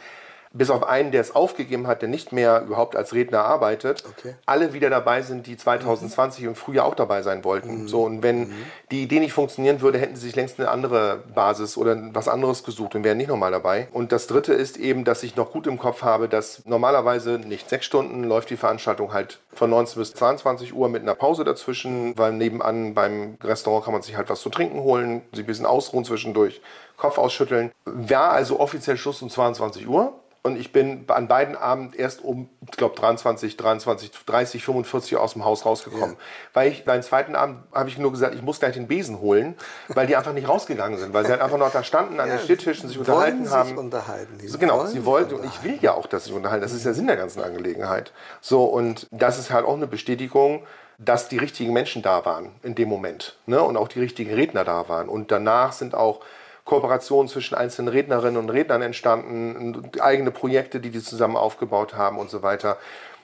bis 0.53 0.71
auf 0.71 0.85
einen, 0.87 1.13
der 1.13 1.21
es 1.21 1.35
aufgegeben 1.35 1.87
hat, 1.87 2.03
der 2.03 2.09
nicht 2.09 2.33
mehr 2.33 2.63
überhaupt 2.63 2.97
als 2.97 3.13
Redner 3.15 3.45
arbeitet, 3.45 4.05
Okay. 4.19 4.35
alle 4.47 4.73
wieder 4.73 4.91
dabei 4.91 5.23
sind, 5.23 5.47
die 5.47 5.57
2020 5.57 6.45
im 6.45 6.55
Frühjahr 6.55 6.87
auch 6.87 6.95
dabei 6.95 7.23
sein 7.23 7.45
wollten. 7.45 7.89
So, 7.89 8.03
und 8.05 8.23
wenn 8.23 8.53
die 8.91 9.03
Idee 9.03 9.21
nicht 9.21 9.33
funktionieren 9.33 9.81
würde, 9.81 9.99
hätten 9.99 10.17
sie 10.17 10.27
sich 10.27 10.37
längst 10.37 10.59
eine 10.59 10.69
andere 10.71 11.23
Basis 11.35 11.77
oder 11.77 11.97
was 12.13 12.29
anderes 12.29 12.65
gesucht 12.65 12.95
und 12.95 13.05
wären 13.05 13.17
nicht 13.19 13.29
nochmal 13.29 13.51
dabei. 13.51 13.89
Und 13.93 14.13
das 14.13 14.27
dritte 14.27 14.53
ist 14.53 14.77
eben, 14.77 15.05
dass 15.05 15.23
ich 15.23 15.37
noch 15.37 15.53
gut 15.53 15.67
im 15.67 15.79
Kopf 15.79 16.03
habe, 16.03 16.29
dass 16.29 16.63
normalerweise 16.67 17.39
nicht 17.39 17.69
sechs 17.69 17.87
Stunden 17.87 18.25
läuft 18.25 18.51
die 18.51 18.57
Veranstaltung 18.57 19.13
halt 19.13 19.41
von 19.55 19.71
19 19.71 19.99
bis 20.01 20.15
22 20.15 20.75
Uhr 20.75 20.89
mit 20.89 21.03
einer 21.03 21.15
Pause 21.15 21.45
dazwischen, 21.45 22.17
weil 22.19 22.33
nebenan 22.33 22.95
beim 22.95 23.37
Restaurant 23.43 23.85
kann 23.85 23.93
man 23.93 24.03
sich 24.03 24.17
halt 24.17 24.31
was 24.31 24.41
zu 24.41 24.51
trinken 24.51 24.81
holen, 24.81 25.23
sich 25.33 25.45
ein 25.45 25.47
bisschen 25.47 25.67
ausruhen 25.67 26.05
zwischendurch, 26.05 26.61
Kopf 26.97 27.19
ausschütteln. 27.19 27.71
War 27.85 28.31
also 28.31 28.61
offiziell 28.61 28.97
Schluss 28.97 29.23
um 29.23 29.31
22 29.31 29.89
Uhr. 29.89 30.13
Und 30.45 30.59
ich 30.59 30.73
bin 30.73 31.05
an 31.07 31.29
beiden 31.29 31.55
Abenden 31.55 31.97
erst 31.97 32.25
um, 32.25 32.49
ich 32.69 32.77
glaube, 32.77 32.97
23, 32.97 33.57
23, 33.57 34.11
30, 34.27 34.65
45 34.65 35.17
aus 35.17 35.35
dem 35.35 35.45
Haus 35.45 35.65
rausgekommen. 35.65 36.17
Weil 36.53 36.73
ich, 36.73 36.85
beim 36.85 37.01
zweiten 37.01 37.37
Abend 37.37 37.59
habe 37.73 37.89
ich 37.89 37.97
nur 37.97 38.11
gesagt, 38.11 38.35
ich 38.35 38.43
muss 38.43 38.59
gleich 38.59 38.75
den 38.75 38.89
Besen 38.89 39.21
holen, 39.21 39.55
weil 39.87 40.09
die 40.09 40.17
einfach 40.17 40.33
nicht 40.33 40.49
rausgegangen 40.49 40.99
sind, 40.99 41.15
weil 41.15 41.25
sie 41.25 41.31
halt 41.31 41.43
einfach 41.43 41.59
noch 41.59 41.71
da 41.71 41.85
standen 41.85 42.19
an 42.19 42.29
den 42.29 42.39
Stehtischen, 42.45 42.89
sich 42.89 42.99
unterhalten 42.99 43.43
wollen 43.43 43.51
haben. 43.51 43.69
Sich 43.69 43.79
unterhalten. 43.79 44.39
Die 44.39 44.49
So, 44.49 44.59
genau, 44.59 44.85
sie 44.87 44.95
sich 44.95 45.05
wollten, 45.05 45.37
und 45.37 45.45
ich 45.45 45.63
will 45.63 45.79
ja 45.81 45.95
auch, 45.95 46.07
dass 46.07 46.25
sie 46.25 46.33
unterhalten. 46.33 46.63
Das 46.63 46.73
ist 46.73 46.85
der 46.85 46.95
Sinn 46.95 47.07
der 47.07 47.17
ganzen 47.17 47.41
Angelegenheit. 47.41 48.13
So, 48.41 48.65
und 48.65 49.07
das 49.13 49.39
ist 49.39 49.53
halt 49.53 49.65
auch 49.65 49.77
eine 49.77 49.87
Bestätigung, 49.87 50.65
dass 50.99 51.29
die 51.29 51.39
richtigen 51.39 51.73
Menschen 51.73 52.03
da 52.03 52.25
waren 52.25 52.51
in 52.65 52.75
dem 52.75 52.89
Moment. 52.89 53.37
Ne? 53.47 53.63
Und 53.63 53.77
auch 53.77 53.87
die 53.87 54.01
richtigen 54.01 54.35
Redner 54.35 54.65
da 54.65 54.89
waren. 54.89 55.09
Und 55.09 55.31
danach 55.31 55.73
sind 55.73 55.95
auch 55.95 56.21
Kooperationen 56.65 57.29
zwischen 57.29 57.55
einzelnen 57.55 57.89
Rednerinnen 57.89 58.37
und 58.37 58.51
Rednern 58.51 58.83
entstanden, 58.83 59.91
eigene 60.01 60.31
Projekte, 60.31 60.81
die 60.81 60.91
die 60.91 61.03
zusammen 61.03 61.37
aufgebaut 61.37 61.95
haben 61.95 62.19
und 62.19 62.31
so 62.31 62.43
weiter. 62.43 62.79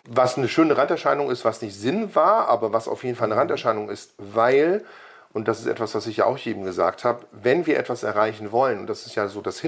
Was 0.09 0.37
eine 0.39 0.49
schöne 0.49 0.77
Randerscheinung 0.77 1.31
ist, 1.31 1.45
was 1.45 1.63
nicht 1.63 1.79
Sinn 1.79 2.15
war, 2.15 2.49
aber 2.49 2.73
was 2.73 2.89
auf 2.89 3.05
jeden 3.05 3.17
Fall 3.17 3.31
eine 3.31 3.41
Randerscheinung 3.41 3.91
ist, 3.91 4.15
weil, 4.19 4.85
und 5.33 5.49
das 5.49 5.61
ist 5.61 5.67
etwas, 5.67 5.95
was 5.95 6.07
ich 6.07 6.19
ja 6.19 6.25
auch 6.25 6.39
jedem 6.39 6.65
gesagt 6.65 7.05
habe, 7.05 7.27
wenn 7.31 7.67
wir 7.67 7.79
etwas 7.79 8.03
erreichen 8.03 8.51
wollen, 8.51 8.81
und 8.81 8.87
das 8.89 9.07
ist 9.07 9.15
ja 9.15 9.29
so 9.29 9.41
das 9.41 9.63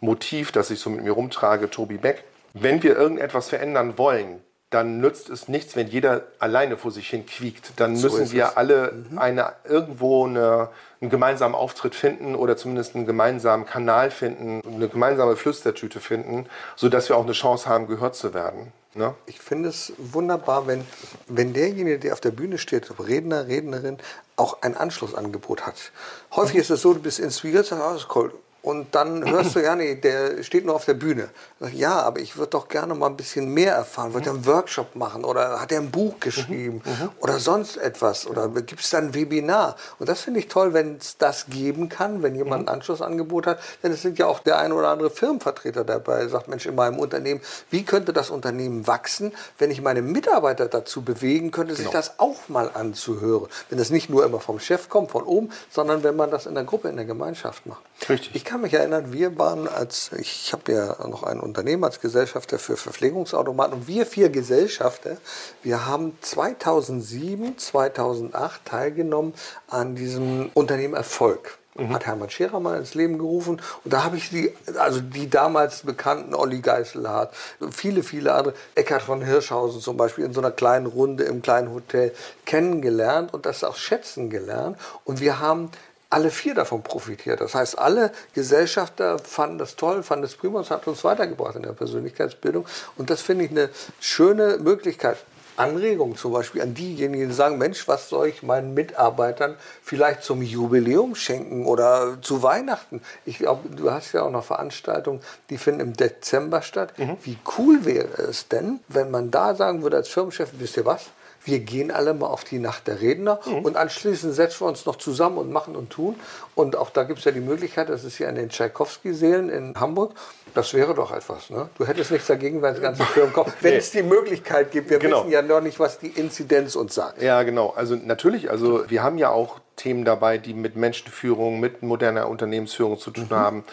Motiv, 0.00 0.50
das 0.50 0.70
ich 0.70 0.80
so 0.80 0.90
mit 0.90 1.04
mir 1.04 1.12
rumtrage, 1.12 1.70
Tobi 1.70 1.96
Beck. 1.96 2.24
Wenn 2.54 2.82
wir 2.82 2.96
irgendetwas 2.96 3.48
verändern 3.48 3.98
wollen, 3.98 4.42
dann 4.72 4.98
nützt 4.98 5.28
es 5.30 5.48
nichts, 5.48 5.76
wenn 5.76 5.86
jeder 5.88 6.22
alleine 6.38 6.76
vor 6.76 6.90
sich 6.90 7.08
hin 7.08 7.26
quiekt. 7.26 7.72
Dann 7.76 7.96
So 7.96 8.08
müssen 8.08 8.32
wir 8.32 8.46
es. 8.46 8.56
alle 8.56 9.04
eine, 9.16 9.52
irgendwo 9.64 10.26
eine, 10.26 10.68
einen 11.00 11.10
gemeinsamen 11.10 11.54
Auftritt 11.54 11.94
finden 11.94 12.34
oder 12.34 12.56
zumindest 12.56 12.94
einen 12.94 13.06
gemeinsamen 13.06 13.66
Kanal 13.66 14.10
finden, 14.10 14.62
eine 14.66 14.88
gemeinsame 14.88 15.36
Flüstertüte 15.36 16.00
finden, 16.00 16.46
sodass 16.76 17.08
wir 17.08 17.16
auch 17.16 17.24
eine 17.24 17.32
Chance 17.32 17.68
haben, 17.68 17.86
gehört 17.86 18.14
zu 18.16 18.34
werden. 18.34 18.72
Ne? 18.94 19.14
Ich 19.26 19.40
finde 19.40 19.70
es 19.70 19.92
wunderbar, 19.98 20.66
wenn, 20.66 20.84
wenn 21.26 21.54
derjenige, 21.54 21.98
der 21.98 22.12
auf 22.12 22.20
der 22.20 22.30
Bühne 22.30 22.58
steht, 22.58 22.90
Redner, 22.98 23.46
Rednerin, 23.48 23.98
auch 24.36 24.60
ein 24.62 24.76
Anschlussangebot 24.76 25.66
hat. 25.66 25.92
Häufig 26.36 26.56
ist 26.56 26.70
es 26.70 26.82
so, 26.82 26.92
du 26.92 27.00
bist 27.00 27.18
inspiriert, 27.18 27.66
sagst, 27.66 27.82
ah, 27.82 27.92
das 27.94 28.02
ist 28.02 28.16
cool. 28.16 28.34
Und 28.62 28.94
dann 28.94 29.28
hörst 29.28 29.56
du, 29.56 29.60
ja, 29.60 29.74
nee, 29.74 29.96
der 29.96 30.42
steht 30.44 30.64
nur 30.64 30.76
auf 30.76 30.84
der 30.84 30.94
Bühne. 30.94 31.28
Ja, 31.72 32.00
aber 32.00 32.20
ich 32.20 32.36
würde 32.36 32.50
doch 32.50 32.68
gerne 32.68 32.94
mal 32.94 33.08
ein 33.08 33.16
bisschen 33.16 33.48
mehr 33.48 33.74
erfahren. 33.74 34.14
Wird 34.14 34.26
er 34.26 34.34
einen 34.34 34.46
Workshop 34.46 34.94
machen 34.94 35.24
oder 35.24 35.60
hat 35.60 35.72
er 35.72 35.80
ein 35.80 35.90
Buch 35.90 36.20
geschrieben 36.20 36.80
oder 37.18 37.40
sonst 37.40 37.76
etwas 37.76 38.24
oder 38.26 38.48
gibt 38.48 38.82
es 38.82 38.90
da 38.90 38.98
ein 38.98 39.14
Webinar? 39.14 39.76
Und 39.98 40.08
das 40.08 40.20
finde 40.20 40.38
ich 40.38 40.46
toll, 40.46 40.74
wenn 40.74 40.96
es 40.96 41.18
das 41.18 41.46
geben 41.46 41.88
kann, 41.88 42.22
wenn 42.22 42.36
jemand 42.36 42.68
ein 42.68 42.74
Anschlussangebot 42.74 43.48
hat. 43.48 43.58
Denn 43.82 43.90
es 43.90 44.02
sind 44.02 44.18
ja 44.18 44.26
auch 44.26 44.38
der 44.38 44.58
ein 44.58 44.70
oder 44.70 44.88
andere 44.88 45.10
Firmenvertreter 45.10 45.84
dabei, 45.84 46.28
sagt, 46.28 46.46
Mensch, 46.46 46.66
in 46.66 46.76
meinem 46.76 47.00
Unternehmen, 47.00 47.40
wie 47.70 47.84
könnte 47.84 48.12
das 48.12 48.30
Unternehmen 48.30 48.86
wachsen, 48.86 49.32
wenn 49.58 49.72
ich 49.72 49.82
meine 49.82 50.02
Mitarbeiter 50.02 50.66
dazu 50.66 51.02
bewegen 51.02 51.50
könnte, 51.50 51.74
sich 51.74 51.88
das 51.88 52.20
auch 52.20 52.48
mal 52.48 52.70
anzuhören. 52.72 53.48
Wenn 53.70 53.80
es 53.80 53.90
nicht 53.90 54.08
nur 54.08 54.24
immer 54.24 54.38
vom 54.38 54.60
Chef 54.60 54.88
kommt, 54.88 55.10
von 55.10 55.24
oben, 55.24 55.50
sondern 55.68 56.04
wenn 56.04 56.14
man 56.14 56.30
das 56.30 56.46
in 56.46 56.54
der 56.54 56.64
Gruppe, 56.64 56.88
in 56.88 56.96
der 56.96 57.06
Gemeinschaft 57.06 57.66
macht. 57.66 57.82
Richtig. 58.08 58.34
Ich 58.52 58.54
kann 58.54 58.60
mich 58.60 58.74
erinnern, 58.74 59.14
wir 59.14 59.38
waren 59.38 59.66
als, 59.66 60.10
ich 60.12 60.52
habe 60.52 60.72
ja 60.72 61.08
noch 61.08 61.22
ein 61.22 61.40
Unternehmen 61.40 61.84
als 61.84 62.02
Gesellschafter 62.02 62.58
für 62.58 62.76
Verpflegungsautomaten 62.76 63.72
und 63.72 63.88
wir 63.88 64.04
vier 64.04 64.28
Gesellschafter, 64.28 65.16
wir 65.62 65.86
haben 65.86 66.18
2007, 66.20 67.56
2008 67.56 68.62
teilgenommen 68.66 69.32
an 69.68 69.94
diesem 69.94 70.50
Unternehmen 70.52 70.92
Erfolg. 70.92 71.56
Hat 71.78 72.04
Hermann 72.04 72.28
Scherer 72.28 72.60
mal 72.60 72.78
ins 72.78 72.92
Leben 72.92 73.16
gerufen. 73.16 73.62
Und 73.82 73.94
da 73.94 74.04
habe 74.04 74.18
ich 74.18 74.28
die, 74.28 74.52
also 74.78 75.00
die 75.00 75.30
damals 75.30 75.84
bekannten 75.84 76.34
Olli 76.34 76.60
Geiselhardt, 76.60 77.34
viele, 77.70 78.02
viele 78.02 78.34
andere, 78.34 78.54
Eckhard 78.74 79.00
von 79.00 79.22
Hirschhausen 79.22 79.80
zum 79.80 79.96
Beispiel, 79.96 80.26
in 80.26 80.34
so 80.34 80.42
einer 80.42 80.50
kleinen 80.50 80.84
Runde 80.84 81.24
im 81.24 81.40
kleinen 81.40 81.72
Hotel 81.72 82.12
kennengelernt 82.44 83.32
und 83.32 83.46
das 83.46 83.64
auch 83.64 83.76
schätzen 83.76 84.28
gelernt. 84.28 84.76
Und 85.04 85.22
wir 85.22 85.40
haben 85.40 85.70
alle 86.12 86.30
vier 86.30 86.54
davon 86.54 86.82
profitiert. 86.82 87.40
Das 87.40 87.54
heißt, 87.54 87.78
alle 87.78 88.12
Gesellschafter 88.34 89.18
fanden 89.18 89.58
das 89.58 89.76
toll, 89.76 90.02
fanden 90.02 90.22
das 90.22 90.34
prima 90.34 90.58
und 90.58 90.64
es 90.64 90.70
hat 90.70 90.86
uns 90.86 91.02
weitergebracht 91.04 91.56
in 91.56 91.62
der 91.62 91.72
Persönlichkeitsbildung. 91.72 92.66
Und 92.98 93.08
das 93.08 93.22
finde 93.22 93.46
ich 93.46 93.50
eine 93.50 93.70
schöne 93.98 94.58
Möglichkeit. 94.58 95.16
Anregungen 95.56 96.16
zum 96.16 96.32
Beispiel 96.32 96.62
an 96.62 96.74
diejenigen, 96.74 97.28
die 97.28 97.34
sagen, 97.34 97.58
Mensch, 97.58 97.86
was 97.86 98.08
soll 98.08 98.28
ich 98.28 98.42
meinen 98.42 98.74
Mitarbeitern 98.74 99.56
vielleicht 99.82 100.22
zum 100.22 100.42
Jubiläum 100.42 101.14
schenken 101.14 101.66
oder 101.66 102.18
zu 102.22 102.42
Weihnachten? 102.42 103.02
Ich 103.26 103.38
glaube, 103.38 103.68
du 103.68 103.90
hast 103.90 104.12
ja 104.12 104.22
auch 104.22 104.30
noch 104.30 104.44
Veranstaltungen, 104.44 105.20
die 105.50 105.58
finden 105.58 105.80
im 105.80 105.92
Dezember 105.94 106.62
statt. 106.62 106.94
Wie 107.22 107.38
cool 107.58 107.84
wäre 107.84 108.22
es 108.22 108.48
denn, 108.48 108.80
wenn 108.88 109.10
man 109.10 109.30
da 109.30 109.54
sagen 109.54 109.82
würde 109.82 109.98
als 109.98 110.08
Firmenchef, 110.08 110.50
wisst 110.58 110.76
ihr 110.76 110.86
was? 110.86 111.10
Wir 111.44 111.58
gehen 111.58 111.90
alle 111.90 112.14
mal 112.14 112.26
auf 112.26 112.44
die 112.44 112.58
Nacht 112.58 112.86
der 112.86 113.00
Redner 113.00 113.40
und 113.64 113.76
anschließend 113.76 114.32
setzen 114.34 114.60
wir 114.60 114.68
uns 114.68 114.86
noch 114.86 114.96
zusammen 114.96 115.38
und 115.38 115.50
machen 115.50 115.74
und 115.74 115.90
tun. 115.90 116.14
Und 116.54 116.76
auch 116.76 116.90
da 116.90 117.02
gibt 117.02 117.18
es 117.18 117.24
ja 117.24 117.32
die 117.32 117.40
Möglichkeit, 117.40 117.88
das 117.88 118.04
ist 118.04 118.16
hier 118.16 118.28
an 118.28 118.36
den 118.36 118.48
Tschaikowski-Seelen 118.48 119.48
in 119.50 119.74
Hamburg. 119.78 120.12
Das 120.54 120.74
wäre 120.74 120.94
doch 120.94 121.10
etwas. 121.12 121.50
Ne? 121.50 121.68
Du 121.78 121.86
hättest 121.86 122.10
nichts 122.10 122.26
dagegen, 122.26 122.62
wenn 122.62 122.74
das 122.74 122.82
ganze 122.82 123.04
Firmen 123.04 123.32
kommt. 123.32 123.52
Wenn 123.60 123.72
Nee. 123.72 123.78
es 123.78 123.90
die 123.90 124.02
Möglichkeit 124.02 124.70
gibt. 124.70 124.90
Wir 124.90 124.98
Genau. 124.98 125.20
wissen 125.22 125.30
ja 125.32 125.42
noch 125.42 125.60
nicht, 125.60 125.80
was 125.80 125.98
die 125.98 126.08
Inzidenz 126.08 126.76
uns 126.76 126.94
sagt. 126.94 127.20
Ja, 127.22 127.42
genau. 127.42 127.70
Also 127.74 127.96
natürlich, 127.96 128.50
also 128.50 128.88
wir 128.88 129.02
haben 129.02 129.18
ja 129.18 129.30
auch 129.30 129.58
Themen 129.76 130.04
dabei, 130.04 130.38
die 130.38 130.52
mit 130.54 130.76
Menschenführung, 130.76 131.58
mit 131.58 131.82
moderner 131.82 132.28
Unternehmensführung 132.28 132.98
zu 132.98 133.10
tun 133.10 133.28
haben. 133.30 133.64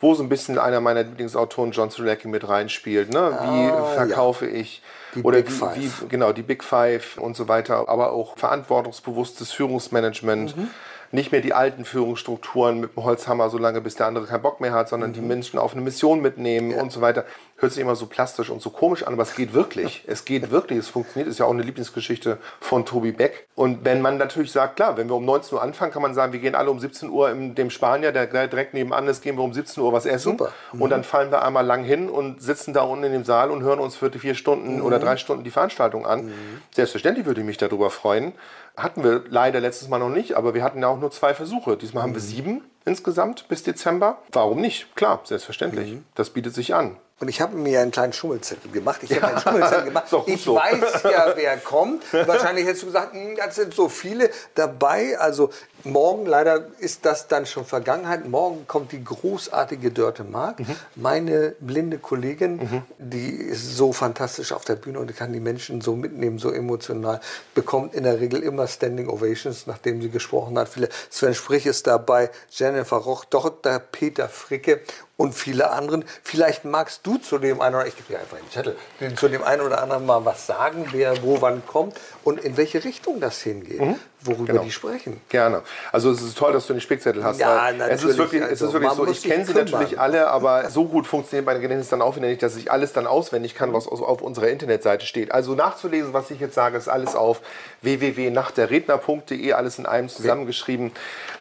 Wo 0.00 0.14
so 0.14 0.22
ein 0.22 0.28
bisschen 0.28 0.58
einer 0.58 0.80
meiner 0.80 1.02
Lieblingsautoren, 1.02 1.72
John 1.72 1.90
Strelacki, 1.90 2.28
mit 2.28 2.46
reinspielt. 2.48 3.10
Ne? 3.12 3.30
Wie 3.40 3.70
Ah, 3.70 3.84
verkaufe 3.94 4.46
ich 4.46 4.82
Die 5.14 5.22
oder 5.22 5.38
Big 5.38 5.48
wie, 5.48 5.52
Five. 5.52 5.76
wie 6.02 6.08
genau 6.08 6.32
die 6.32 6.42
Big 6.42 6.62
Five 6.64 7.16
und 7.18 7.36
so 7.36 7.48
weiter, 7.48 7.88
aber 7.88 8.12
auch 8.12 8.36
verantwortungsbewusstes 8.36 9.52
Führungsmanagement. 9.52 10.56
Mhm. 10.56 10.70
Nicht 11.12 11.30
mehr 11.30 11.40
die 11.40 11.54
alten 11.54 11.84
Führungsstrukturen 11.84 12.80
mit 12.80 12.96
dem 12.96 13.04
Holzhammer, 13.04 13.48
so 13.48 13.56
lange 13.56 13.80
bis 13.80 13.94
der 13.94 14.06
andere 14.06 14.26
keinen 14.26 14.42
Bock 14.42 14.60
mehr 14.60 14.72
hat, 14.72 14.88
sondern 14.88 15.10
Mhm. 15.10 15.14
die 15.14 15.20
Menschen 15.20 15.58
auf 15.60 15.72
eine 15.72 15.80
Mission 15.82 16.20
mitnehmen 16.20 16.74
und 16.74 16.90
so 16.90 17.00
weiter. 17.00 17.24
Hört 17.64 17.72
sich 17.72 17.80
immer 17.80 17.96
so 17.96 18.04
plastisch 18.04 18.50
und 18.50 18.60
so 18.60 18.68
komisch 18.68 19.04
an, 19.04 19.14
aber 19.14 19.22
es 19.22 19.34
geht 19.34 19.54
wirklich. 19.54 20.04
es 20.06 20.26
geht 20.26 20.50
wirklich, 20.50 20.80
es 20.80 20.88
funktioniert. 20.88 21.30
Ist 21.30 21.38
ja 21.38 21.46
auch 21.46 21.50
eine 21.50 21.62
Lieblingsgeschichte 21.62 22.36
von 22.60 22.84
Tobi 22.84 23.10
Beck. 23.10 23.48
Und 23.54 23.86
wenn 23.86 24.02
man 24.02 24.18
natürlich 24.18 24.52
sagt, 24.52 24.76
klar, 24.76 24.98
wenn 24.98 25.08
wir 25.08 25.14
um 25.14 25.24
19 25.24 25.56
Uhr 25.56 25.62
anfangen, 25.62 25.90
kann 25.90 26.02
man 26.02 26.12
sagen, 26.12 26.34
wir 26.34 26.40
gehen 26.40 26.54
alle 26.54 26.70
um 26.70 26.78
17 26.78 27.08
Uhr 27.08 27.30
in 27.30 27.54
dem 27.54 27.70
Spanier, 27.70 28.12
der 28.12 28.26
direkt 28.26 28.74
nebenan 28.74 29.08
ist, 29.08 29.22
gehen 29.22 29.38
wir 29.38 29.42
um 29.42 29.54
17 29.54 29.82
Uhr 29.82 29.94
was 29.94 30.04
essen. 30.04 30.32
Super. 30.32 30.52
Und 30.72 30.90
dann 30.90 31.04
fallen 31.04 31.30
wir 31.30 31.42
einmal 31.42 31.64
lang 31.64 31.84
hin 31.84 32.10
und 32.10 32.42
sitzen 32.42 32.74
da 32.74 32.82
unten 32.82 33.04
in 33.04 33.12
dem 33.12 33.24
Saal 33.24 33.50
und 33.50 33.62
hören 33.62 33.78
uns 33.78 33.96
für 33.96 34.10
die 34.10 34.18
vier 34.18 34.34
Stunden 34.34 34.82
oder 34.82 34.98
drei 34.98 35.16
Stunden 35.16 35.42
die 35.42 35.50
Veranstaltung 35.50 36.04
an. 36.04 36.30
Selbstverständlich 36.74 37.24
würde 37.24 37.40
ich 37.40 37.46
mich 37.46 37.56
darüber 37.56 37.88
freuen. 37.88 38.34
Hatten 38.76 39.02
wir 39.02 39.22
leider 39.30 39.58
letztes 39.60 39.88
Mal 39.88 40.00
noch 40.00 40.10
nicht, 40.10 40.36
aber 40.36 40.52
wir 40.52 40.62
hatten 40.62 40.82
ja 40.82 40.88
auch 40.88 40.98
nur 40.98 41.12
zwei 41.12 41.32
Versuche. 41.32 41.78
Diesmal 41.78 42.02
haben 42.02 42.12
wir 42.12 42.20
sieben 42.20 42.62
insgesamt 42.84 43.48
bis 43.48 43.62
Dezember. 43.62 44.18
Warum 44.32 44.60
nicht? 44.60 44.94
Klar, 44.96 45.20
selbstverständlich. 45.24 45.96
Das 46.14 46.30
bietet 46.30 46.54
sich 46.54 46.74
an. 46.74 46.96
Und 47.20 47.28
ich 47.28 47.40
habe 47.40 47.56
mir 47.56 47.80
einen 47.80 47.92
kleinen 47.92 48.12
Schummelzettel 48.12 48.70
gemacht. 48.72 49.00
Ich 49.04 49.14
habe 49.14 49.28
einen 49.28 49.40
Schummelzettel 49.40 49.84
gemacht. 49.86 50.06
Ich 50.26 50.42
so. 50.42 50.56
weiß 50.56 51.04
ja, 51.04 51.32
wer 51.36 51.56
kommt. 51.58 52.02
Wahrscheinlich 52.12 52.66
hättest 52.66 52.82
du 52.82 52.86
gesagt, 52.86 53.12
hm, 53.14 53.36
das 53.36 53.54
sind 53.54 53.72
so 53.72 53.88
viele 53.88 54.30
dabei. 54.56 55.16
Also 55.18 55.50
morgen, 55.84 56.26
leider 56.26 56.66
ist 56.80 57.04
das 57.06 57.28
dann 57.28 57.46
schon 57.46 57.64
Vergangenheit. 57.64 58.26
Morgen 58.28 58.66
kommt 58.66 58.90
die 58.90 59.02
großartige 59.04 59.92
Dörte 59.92 60.24
Mark, 60.24 60.58
Mhm. 60.60 60.76
meine 60.96 61.54
blinde 61.60 61.98
Kollegin. 61.98 62.82
Die 62.98 63.30
ist 63.30 63.76
so 63.76 63.92
fantastisch 63.92 64.50
auf 64.52 64.64
der 64.64 64.74
Bühne 64.74 64.98
und 64.98 65.14
kann 65.16 65.32
die 65.32 65.40
Menschen 65.40 65.80
so 65.82 65.94
mitnehmen, 65.94 66.38
so 66.38 66.50
emotional. 66.50 67.20
Bekommt 67.54 67.94
in 67.94 68.02
der 68.02 68.18
Regel 68.18 68.42
immer 68.42 68.66
Standing 68.66 69.08
Ovations, 69.08 69.66
nachdem 69.68 70.02
sie 70.02 70.10
gesprochen 70.10 70.58
hat. 70.58 70.68
Viele 70.68 70.88
Sven 71.10 71.34
Sprich 71.34 71.64
ist 71.66 71.86
dabei, 71.86 72.30
Jennifer 72.50 72.96
Roch, 72.96 73.24
Dr. 73.24 73.78
Peter 73.78 74.28
Fricke 74.28 74.80
und 75.16 75.34
viele 75.34 75.70
anderen. 75.70 76.04
Vielleicht 76.22 76.64
magst 76.64 77.06
du 77.06 77.18
zu 77.18 77.38
dem 77.38 77.60
einen 77.60 77.74
oder 77.76 77.86
ich 77.86 77.96
gebe 77.96 78.08
dir 78.12 78.20
einfach 78.20 78.36
den 78.38 78.50
Zettel, 78.50 78.76
zu 79.16 79.28
dem 79.28 79.42
einen 79.42 79.62
oder 79.62 79.82
anderen 79.82 80.06
mal 80.06 80.24
was 80.24 80.46
sagen, 80.46 80.88
wer 80.92 81.22
wo 81.22 81.40
wann 81.40 81.64
kommt 81.66 81.96
und 82.24 82.40
in 82.40 82.56
welche 82.56 82.82
Richtung 82.84 83.20
das 83.20 83.40
hingeht, 83.40 83.80
worüber 84.24 84.46
Genau. 84.52 84.62
die 84.64 84.70
sprechen. 84.72 85.20
Gerne. 85.28 85.62
Also 85.92 86.10
es 86.10 86.22
ist 86.22 86.36
toll, 86.38 86.52
dass 86.52 86.66
du 86.66 86.72
den 86.74 86.80
Spickzettel 86.80 87.22
hast. 87.24 87.38
Ja, 87.40 87.56
weil 87.64 87.74
es 87.74 87.78
natürlich. 87.78 88.04
ist 88.10 88.18
wirklich, 88.18 88.42
es 88.42 88.48
Also 88.50 88.66
ist 88.66 88.72
wirklich 88.72 88.88
man 88.88 88.96
so, 88.96 89.06
ich 89.06 89.22
kenne 89.22 89.44
sie 89.44 89.52
kümmern. 89.52 89.70
natürlich 89.70 90.00
alle, 90.00 90.28
aber 90.28 90.70
so 90.70 90.84
gut 90.86 91.06
funktioniert 91.06 91.46
mein 91.46 91.60
Gedächtnis 91.60 91.88
dann 91.88 92.02
auch 92.02 92.16
wieder 92.16 92.26
nicht, 92.28 92.42
dass 92.42 92.56
ich 92.56 92.70
alles 92.72 92.92
dann 92.92 93.06
auswendig 93.06 93.54
kann, 93.54 93.72
was 93.72 93.86
auf 93.88 94.22
unserer 94.22 94.48
Internetseite 94.48 95.06
steht. 95.06 95.32
Also 95.32 95.54
nachzulesen, 95.54 96.12
was 96.12 96.30
ich 96.30 96.40
jetzt 96.40 96.54
sage, 96.54 96.76
ist 96.78 96.88
alles 96.88 97.14
auf 97.14 97.40
www.nachtderredner.de, 97.82 99.52
alles 99.52 99.78
in 99.78 99.86
einem 99.86 100.08
zusammengeschrieben. 100.08 100.92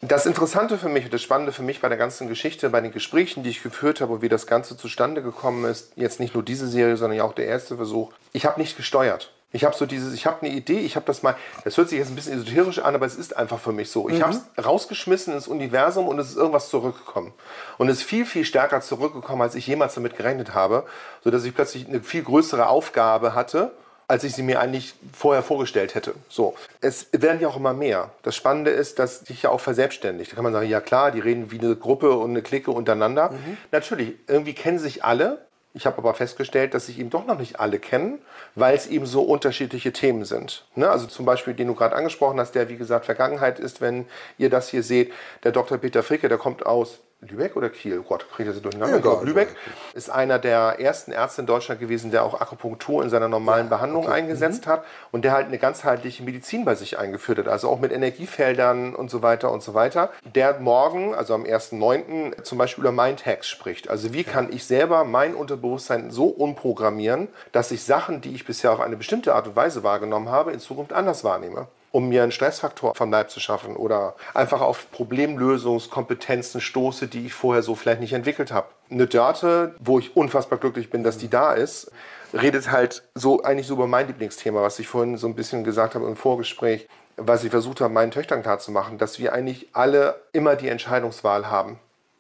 Das 0.02 0.26
Interessante 0.26 0.78
für 0.78 0.90
mich 0.90 1.06
und 1.06 1.14
das 1.14 1.22
Spannende 1.22 1.52
für 1.52 1.64
mich 1.64 1.82
bei 1.82 1.90
der 1.90 1.98
ganzen 1.98 2.28
Geschichte, 2.28 2.70
bei 2.70 2.82
den 2.82 2.92
Gesprächen, 2.92 3.44
die 3.44 3.50
ich 3.50 3.64
geführt 3.64 4.02
habe 4.02 4.14
und 4.14 4.22
wie 4.22 4.30
das 4.30 4.48
Ganze 4.48 4.78
zustande 4.78 5.22
gekommen 5.22 5.66
ist, 5.66 5.92
jetzt 5.96 6.20
nicht 6.20 6.34
nur 6.34 6.44
diese 6.44 6.68
Serie, 6.68 6.98
sondern 6.98 7.18
ja 7.18 7.24
auch 7.24 7.34
der 7.34 7.46
erste 7.46 7.76
Versuch, 7.78 8.12
ich 8.32 8.46
habe 8.46 8.60
nicht 8.60 8.78
gesteuert. 8.78 9.32
Ich 9.54 9.64
habe 9.64 9.76
so 9.76 9.86
dieses, 9.86 10.14
ich 10.14 10.26
habe 10.26 10.42
eine 10.42 10.54
Idee, 10.54 10.80
ich 10.80 10.96
habe 10.96 11.06
das 11.06 11.22
mal, 11.22 11.36
das 11.64 11.78
hört 11.78 11.88
sich 11.88 12.00
jetzt 12.00 12.10
ein 12.10 12.16
bisschen 12.16 12.34
esoterisch 12.34 12.80
an, 12.80 12.96
aber 12.96 13.06
es 13.06 13.16
ist 13.16 13.38
einfach 13.38 13.60
für 13.60 13.72
mich 13.72 13.92
so. 13.92 14.10
Ich 14.10 14.22
habe 14.22 14.34
es 14.34 14.66
rausgeschmissen 14.66 15.32
ins 15.32 15.48
Universum 15.48 16.08
und 16.08 16.18
es 16.18 16.32
ist 16.32 16.38
irgendwas 16.38 16.70
zurückgekommen. 16.70 17.34
Und 17.78 17.88
es 17.88 18.00
ist 18.00 18.04
viel, 18.04 18.26
viel 18.26 18.46
stärker 18.46 18.82
zurückgekommen, 18.82 19.44
als 19.44 19.54
ich 19.54 19.68
jemals 19.68 19.94
damit 19.94 20.18
gerechnet 20.18 20.56
habe, 20.56 20.86
sodass 21.24 21.46
ich 21.46 21.54
plötzlich 21.54 21.88
eine 21.88 22.02
viel 22.02 22.24
größere 22.24 22.68
Aufgabe 22.68 23.36
hatte, 23.36 23.72
als 24.08 24.24
ich 24.24 24.34
sie 24.34 24.44
mir 24.44 24.60
eigentlich 24.60 24.96
vorher 25.16 25.44
vorgestellt 25.44 25.94
hätte. 25.96 26.16
So. 26.30 26.56
Es 26.82 27.08
werden 27.12 27.40
ja 27.40 27.48
auch 27.48 27.58
immer 27.58 27.74
mehr. 27.74 28.10
Das 28.24 28.36
Spannende 28.36 28.72
ist, 28.72 28.98
dass 28.98 29.20
sich 29.20 29.44
ja 29.44 29.52
auch 29.52 29.62
verselbstständigt. 29.62 30.32
Da 30.32 30.36
kann 30.36 30.44
man 30.44 30.54
sagen, 30.54 30.68
ja 30.68 30.82
klar, 30.82 31.12
die 31.12 31.20
reden 31.20 31.52
wie 31.52 31.60
eine 31.60 31.76
Gruppe 31.76 32.12
und 32.12 32.32
eine 32.32 32.42
Clique 32.42 32.72
untereinander. 32.72 33.34
Natürlich, 33.72 34.16
irgendwie 34.28 34.54
kennen 34.54 34.80
sich 34.80 35.04
alle. 35.04 35.46
Ich 35.76 35.88
habe 35.88 35.98
aber 35.98 36.14
festgestellt, 36.14 36.76
dass 36.76 36.86
sich 36.86 37.00
eben 37.00 37.10
doch 37.10 37.26
noch 37.26 37.40
nicht 37.40 37.60
alle 37.60 37.80
kennen, 37.80 38.22
weil 38.54 38.76
es 38.76 38.86
eben 38.86 39.08
so 39.08 39.24
unterschiedliche 39.24 39.92
Themen 39.92 40.24
sind. 40.24 40.66
Ne? 40.76 40.88
Also 40.88 41.08
zum 41.08 41.26
Beispiel, 41.26 41.56
den 41.56 41.68
du 41.68 41.74
gerade 41.74 41.96
angesprochen 41.96 42.40
hast, 42.40 42.54
der 42.54 42.70
wie 42.70 42.78
gesagt 42.78 43.06
Vergangenheit 43.06 43.60
ist, 43.60 43.82
wenn 43.82 44.06
ihr 44.38 44.52
das 44.52 44.70
hier 44.70 44.84
seht. 44.84 45.12
Der 45.44 45.52
Dr. 45.52 45.80
Peter 45.80 46.04
Fricke, 46.04 46.30
der 46.30 46.38
kommt 46.38 46.66
aus 46.66 47.00
Lübeck 47.30 47.56
oder 47.56 47.70
Kiel? 47.70 48.00
Oh 48.00 48.08
Gott, 48.08 48.26
kriege 48.30 48.50
ich 48.50 48.56
das 48.56 48.62
durcheinander? 48.62 48.96
Ja, 48.96 49.02
glaube, 49.02 49.26
Lübeck 49.26 49.50
ist 49.94 50.10
einer 50.10 50.40
der 50.40 50.80
ersten 50.80 51.12
Ärzte 51.12 51.42
in 51.42 51.48
Deutschland 51.48 51.80
gewesen, 51.80 52.12
der 52.12 52.24
auch 52.24 52.40
Akupunktur 52.40 53.04
in 53.04 53.10
seiner 53.10 53.28
normalen 53.28 53.68
ja, 53.68 53.76
Behandlung 53.76 54.06
okay. 54.06 54.14
eingesetzt 54.14 54.66
mhm. 54.66 54.72
hat 54.72 54.86
und 55.12 55.24
der 55.24 55.32
halt 55.32 55.48
eine 55.48 55.58
ganzheitliche 55.58 56.24
Medizin 56.24 56.66
bei 56.66 56.76
sich 56.76 56.98
eingeführt 56.98 57.40
hat, 57.40 57.48
also 57.48 57.70
auch 57.70 57.80
mit 57.80 57.92
Energiefeldern 57.92 58.96
und 58.96 59.10
so 59.10 59.22
weiter 59.22 59.52
und 59.52 59.64
so 59.64 59.74
weiter. 59.74 60.10
Der 60.36 60.60
morgen, 60.60 61.14
also 61.16 61.34
am 61.34 61.44
1.9., 61.44 62.44
zum 62.44 62.58
Beispiel 62.58 62.84
über 62.84 62.92
Mindhacks 62.92 63.48
spricht. 63.48 63.90
Also 63.90 64.14
wie 64.14 64.24
kann 64.24 64.52
ich 64.52 64.66
selber 64.66 65.04
mein 65.04 65.36
Unterbewusstsein 65.36 66.12
so 66.12 66.26
umprogrammieren, 66.26 67.28
dass 67.52 67.72
ich 67.72 67.84
Sachen, 67.84 68.22
die 68.22 68.36
ich 68.36 68.46
bisher 68.46 68.72
auf 68.72 68.80
eine 68.80 68.98
bestimmte 68.98 69.34
Art 69.34 69.48
und 69.48 69.56
Weise 69.56 69.84
wahrgenommen 69.84 70.30
habe, 70.30 70.52
in 70.52 70.60
Zukunft 70.60 70.94
anders 70.94 71.24
wahrnehme 71.24 71.68
um 71.94 72.10
mir 72.10 72.24
einen 72.24 72.32
Stressfaktor 72.32 72.96
vom 72.96 73.12
Leib 73.12 73.30
zu 73.30 73.40
schaffen 73.40 73.76
oder 73.76 74.16
einfach 74.34 74.62
auf 74.62 74.92
Problemlösungskompetenzen 74.92 76.60
stoße, 76.60 77.08
die 77.08 77.28
ich 77.28 77.36
vorher 77.36 77.62
so 77.62 77.76
vielleicht 77.76 78.02
nicht 78.02 78.14
entwickelt 78.14 78.52
habe. 78.52 78.68
Eine 78.90 79.06
Dörte, 79.06 79.76
wo 79.80 80.00
ich 80.00 80.18
unfassbar 80.18 80.58
glücklich 80.58 80.90
bin, 80.90 81.04
dass 81.04 81.20
die 81.20 81.30
da 81.30 81.54
ist, 81.54 81.92
redet 82.34 82.72
halt 82.72 83.04
so 83.14 83.44
eigentlich 83.44 83.68
so 83.68 83.76
über 83.76 83.86
mein 83.86 84.08
Lieblingsthema, 84.08 84.64
was 84.64 84.80
ich 84.80 84.88
vorhin 84.88 85.18
so 85.18 85.28
ein 85.28 85.36
bisschen 85.36 85.64
gesagt 85.64 85.94
habe 85.94 86.08
im 86.08 86.16
Vorgespräch, 86.16 86.90
was 87.16 87.44
ich 87.44 87.52
versucht 87.52 87.80
habe, 87.80 87.94
meinen 87.94 88.10
Töchtern 88.10 88.42
klarzumachen, 88.42 88.98
dass 88.98 89.20
wir 89.20 89.32
eigentlich 89.32 89.68
alle 89.74 90.20
immer 90.32 90.56
die 90.56 90.70
Entscheidungswahl 90.70 91.52
haben. 91.52 91.78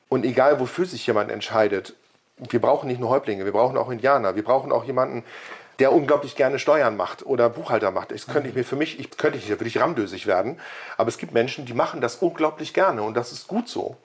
Und 0.07 0.23
egal, 0.23 0.59
wofür 0.59 0.85
sich 0.85 1.07
jemand 1.07 1.31
entscheidet, 1.31 1.95
wir 2.37 2.61
brauchen 2.61 2.87
nicht 2.87 2.99
nur 2.99 3.09
Häuptlinge, 3.09 3.43
wir 3.43 3.51
brauchen 3.51 3.75
auch 3.75 3.89
Indianer, 3.89 4.35
wir 4.35 4.43
brauchen 4.43 4.71
auch 4.71 4.83
jemanden, 4.83 5.23
der 5.79 5.91
unglaublich 5.91 6.35
gerne 6.35 6.59
Steuern 6.59 6.95
macht 6.95 7.25
oder 7.25 7.49
Buchhalter 7.49 7.91
macht. 7.91 8.11
Das 8.11 8.27
könnte 8.27 8.49
ich 8.49 8.55
mir 8.55 8.63
für 8.63 8.75
mich, 8.75 8.99
ich 8.99 9.17
könnte 9.17 9.37
ich, 9.37 9.49
würde 9.49 9.65
ich 9.65 9.79
ramdösig 9.79 10.27
werden. 10.27 10.59
Aber 10.97 11.09
es 11.09 11.17
gibt 11.17 11.33
Menschen, 11.33 11.65
die 11.65 11.73
machen 11.73 12.01
das 12.01 12.17
unglaublich 12.17 12.73
gerne 12.73 13.03
und 13.03 13.15
das 13.15 13.31
ist 13.31 13.47
gut 13.47 13.67
so. 13.67 13.97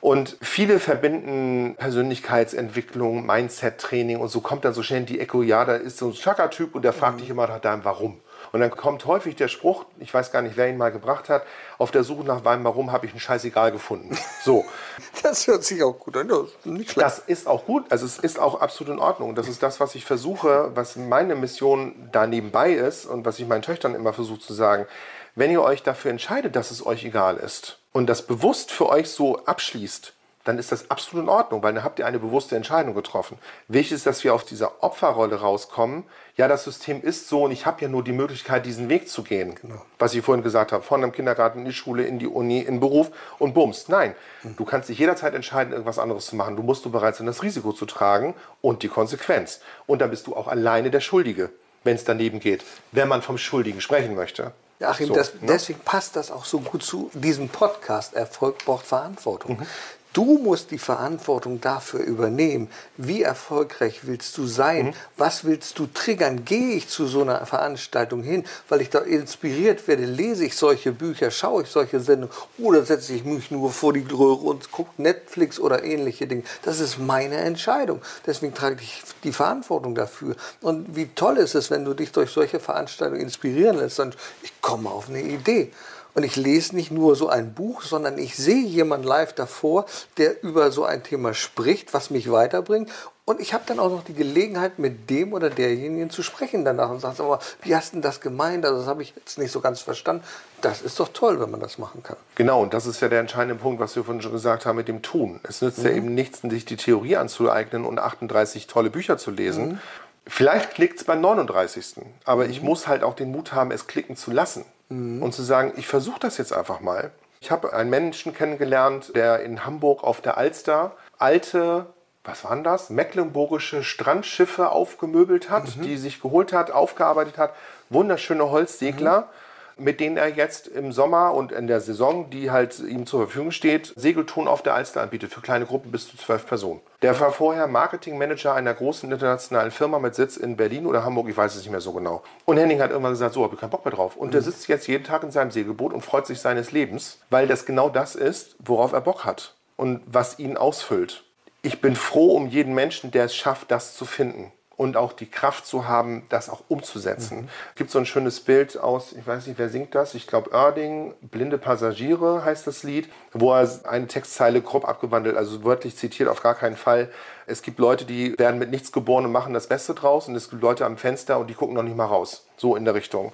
Und 0.00 0.38
viele 0.40 0.80
verbinden 0.80 1.74
Persönlichkeitsentwicklung, 1.76 3.26
Mindset-Training 3.26 4.18
und 4.18 4.28
so 4.28 4.40
kommt 4.40 4.64
dann 4.64 4.72
so 4.72 4.82
schnell 4.82 5.00
in 5.00 5.06
die 5.06 5.20
Echo, 5.20 5.42
ja, 5.42 5.64
da 5.66 5.74
ist 5.74 5.98
so 5.98 6.08
ein 6.08 6.14
Chakra-Typ 6.14 6.74
und 6.74 6.82
der 6.82 6.94
fragt 6.94 7.16
mhm. 7.16 7.20
dich 7.20 7.30
immer 7.30 7.46
nach 7.46 7.60
deinem 7.60 7.84
Warum. 7.84 8.20
Und 8.52 8.60
dann 8.60 8.70
kommt 8.70 9.06
häufig 9.06 9.36
der 9.36 9.48
Spruch, 9.48 9.84
ich 9.98 10.12
weiß 10.12 10.32
gar 10.32 10.42
nicht, 10.42 10.56
wer 10.56 10.68
ihn 10.68 10.76
mal 10.76 10.90
gebracht 10.90 11.28
hat, 11.28 11.44
auf 11.78 11.90
der 11.90 12.04
Suche 12.04 12.24
nach 12.24 12.42
meinem 12.42 12.64
Warum 12.64 12.92
habe 12.92 13.06
ich 13.06 13.14
ein 13.14 13.20
Scheißegal 13.20 13.72
gefunden. 13.72 14.16
So. 14.44 14.64
das 15.22 15.46
hört 15.46 15.64
sich 15.64 15.82
auch 15.82 15.98
gut 15.98 16.16
an. 16.16 16.28
Das 16.28 16.38
ist, 16.40 16.66
nicht 16.66 16.90
schlecht. 16.92 17.06
das 17.06 17.18
ist 17.20 17.46
auch 17.46 17.64
gut. 17.66 17.84
Also 17.90 18.06
es 18.06 18.18
ist 18.18 18.38
auch 18.38 18.60
absolut 18.60 18.94
in 18.94 18.98
Ordnung. 18.98 19.34
Das 19.34 19.48
ist 19.48 19.62
das, 19.62 19.80
was 19.80 19.94
ich 19.94 20.04
versuche, 20.04 20.70
was 20.74 20.96
meine 20.96 21.34
Mission 21.34 22.08
da 22.12 22.26
nebenbei 22.26 22.72
ist 22.72 23.06
und 23.06 23.24
was 23.24 23.38
ich 23.38 23.46
meinen 23.46 23.62
Töchtern 23.62 23.94
immer 23.94 24.12
versuche 24.12 24.40
zu 24.40 24.54
sagen. 24.54 24.86
Wenn 25.34 25.50
ihr 25.50 25.62
euch 25.62 25.82
dafür 25.82 26.10
entscheidet, 26.10 26.56
dass 26.56 26.70
es 26.70 26.84
euch 26.84 27.04
egal 27.04 27.36
ist 27.36 27.78
und 27.92 28.08
das 28.08 28.22
bewusst 28.22 28.72
für 28.72 28.88
euch 28.88 29.08
so 29.10 29.44
abschließt, 29.44 30.12
dann 30.44 30.58
ist 30.58 30.72
das 30.72 30.90
absolut 30.90 31.24
in 31.24 31.28
Ordnung, 31.28 31.62
weil 31.62 31.74
dann 31.74 31.84
habt 31.84 31.98
ihr 31.98 32.06
eine 32.06 32.18
bewusste 32.18 32.56
Entscheidung 32.56 32.94
getroffen. 32.94 33.38
Wichtig 33.68 33.96
ist, 33.96 34.06
dass 34.06 34.24
wir 34.24 34.34
auf 34.34 34.44
dieser 34.44 34.82
Opferrolle 34.82 35.40
rauskommen. 35.40 36.04
Ja, 36.36 36.48
das 36.48 36.64
System 36.64 37.02
ist 37.02 37.28
so 37.28 37.44
und 37.44 37.50
ich 37.50 37.66
habe 37.66 37.82
ja 37.82 37.88
nur 37.88 38.02
die 38.02 38.12
Möglichkeit, 38.12 38.64
diesen 38.64 38.88
Weg 38.88 39.10
zu 39.10 39.22
gehen. 39.22 39.54
Genau. 39.56 39.82
Was 39.98 40.14
ich 40.14 40.24
vorhin 40.24 40.42
gesagt 40.42 40.72
habe, 40.72 40.82
von 40.82 41.02
dem 41.02 41.12
Kindergarten 41.12 41.60
in 41.60 41.64
die 41.66 41.74
Schule, 41.74 42.04
in 42.04 42.18
die 42.18 42.26
Uni, 42.26 42.60
in 42.60 42.74
den 42.74 42.80
Beruf 42.80 43.10
und 43.38 43.52
bums. 43.52 43.88
Nein, 43.88 44.14
mhm. 44.42 44.56
du 44.56 44.64
kannst 44.64 44.88
dich 44.88 44.98
jederzeit 44.98 45.34
entscheiden, 45.34 45.72
irgendwas 45.72 45.98
anderes 45.98 46.26
zu 46.26 46.36
machen. 46.36 46.56
Du 46.56 46.62
musst 46.62 46.84
du 46.86 46.90
bereit 46.90 47.16
sein, 47.16 47.26
das 47.26 47.42
Risiko 47.42 47.72
zu 47.72 47.84
tragen 47.84 48.34
und 48.62 48.82
die 48.82 48.88
Konsequenz. 48.88 49.60
Und 49.86 50.00
dann 50.00 50.08
bist 50.08 50.26
du 50.26 50.34
auch 50.34 50.48
alleine 50.48 50.90
der 50.90 51.00
Schuldige, 51.00 51.50
wenn 51.84 51.96
es 51.96 52.04
daneben 52.04 52.40
geht, 52.40 52.64
wenn 52.92 53.08
man 53.08 53.20
vom 53.20 53.36
Schuldigen 53.36 53.82
sprechen 53.82 54.14
möchte. 54.14 54.52
Achim, 54.82 55.08
so, 55.08 55.14
das, 55.14 55.34
ne? 55.34 55.40
deswegen 55.42 55.80
passt 55.80 56.16
das 56.16 56.30
auch 56.30 56.46
so 56.46 56.60
gut 56.60 56.82
zu 56.82 57.10
diesem 57.12 57.50
Podcast. 57.50 58.14
Erfolg 58.14 58.64
braucht 58.64 58.86
Verantwortung. 58.86 59.58
Mhm. 59.58 59.66
Du 60.12 60.38
musst 60.38 60.72
die 60.72 60.78
Verantwortung 60.78 61.60
dafür 61.60 62.00
übernehmen. 62.00 62.68
Wie 62.96 63.22
erfolgreich 63.22 64.00
willst 64.02 64.36
du 64.38 64.46
sein? 64.46 64.86
Mhm. 64.86 64.92
Was 65.16 65.44
willst 65.44 65.78
du 65.78 65.86
triggern? 65.86 66.44
Gehe 66.44 66.74
ich 66.74 66.88
zu 66.88 67.06
so 67.06 67.22
einer 67.22 67.46
Veranstaltung 67.46 68.24
hin, 68.24 68.44
weil 68.68 68.80
ich 68.80 68.90
da 68.90 68.98
inspiriert 68.98 69.86
werde? 69.86 70.06
Lese 70.06 70.46
ich 70.46 70.56
solche 70.56 70.90
Bücher? 70.90 71.30
Schaue 71.30 71.62
ich 71.62 71.68
solche 71.68 72.00
Sendungen? 72.00 72.34
Oder 72.58 72.84
setze 72.84 73.12
ich 73.12 73.24
mich 73.24 73.52
nur 73.52 73.70
vor 73.70 73.92
die 73.92 74.04
Röhre 74.10 74.46
und 74.46 74.72
gucke 74.72 75.00
Netflix 75.00 75.60
oder 75.60 75.84
ähnliche 75.84 76.26
Dinge? 76.26 76.42
Das 76.62 76.80
ist 76.80 76.98
meine 76.98 77.36
Entscheidung. 77.36 78.02
Deswegen 78.26 78.52
trage 78.52 78.78
ich 78.80 79.02
die 79.22 79.32
Verantwortung 79.32 79.94
dafür. 79.94 80.34
Und 80.60 80.96
wie 80.96 81.06
toll 81.14 81.36
ist 81.36 81.54
es, 81.54 81.70
wenn 81.70 81.84
du 81.84 81.94
dich 81.94 82.10
durch 82.10 82.30
solche 82.30 82.58
Veranstaltungen 82.58 83.20
inspirieren 83.20 83.78
lässt 83.78 84.00
und 84.00 84.16
ich 84.42 84.60
komme 84.60 84.90
auf 84.90 85.08
eine 85.08 85.22
Idee. 85.22 85.70
Und 86.14 86.24
ich 86.24 86.36
lese 86.36 86.74
nicht 86.74 86.90
nur 86.90 87.16
so 87.16 87.28
ein 87.28 87.54
Buch, 87.54 87.82
sondern 87.82 88.18
ich 88.18 88.36
sehe 88.36 88.64
jemanden 88.64 89.06
live 89.06 89.32
davor, 89.32 89.86
der 90.16 90.42
über 90.42 90.70
so 90.70 90.84
ein 90.84 91.02
Thema 91.02 91.34
spricht, 91.34 91.94
was 91.94 92.10
mich 92.10 92.30
weiterbringt. 92.30 92.90
Und 93.30 93.40
ich 93.40 93.54
habe 93.54 93.62
dann 93.64 93.78
auch 93.78 93.90
noch 93.90 94.02
die 94.02 94.14
Gelegenheit, 94.14 94.80
mit 94.80 95.08
dem 95.08 95.32
oder 95.32 95.50
derjenigen 95.50 96.10
zu 96.10 96.24
sprechen 96.24 96.64
danach 96.64 96.90
und 96.90 96.98
sagt, 96.98 97.20
aber 97.20 97.38
wie 97.62 97.76
hast 97.76 97.94
du 97.94 98.00
das 98.00 98.20
gemeint? 98.20 98.64
Also 98.64 98.78
das 98.78 98.88
habe 98.88 99.02
ich 99.02 99.14
jetzt 99.14 99.38
nicht 99.38 99.52
so 99.52 99.60
ganz 99.60 99.80
verstanden. 99.80 100.24
Das 100.62 100.82
ist 100.82 100.98
doch 100.98 101.10
toll, 101.12 101.40
wenn 101.40 101.48
man 101.48 101.60
das 101.60 101.78
machen 101.78 102.02
kann. 102.02 102.16
Genau, 102.34 102.60
und 102.60 102.74
das 102.74 102.86
ist 102.86 103.00
ja 103.00 103.08
der 103.08 103.20
entscheidende 103.20 103.54
Punkt, 103.54 103.78
was 103.78 103.94
wir 103.94 104.02
vorhin 104.02 104.20
schon 104.20 104.32
gesagt 104.32 104.66
haben 104.66 104.74
mit 104.74 104.88
dem 104.88 105.02
Tun. 105.02 105.38
Es 105.44 105.62
nützt 105.62 105.78
mhm. 105.78 105.84
ja 105.84 105.90
eben 105.92 106.14
nichts, 106.14 106.40
sich 106.40 106.64
die 106.64 106.76
Theorie 106.76 107.16
anzueignen 107.18 107.84
und 107.84 108.00
38 108.00 108.66
tolle 108.66 108.90
Bücher 108.90 109.16
zu 109.16 109.30
lesen. 109.30 109.68
Mhm. 109.68 109.78
Vielleicht 110.26 110.74
klickt 110.74 110.98
es 110.98 111.04
beim 111.04 111.20
39. 111.20 112.02
Aber 112.24 112.46
mhm. 112.46 112.50
ich 112.50 112.62
muss 112.62 112.88
halt 112.88 113.04
auch 113.04 113.14
den 113.14 113.30
Mut 113.30 113.52
haben, 113.52 113.70
es 113.70 113.86
klicken 113.86 114.16
zu 114.16 114.32
lassen 114.32 114.64
mhm. 114.90 115.22
und 115.22 115.32
zu 115.32 115.42
sagen, 115.42 115.72
ich 115.76 115.86
versuche 115.86 116.20
das 116.20 116.36
jetzt 116.38 116.52
einfach 116.52 116.80
mal. 116.80 117.10
Ich 117.40 117.50
habe 117.50 117.72
einen 117.72 117.88
Menschen 117.88 118.34
kennengelernt, 118.34 119.16
der 119.16 119.40
in 119.40 119.64
Hamburg 119.64 120.04
auf 120.04 120.20
der 120.20 120.36
Alster 120.36 120.92
alte, 121.18 121.86
was 122.22 122.44
waren 122.44 122.62
das, 122.62 122.90
mecklenburgische 122.90 123.82
Strandschiffe 123.82 124.70
aufgemöbelt 124.70 125.48
hat, 125.48 125.76
mhm. 125.76 125.82
die 125.82 125.96
sich 125.96 126.20
geholt 126.20 126.52
hat, 126.52 126.70
aufgearbeitet 126.70 127.38
hat. 127.38 127.54
Wunderschöne 127.88 128.50
Holzsegler. 128.50 129.22
Mhm 129.22 129.39
mit 129.80 129.98
denen 129.98 130.16
er 130.16 130.28
jetzt 130.28 130.68
im 130.68 130.92
Sommer 130.92 131.34
und 131.34 131.52
in 131.52 131.66
der 131.66 131.80
Saison, 131.80 132.30
die 132.30 132.50
halt 132.50 132.78
ihm 132.80 133.06
zur 133.06 133.20
Verfügung 133.22 133.50
steht, 133.50 133.92
Segeltouren 133.96 134.46
auf 134.46 134.62
der 134.62 134.74
Alster 134.74 135.02
anbietet 135.02 135.32
für 135.32 135.40
kleine 135.40 135.66
Gruppen 135.66 135.90
bis 135.90 136.08
zu 136.08 136.16
zwölf 136.16 136.46
Personen. 136.46 136.80
Der 137.02 137.18
war 137.18 137.32
vorher 137.32 137.66
Marketingmanager 137.66 138.54
einer 138.54 138.74
großen 138.74 139.10
internationalen 139.10 139.70
Firma 139.70 139.98
mit 139.98 140.14
Sitz 140.14 140.36
in 140.36 140.56
Berlin 140.56 140.86
oder 140.86 141.04
Hamburg, 141.04 141.28
ich 141.28 141.36
weiß 141.36 141.54
es 141.54 141.62
nicht 141.62 141.70
mehr 141.70 141.80
so 141.80 141.92
genau. 141.92 142.22
Und 142.44 142.58
Henning 142.58 142.80
hat 142.80 142.90
irgendwann 142.90 143.12
gesagt, 143.12 143.34
so 143.34 143.42
habe 143.42 143.54
ich 143.54 143.60
keinen 143.60 143.70
Bock 143.70 143.84
mehr 143.84 143.94
drauf. 143.94 144.16
Und 144.16 144.28
mhm. 144.28 144.32
der 144.32 144.42
sitzt 144.42 144.68
jetzt 144.68 144.86
jeden 144.86 145.04
Tag 145.04 145.22
in 145.22 145.30
seinem 145.30 145.50
Segelboot 145.50 145.92
und 145.92 146.02
freut 146.02 146.26
sich 146.26 146.40
seines 146.40 146.72
Lebens, 146.72 147.18
weil 147.30 147.46
das 147.46 147.64
genau 147.64 147.88
das 147.88 148.14
ist, 148.14 148.56
worauf 148.58 148.92
er 148.92 149.00
Bock 149.00 149.24
hat 149.24 149.54
und 149.76 150.02
was 150.06 150.38
ihn 150.38 150.56
ausfüllt. 150.56 151.24
Ich 151.62 151.80
bin 151.80 151.96
froh 151.96 152.36
um 152.36 152.46
jeden 152.46 152.74
Menschen, 152.74 153.10
der 153.10 153.24
es 153.24 153.34
schafft, 153.34 153.70
das 153.70 153.94
zu 153.94 154.04
finden 154.04 154.52
und 154.80 154.96
auch 154.96 155.12
die 155.12 155.26
Kraft 155.26 155.66
zu 155.66 155.86
haben, 155.86 156.22
das 156.30 156.48
auch 156.48 156.62
umzusetzen. 156.68 157.42
Mhm. 157.42 157.48
Es 157.68 157.74
gibt 157.74 157.90
so 157.90 157.98
ein 157.98 158.06
schönes 158.06 158.40
Bild 158.40 158.78
aus, 158.78 159.12
ich 159.12 159.26
weiß 159.26 159.46
nicht, 159.46 159.58
wer 159.58 159.68
singt 159.68 159.94
das, 159.94 160.14
ich 160.14 160.26
glaube 160.26 160.52
Oerding, 160.54 161.12
Blinde 161.20 161.58
Passagiere 161.58 162.46
heißt 162.46 162.66
das 162.66 162.82
Lied, 162.82 163.10
wo 163.34 163.52
er 163.52 163.68
eine 163.84 164.06
Textzeile 164.06 164.62
grob 164.62 164.88
abgewandelt, 164.88 165.36
also 165.36 165.64
wörtlich 165.64 165.98
zitiert, 165.98 166.30
auf 166.30 166.42
gar 166.42 166.54
keinen 166.54 166.76
Fall. 166.76 167.10
Es 167.46 167.60
gibt 167.60 167.78
Leute, 167.78 168.06
die 168.06 168.38
werden 168.38 168.58
mit 168.58 168.70
nichts 168.70 168.90
geboren 168.90 169.26
und 169.26 169.32
machen 169.32 169.52
das 169.52 169.66
Beste 169.66 169.92
draus 169.92 170.28
und 170.28 170.34
es 170.34 170.48
gibt 170.48 170.62
Leute 170.62 170.86
am 170.86 170.96
Fenster 170.96 171.38
und 171.38 171.48
die 171.50 171.54
gucken 171.54 171.74
noch 171.74 171.82
nicht 171.82 171.96
mal 171.96 172.06
raus. 172.06 172.46
So 172.56 172.74
in 172.74 172.86
der 172.86 172.94
Richtung. 172.94 173.32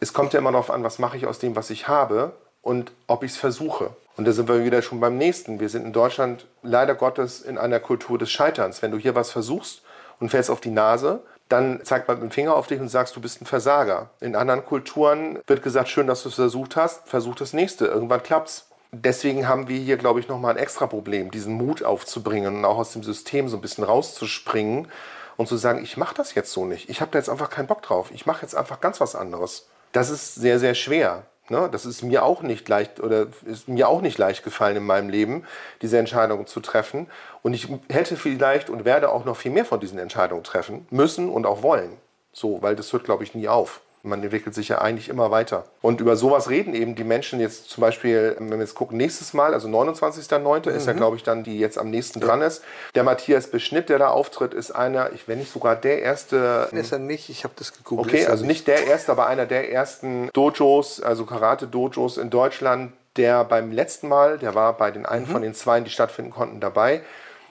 Es 0.00 0.12
kommt 0.12 0.34
ja 0.34 0.40
immer 0.40 0.52
darauf 0.52 0.70
an, 0.70 0.84
was 0.84 0.98
mache 0.98 1.16
ich 1.16 1.26
aus 1.26 1.38
dem, 1.38 1.56
was 1.56 1.70
ich 1.70 1.88
habe 1.88 2.32
und 2.60 2.92
ob 3.06 3.22
ich 3.22 3.30
es 3.30 3.38
versuche. 3.38 3.96
Und 4.18 4.26
da 4.26 4.32
sind 4.32 4.46
wir 4.46 4.62
wieder 4.62 4.82
schon 4.82 5.00
beim 5.00 5.16
nächsten. 5.16 5.58
Wir 5.58 5.70
sind 5.70 5.86
in 5.86 5.94
Deutschland 5.94 6.46
leider 6.62 6.94
Gottes 6.94 7.40
in 7.40 7.56
einer 7.56 7.80
Kultur 7.80 8.18
des 8.18 8.30
Scheiterns. 8.30 8.82
Wenn 8.82 8.90
du 8.90 8.98
hier 8.98 9.14
was 9.14 9.30
versuchst, 9.30 9.80
und 10.20 10.30
fällst 10.30 10.50
auf 10.50 10.60
die 10.60 10.70
Nase, 10.70 11.22
dann 11.48 11.84
zeigt 11.84 12.08
man 12.08 12.18
mit 12.18 12.30
dem 12.30 12.32
Finger 12.32 12.56
auf 12.56 12.66
dich 12.66 12.80
und 12.80 12.88
sagst, 12.88 13.14
du 13.14 13.20
bist 13.20 13.40
ein 13.40 13.46
Versager. 13.46 14.10
In 14.20 14.34
anderen 14.34 14.64
Kulturen 14.64 15.38
wird 15.46 15.62
gesagt, 15.62 15.88
schön, 15.88 16.06
dass 16.06 16.22
du 16.22 16.28
es 16.28 16.34
versucht 16.34 16.76
hast, 16.76 17.08
versuch 17.08 17.36
das 17.36 17.52
nächste, 17.52 17.86
irgendwann 17.86 18.22
klappt's. 18.22 18.68
Deswegen 18.92 19.46
haben 19.46 19.68
wir 19.68 19.78
hier, 19.78 19.96
glaube 19.96 20.20
ich, 20.20 20.28
nochmal 20.28 20.54
ein 20.54 20.62
extra 20.62 20.86
Problem, 20.86 21.30
diesen 21.30 21.54
Mut 21.54 21.82
aufzubringen 21.82 22.56
und 22.56 22.64
auch 22.64 22.78
aus 22.78 22.92
dem 22.92 23.02
System 23.02 23.48
so 23.48 23.56
ein 23.56 23.60
bisschen 23.60 23.84
rauszuspringen 23.84 24.88
und 25.36 25.48
zu 25.48 25.56
sagen, 25.56 25.82
ich 25.82 25.96
mache 25.96 26.14
das 26.14 26.34
jetzt 26.34 26.52
so 26.52 26.64
nicht. 26.64 26.88
Ich 26.88 27.00
habe 27.00 27.10
da 27.10 27.18
jetzt 27.18 27.28
einfach 27.28 27.50
keinen 27.50 27.66
Bock 27.66 27.82
drauf. 27.82 28.10
Ich 28.12 28.26
mache 28.26 28.42
jetzt 28.42 28.54
einfach 28.54 28.80
ganz 28.80 29.00
was 29.00 29.14
anderes. 29.14 29.66
Das 29.92 30.10
ist 30.10 30.34
sehr, 30.34 30.58
sehr 30.58 30.74
schwer. 30.74 31.24
Ne? 31.48 31.68
Das 31.70 31.86
ist 31.86 32.02
mir 32.02 32.24
auch 32.24 32.42
nicht 32.42 32.68
leicht 32.68 33.00
oder 33.00 33.28
ist 33.44 33.68
mir 33.68 33.88
auch 33.88 34.00
nicht 34.00 34.18
leicht 34.18 34.42
gefallen 34.42 34.76
in 34.76 34.86
meinem 34.86 35.08
Leben, 35.08 35.44
diese 35.82 35.98
Entscheidung 35.98 36.46
zu 36.46 36.60
treffen. 36.60 37.06
Und 37.46 37.54
ich 37.54 37.68
hätte 37.88 38.16
vielleicht 38.16 38.70
und 38.70 38.84
werde 38.84 39.08
auch 39.12 39.24
noch 39.24 39.36
viel 39.36 39.52
mehr 39.52 39.64
von 39.64 39.78
diesen 39.78 40.00
Entscheidungen 40.00 40.42
treffen 40.42 40.84
müssen 40.90 41.28
und 41.28 41.46
auch 41.46 41.62
wollen. 41.62 41.92
So, 42.32 42.60
weil 42.60 42.74
das 42.74 42.92
hört, 42.92 43.04
glaube 43.04 43.22
ich, 43.22 43.36
nie 43.36 43.46
auf 43.46 43.82
man 44.02 44.22
entwickelt 44.22 44.54
sich 44.54 44.68
ja 44.68 44.78
eigentlich 44.78 45.08
immer 45.08 45.30
weiter. 45.30 45.64
Und 45.82 46.00
über 46.00 46.16
sowas 46.16 46.48
reden 46.48 46.74
eben 46.74 46.94
die 46.94 47.04
Menschen 47.04 47.40
jetzt 47.40 47.68
zum 47.68 47.80
Beispiel, 47.80 48.36
wenn 48.38 48.50
wir 48.50 48.58
jetzt 48.58 48.74
gucken, 48.76 48.96
nächstes 48.96 49.34
Mal, 49.34 49.52
also 49.52 49.68
29.09. 49.68 50.70
Mhm. 50.70 50.76
ist 50.76 50.86
ja, 50.86 50.92
mhm. 50.92 50.96
glaube 50.96 51.16
ich, 51.16 51.24
dann, 51.24 51.42
die 51.42 51.58
jetzt 51.58 51.76
am 51.76 51.90
nächsten 51.90 52.20
ja. 52.20 52.26
dran 52.26 52.40
ist. 52.40 52.62
Der 52.94 53.02
Matthias 53.02 53.48
Beschnitt, 53.48 53.88
der 53.88 53.98
da 53.98 54.08
auftritt, 54.10 54.54
ist 54.54 54.70
einer, 54.70 55.12
ich 55.12 55.26
wenn 55.26 55.38
nicht 55.38 55.52
sogar 55.52 55.74
der 55.74 56.02
erste. 56.02 56.68
Ist 56.70 56.92
er 56.92 57.00
nicht, 57.00 57.28
ich 57.28 57.44
habe 57.44 57.54
das 57.56 57.76
gegoogelt. 57.76 58.14
Okay, 58.14 58.26
also 58.26 58.46
nicht 58.46 58.68
der 58.68 58.86
erste, 58.86 59.10
aber 59.10 59.26
einer 59.26 59.46
der 59.46 59.72
ersten 59.72 60.30
Dojos, 60.32 61.02
also 61.02 61.26
Karate-Dojos 61.26 62.16
in 62.16 62.30
Deutschland, 62.30 62.92
der 63.16 63.44
beim 63.44 63.72
letzten 63.72 64.08
Mal, 64.08 64.38
der 64.38 64.54
war 64.54 64.74
bei 64.74 64.90
den 64.90 65.06
einen 65.06 65.26
von 65.26 65.42
den 65.42 65.54
zwei, 65.54 65.80
die 65.80 65.90
stattfinden 65.90 66.30
konnten, 66.30 66.60
dabei, 66.60 67.02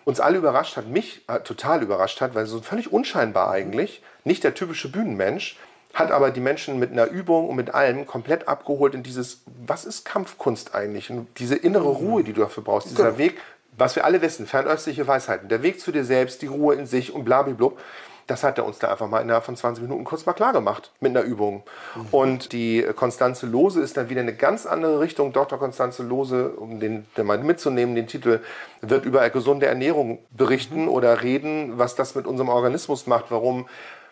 uns 0.05 0.19
alle 0.19 0.37
überrascht 0.37 0.77
hat, 0.77 0.87
mich 0.87 1.21
äh, 1.27 1.39
total 1.39 1.81
überrascht 1.83 2.21
hat, 2.21 2.35
weil 2.35 2.45
so 2.45 2.61
völlig 2.61 2.93
unscheinbar 2.93 3.51
eigentlich, 3.51 4.01
nicht 4.23 4.43
der 4.43 4.53
typische 4.53 4.89
Bühnenmensch, 4.89 5.57
hat 5.93 6.11
aber 6.11 6.31
die 6.31 6.41
Menschen 6.41 6.77
mit 6.77 6.91
einer 6.91 7.07
Übung 7.07 7.49
und 7.49 7.55
mit 7.55 7.73
allem 7.73 8.05
komplett 8.05 8.47
abgeholt 8.47 8.93
in 8.93 9.03
dieses, 9.03 9.41
was 9.65 9.85
ist 9.85 10.05
Kampfkunst 10.05 10.75
eigentlich? 10.75 11.09
Und 11.09 11.27
diese 11.39 11.55
innere 11.55 11.87
Ruhe, 11.87 12.23
die 12.23 12.33
du 12.33 12.41
dafür 12.41 12.63
brauchst, 12.63 12.91
dieser 12.91 13.05
Genau. 13.05 13.17
Weg, 13.17 13.37
was 13.77 13.95
wir 13.95 14.05
alle 14.05 14.21
wissen, 14.21 14.45
fernöstliche 14.45 15.07
Weisheiten, 15.07 15.49
der 15.49 15.63
Weg 15.63 15.79
zu 15.79 15.91
dir 15.91 16.03
selbst, 16.03 16.41
die 16.41 16.47
Ruhe 16.47 16.75
in 16.75 16.85
sich 16.85 17.13
und 17.13 17.23
blabiblub, 17.23 17.79
das 18.27 18.43
hat 18.43 18.57
er 18.57 18.65
uns 18.65 18.79
da 18.79 18.91
einfach 18.91 19.07
mal 19.07 19.21
innerhalb 19.21 19.43
von 19.43 19.55
20 19.55 19.83
Minuten 19.83 20.03
kurz 20.03 20.25
mal 20.25 20.33
klar 20.33 20.53
gemacht 20.53 20.91
mit 20.99 21.15
einer 21.15 21.25
Übung. 21.25 21.63
Und 22.11 22.53
die 22.53 22.85
Konstanze 22.95 23.45
Lose 23.45 23.81
ist 23.81 23.97
dann 23.97 24.09
wieder 24.09 24.21
eine 24.21 24.33
ganz 24.33 24.65
andere 24.65 24.99
Richtung. 24.99 25.31
Dr. 25.31 25.59
Konstanze 25.59 26.03
Lose, 26.03 26.49
um 26.49 26.79
den, 26.79 27.05
den 27.17 27.25
mal 27.25 27.37
mitzunehmen, 27.37 27.95
den 27.95 28.07
Titel, 28.07 28.41
wird 28.81 29.05
über 29.05 29.29
gesunde 29.29 29.67
Ernährung 29.67 30.19
berichten 30.31 30.87
oder 30.87 31.21
reden, 31.21 31.77
was 31.77 31.95
das 31.95 32.15
mit 32.15 32.25
unserem 32.25 32.49
Organismus 32.49 33.05
macht, 33.07 33.25
warum 33.29 33.67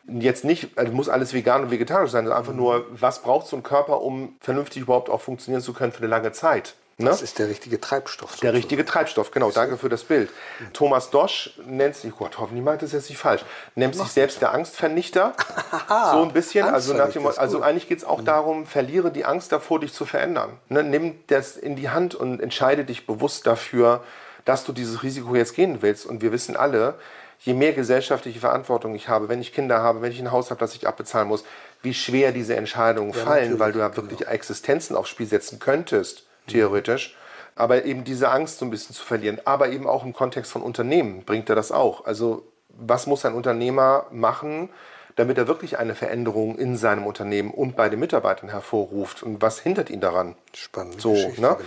jetzt 0.07 0.43
nicht, 0.43 0.77
also 0.77 0.91
muss 0.93 1.09
alles 1.09 1.33
vegan 1.33 1.63
und 1.63 1.71
vegetarisch 1.71 2.11
sein, 2.11 2.25
sondern 2.25 2.39
einfach 2.39 2.53
nur, 2.53 2.85
was 2.91 3.21
braucht 3.21 3.47
so 3.47 3.55
ein 3.55 3.63
Körper, 3.63 4.01
um 4.01 4.35
vernünftig 4.41 4.83
überhaupt 4.83 5.09
auch 5.09 5.21
funktionieren 5.21 5.61
zu 5.61 5.73
können 5.73 5.91
für 5.91 5.99
eine 5.99 6.07
lange 6.07 6.31
Zeit. 6.31 6.75
Ne? 6.97 7.09
Das 7.09 7.23
ist 7.23 7.39
der 7.39 7.47
richtige 7.49 7.81
Treibstoff. 7.81 8.37
Der 8.37 8.53
richtige 8.53 8.85
Treibstoff, 8.85 9.31
genau. 9.31 9.49
Danke 9.49 9.77
für 9.77 9.89
das 9.89 10.03
Bild. 10.03 10.29
Thomas 10.73 11.09
Dosch 11.09 11.59
nennt 11.65 11.95
sich, 11.95 12.15
Gott, 12.15 12.37
hoffentlich 12.37 12.63
meint 12.63 12.83
das 12.83 12.91
jetzt 12.91 13.09
nicht 13.09 13.17
falsch, 13.17 13.43
nennt 13.73 13.95
sich 13.95 14.09
selbst 14.09 14.41
der 14.41 14.53
Angstvernichter. 14.53 15.33
so 15.87 16.21
ein 16.21 16.33
bisschen. 16.33 16.67
Also, 16.67 16.93
nach 16.93 17.09
dem, 17.09 17.25
also 17.25 17.61
eigentlich 17.61 17.87
geht 17.87 17.97
es 17.97 18.03
auch 18.03 18.23
darum, 18.23 18.67
verliere 18.67 19.11
die 19.11 19.25
Angst 19.25 19.51
davor, 19.51 19.79
dich 19.79 19.91
zu 19.91 20.05
verändern. 20.05 20.51
Ne? 20.69 20.83
Nimm 20.83 21.15
das 21.27 21.57
in 21.57 21.75
die 21.75 21.89
Hand 21.89 22.13
und 22.13 22.39
entscheide 22.39 22.85
dich 22.85 23.07
bewusst 23.07 23.47
dafür, 23.47 24.03
dass 24.45 24.63
du 24.63 24.71
dieses 24.71 25.01
Risiko 25.01 25.35
jetzt 25.35 25.55
gehen 25.55 25.81
willst. 25.81 26.05
Und 26.05 26.21
wir 26.21 26.31
wissen 26.31 26.55
alle, 26.55 26.93
je 27.39 27.55
mehr 27.55 27.73
gesellschaftliche 27.73 28.39
Verantwortung 28.39 28.93
ich 28.93 29.09
habe, 29.09 29.29
wenn 29.29 29.41
ich 29.41 29.51
Kinder 29.51 29.81
habe, 29.81 30.03
wenn 30.03 30.11
ich 30.11 30.19
ein 30.19 30.31
Haus 30.31 30.51
habe, 30.51 30.59
das 30.59 30.75
ich 30.75 30.87
abbezahlen 30.87 31.27
muss, 31.27 31.43
wie 31.81 31.95
schwer 31.95 32.31
diese 32.31 32.55
Entscheidungen 32.55 33.13
fallen, 33.13 33.51
natürlich, 33.51 33.59
weil 33.59 33.71
du 33.71 33.79
ja 33.79 33.95
wirklich 33.95 34.27
Existenzen 34.27 34.95
aufs 34.95 35.09
Spiel 35.09 35.25
setzen 35.25 35.57
könntest, 35.57 36.23
theoretisch. 36.47 37.15
Aber 37.55 37.85
eben 37.85 38.03
diese 38.03 38.29
Angst 38.31 38.57
so 38.57 38.65
ein 38.65 38.71
bisschen 38.71 38.95
zu 38.95 39.03
verlieren. 39.03 39.39
Aber 39.45 39.69
eben 39.69 39.85
auch 39.87 40.03
im 40.03 40.13
Kontext 40.13 40.51
von 40.51 40.61
Unternehmen 40.63 41.23
bringt 41.23 41.49
er 41.49 41.55
das 41.55 41.71
auch. 41.71 42.05
Also 42.05 42.43
was 42.69 43.05
muss 43.05 43.25
ein 43.25 43.35
Unternehmer 43.35 44.07
machen, 44.11 44.69
damit 45.15 45.37
er 45.37 45.47
wirklich 45.47 45.77
eine 45.77 45.93
Veränderung 45.93 46.57
in 46.57 46.75
seinem 46.75 47.05
Unternehmen 47.05 47.51
und 47.51 47.75
bei 47.75 47.89
den 47.89 47.99
Mitarbeitern 47.99 48.49
hervorruft? 48.49 49.21
Und 49.21 49.43
was 49.43 49.59
hindert 49.59 49.91
ihn 49.91 50.01
daran? 50.01 50.35
Spannende 50.55 50.99
So, 50.99 51.13
Geschichte, 51.13 51.41
ne? 51.41 51.57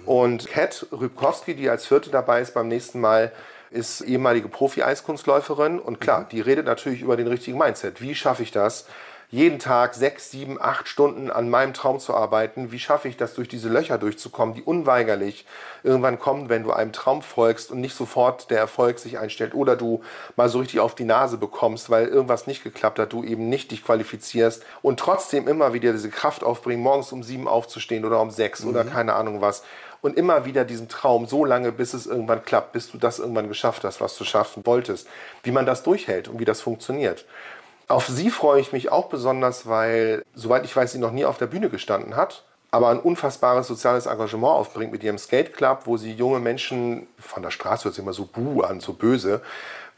genau. 0.00 0.10
Und 0.24 0.48
Kat 0.48 0.86
Rybkowski, 0.90 1.54
die 1.54 1.70
als 1.70 1.86
vierte 1.86 2.10
dabei 2.10 2.40
ist 2.40 2.52
beim 2.54 2.66
nächsten 2.66 3.00
Mal, 3.00 3.30
ist 3.70 4.00
ehemalige 4.00 4.48
Profi-Eiskunstläuferin. 4.48 5.78
Und 5.78 6.00
klar, 6.00 6.22
Mhm. 6.22 6.28
die 6.32 6.40
redet 6.40 6.66
natürlich 6.66 7.02
über 7.02 7.16
den 7.16 7.28
richtigen 7.28 7.58
Mindset. 7.58 8.00
Wie 8.00 8.14
schaffe 8.16 8.42
ich 8.42 8.50
das? 8.50 8.86
Jeden 9.28 9.58
Tag 9.58 9.94
sechs, 9.94 10.30
sieben, 10.30 10.56
acht 10.60 10.86
Stunden 10.86 11.32
an 11.32 11.50
meinem 11.50 11.74
Traum 11.74 11.98
zu 11.98 12.14
arbeiten. 12.14 12.70
Wie 12.70 12.78
schaffe 12.78 13.08
ich 13.08 13.16
das, 13.16 13.34
durch 13.34 13.48
diese 13.48 13.68
Löcher 13.68 13.98
durchzukommen, 13.98 14.54
die 14.54 14.62
unweigerlich 14.62 15.46
irgendwann 15.82 16.20
kommen, 16.20 16.48
wenn 16.48 16.62
du 16.62 16.72
einem 16.72 16.92
Traum 16.92 17.22
folgst 17.22 17.72
und 17.72 17.80
nicht 17.80 17.96
sofort 17.96 18.50
der 18.52 18.58
Erfolg 18.58 19.00
sich 19.00 19.18
einstellt 19.18 19.52
oder 19.54 19.74
du 19.74 20.02
mal 20.36 20.48
so 20.48 20.60
richtig 20.60 20.78
auf 20.78 20.94
die 20.94 21.04
Nase 21.04 21.38
bekommst, 21.38 21.90
weil 21.90 22.06
irgendwas 22.06 22.46
nicht 22.46 22.62
geklappt 22.62 23.00
hat, 23.00 23.12
du 23.12 23.24
eben 23.24 23.48
nicht 23.48 23.72
dich 23.72 23.84
qualifizierst 23.84 24.64
und 24.80 25.00
trotzdem 25.00 25.48
immer 25.48 25.72
wieder 25.72 25.90
diese 25.90 26.10
Kraft 26.10 26.44
aufbringen, 26.44 26.82
morgens 26.82 27.10
um 27.10 27.24
sieben 27.24 27.48
aufzustehen 27.48 28.04
oder 28.04 28.20
um 28.20 28.30
sechs 28.30 28.64
oder 28.64 28.84
keine 28.84 29.14
Ahnung 29.14 29.40
was 29.40 29.64
und 30.02 30.16
immer 30.16 30.44
wieder 30.44 30.64
diesen 30.64 30.88
Traum 30.88 31.26
so 31.26 31.44
lange, 31.44 31.72
bis 31.72 31.94
es 31.94 32.06
irgendwann 32.06 32.44
klappt, 32.44 32.72
bis 32.72 32.92
du 32.92 32.98
das 32.98 33.18
irgendwann 33.18 33.48
geschafft 33.48 33.82
hast, 33.82 34.00
was 34.00 34.16
du 34.16 34.22
schaffen 34.22 34.64
wolltest, 34.64 35.08
wie 35.42 35.50
man 35.50 35.66
das 35.66 35.82
durchhält 35.82 36.28
und 36.28 36.38
wie 36.38 36.44
das 36.44 36.60
funktioniert. 36.60 37.24
Auf 37.88 38.08
sie 38.08 38.30
freue 38.30 38.60
ich 38.60 38.72
mich 38.72 38.90
auch 38.90 39.06
besonders, 39.06 39.68
weil, 39.68 40.24
soweit 40.34 40.64
ich 40.64 40.74
weiß, 40.74 40.92
sie 40.92 40.98
noch 40.98 41.12
nie 41.12 41.24
auf 41.24 41.38
der 41.38 41.46
Bühne 41.46 41.68
gestanden 41.68 42.16
hat, 42.16 42.42
aber 42.72 42.88
ein 42.88 42.98
unfassbares 42.98 43.68
soziales 43.68 44.06
Engagement 44.06 44.54
aufbringt 44.54 44.90
mit 44.90 45.04
ihrem 45.04 45.18
Skate 45.18 45.54
Club, 45.54 45.82
wo 45.84 45.96
sie 45.96 46.12
junge 46.12 46.40
Menschen 46.40 47.06
von 47.18 47.42
der 47.42 47.50
Straße 47.50 47.84
hört 47.84 47.94
sich 47.94 48.02
immer 48.02 48.12
so 48.12 48.26
buh 48.26 48.62
an, 48.62 48.80
so 48.80 48.92
böse, 48.92 49.40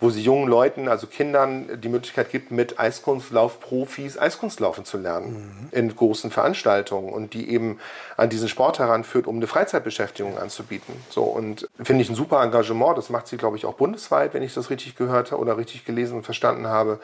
wo 0.00 0.10
sie 0.10 0.22
jungen 0.22 0.48
Leuten, 0.48 0.86
also 0.86 1.06
Kindern, 1.06 1.80
die 1.80 1.88
Möglichkeit 1.88 2.30
gibt, 2.30 2.52
mit 2.52 2.78
Eiskunstlaufprofis 2.78 4.16
Eiskunstlaufen 4.16 4.84
zu 4.84 4.96
lernen 4.96 5.68
in 5.72 5.94
großen 5.94 6.30
Veranstaltungen 6.30 7.12
und 7.12 7.34
die 7.34 7.50
eben 7.50 7.80
an 8.16 8.28
diesen 8.28 8.48
Sport 8.48 8.78
heranführt, 8.78 9.26
um 9.26 9.36
eine 9.36 9.48
Freizeitbeschäftigung 9.48 10.38
anzubieten. 10.38 10.94
So 11.10 11.24
und 11.24 11.68
finde 11.82 12.02
ich 12.02 12.10
ein 12.10 12.14
super 12.14 12.42
Engagement. 12.42 12.96
Das 12.96 13.10
macht 13.10 13.26
sie, 13.26 13.38
glaube 13.38 13.56
ich, 13.56 13.66
auch 13.66 13.74
bundesweit, 13.74 14.34
wenn 14.34 14.42
ich 14.42 14.54
das 14.54 14.70
richtig 14.70 14.94
gehört 14.94 15.32
habe 15.32 15.42
oder 15.42 15.56
richtig 15.56 15.84
gelesen 15.84 16.18
und 16.18 16.22
verstanden 16.22 16.68
habe. 16.68 17.00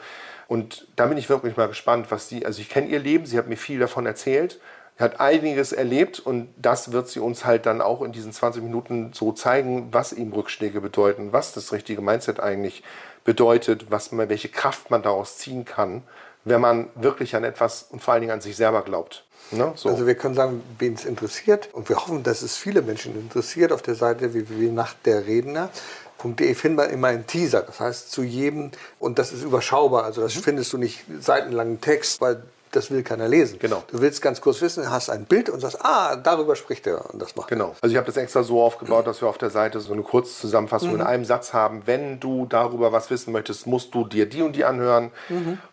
Und 0.47 0.87
da 0.95 1.07
bin 1.07 1.17
ich 1.17 1.29
wirklich 1.29 1.57
mal 1.57 1.67
gespannt, 1.67 2.07
was 2.09 2.29
sie, 2.29 2.45
also 2.45 2.61
ich 2.61 2.69
kenne 2.69 2.87
ihr 2.87 2.99
Leben, 2.99 3.25
sie 3.25 3.37
hat 3.37 3.47
mir 3.47 3.57
viel 3.57 3.79
davon 3.79 4.05
erzählt. 4.05 4.59
Hat 4.97 5.19
einiges 5.19 5.73
erlebt 5.73 6.19
und 6.21 6.47
das 6.55 6.93
wird 6.93 7.09
sie 7.09 7.19
uns 7.19 7.43
halt 7.43 7.65
dann 7.65 7.81
auch 7.81 8.01
in 8.01 8.13
diesen 8.13 8.31
20 8.31 8.63
Minuten 8.63 9.11
so 9.13 9.33
zeigen, 9.33 9.89
was 9.91 10.13
ihm 10.13 10.31
Rückschläge 10.31 10.79
bedeuten, 10.79 11.33
was 11.33 11.51
das 11.51 11.73
richtige 11.73 12.01
Mindset 12.01 12.39
eigentlich 12.39 12.81
bedeutet, 13.25 13.87
was 13.89 14.13
man, 14.13 14.29
welche 14.29 14.47
Kraft 14.47 14.91
man 14.91 15.03
daraus 15.03 15.37
ziehen 15.37 15.65
kann, 15.65 16.03
wenn 16.45 16.61
man 16.61 16.87
wirklich 16.95 17.35
an 17.35 17.43
etwas 17.43 17.87
und 17.89 18.01
vor 18.01 18.13
allen 18.13 18.21
Dingen 18.21 18.31
an 18.31 18.39
sich 18.39 18.55
selber 18.55 18.83
glaubt. 18.83 19.25
Ne? 19.51 19.73
So. 19.75 19.89
Also 19.89 20.07
wir 20.07 20.15
können 20.15 20.33
sagen, 20.33 20.63
wen 20.79 20.93
es 20.93 21.03
interessiert 21.03 21.69
und 21.73 21.89
wir 21.89 21.97
hoffen, 21.97 22.23
dass 22.23 22.41
es 22.41 22.55
viele 22.55 22.81
Menschen 22.81 23.19
interessiert. 23.19 23.73
Auf 23.73 23.81
der 23.81 23.95
Seite 23.95 24.33
www.nachtderredner.de 24.33 26.04
finden 26.33 26.77
wir 26.77 26.89
immer 26.89 27.07
einen 27.07 27.27
Teaser. 27.27 27.61
Das 27.61 27.79
heißt 27.79 28.11
zu 28.11 28.23
jedem, 28.23 28.71
und 28.99 29.19
das 29.19 29.31
ist 29.31 29.43
überschaubar, 29.43 30.03
also 30.03 30.21
das 30.21 30.35
Mhm. 30.35 30.39
findest 30.41 30.73
du 30.73 30.77
nicht 30.77 31.03
seitenlangen 31.19 31.81
Text, 31.81 32.21
weil 32.21 32.43
das 32.71 32.91
will 32.91 33.03
keiner 33.03 33.29
lesen. 33.29 33.57
Genau. 33.59 33.83
Du 33.89 34.01
willst 34.01 34.21
ganz 34.21 34.41
kurz 34.41 34.59
wissen, 34.59 34.89
hast 34.91 35.09
ein 35.09 35.23
Bild 35.23 35.49
und 35.49 35.61
sagst, 35.61 35.77
ah, 35.85 36.17
darüber 36.17 36.57
spricht 36.57 36.85
er 36.87 37.09
und 37.13 37.21
das 37.21 37.37
macht 37.37 37.49
er. 37.49 37.55
Genau. 37.55 37.73
Also 37.79 37.93
ich 37.93 37.95
habe 37.95 38.05
das 38.05 38.17
extra 38.17 38.43
so 38.43 38.61
aufgebaut, 38.61 39.07
dass 39.07 39.21
wir 39.21 39.29
auf 39.29 39.37
der 39.37 39.49
Seite 39.49 39.79
so 39.79 39.93
eine 39.93 40.01
Kurzzusammenfassung 40.01 40.93
in 40.95 41.01
einem 41.01 41.23
Satz 41.23 41.53
haben. 41.53 41.83
Wenn 41.85 42.19
du 42.19 42.45
darüber 42.47 42.91
was 42.91 43.09
wissen 43.09 43.31
möchtest, 43.31 43.65
musst 43.65 43.93
du 43.95 44.03
dir 44.05 44.25
die 44.25 44.41
und 44.41 44.57
die 44.57 44.65
anhören. 44.65 45.11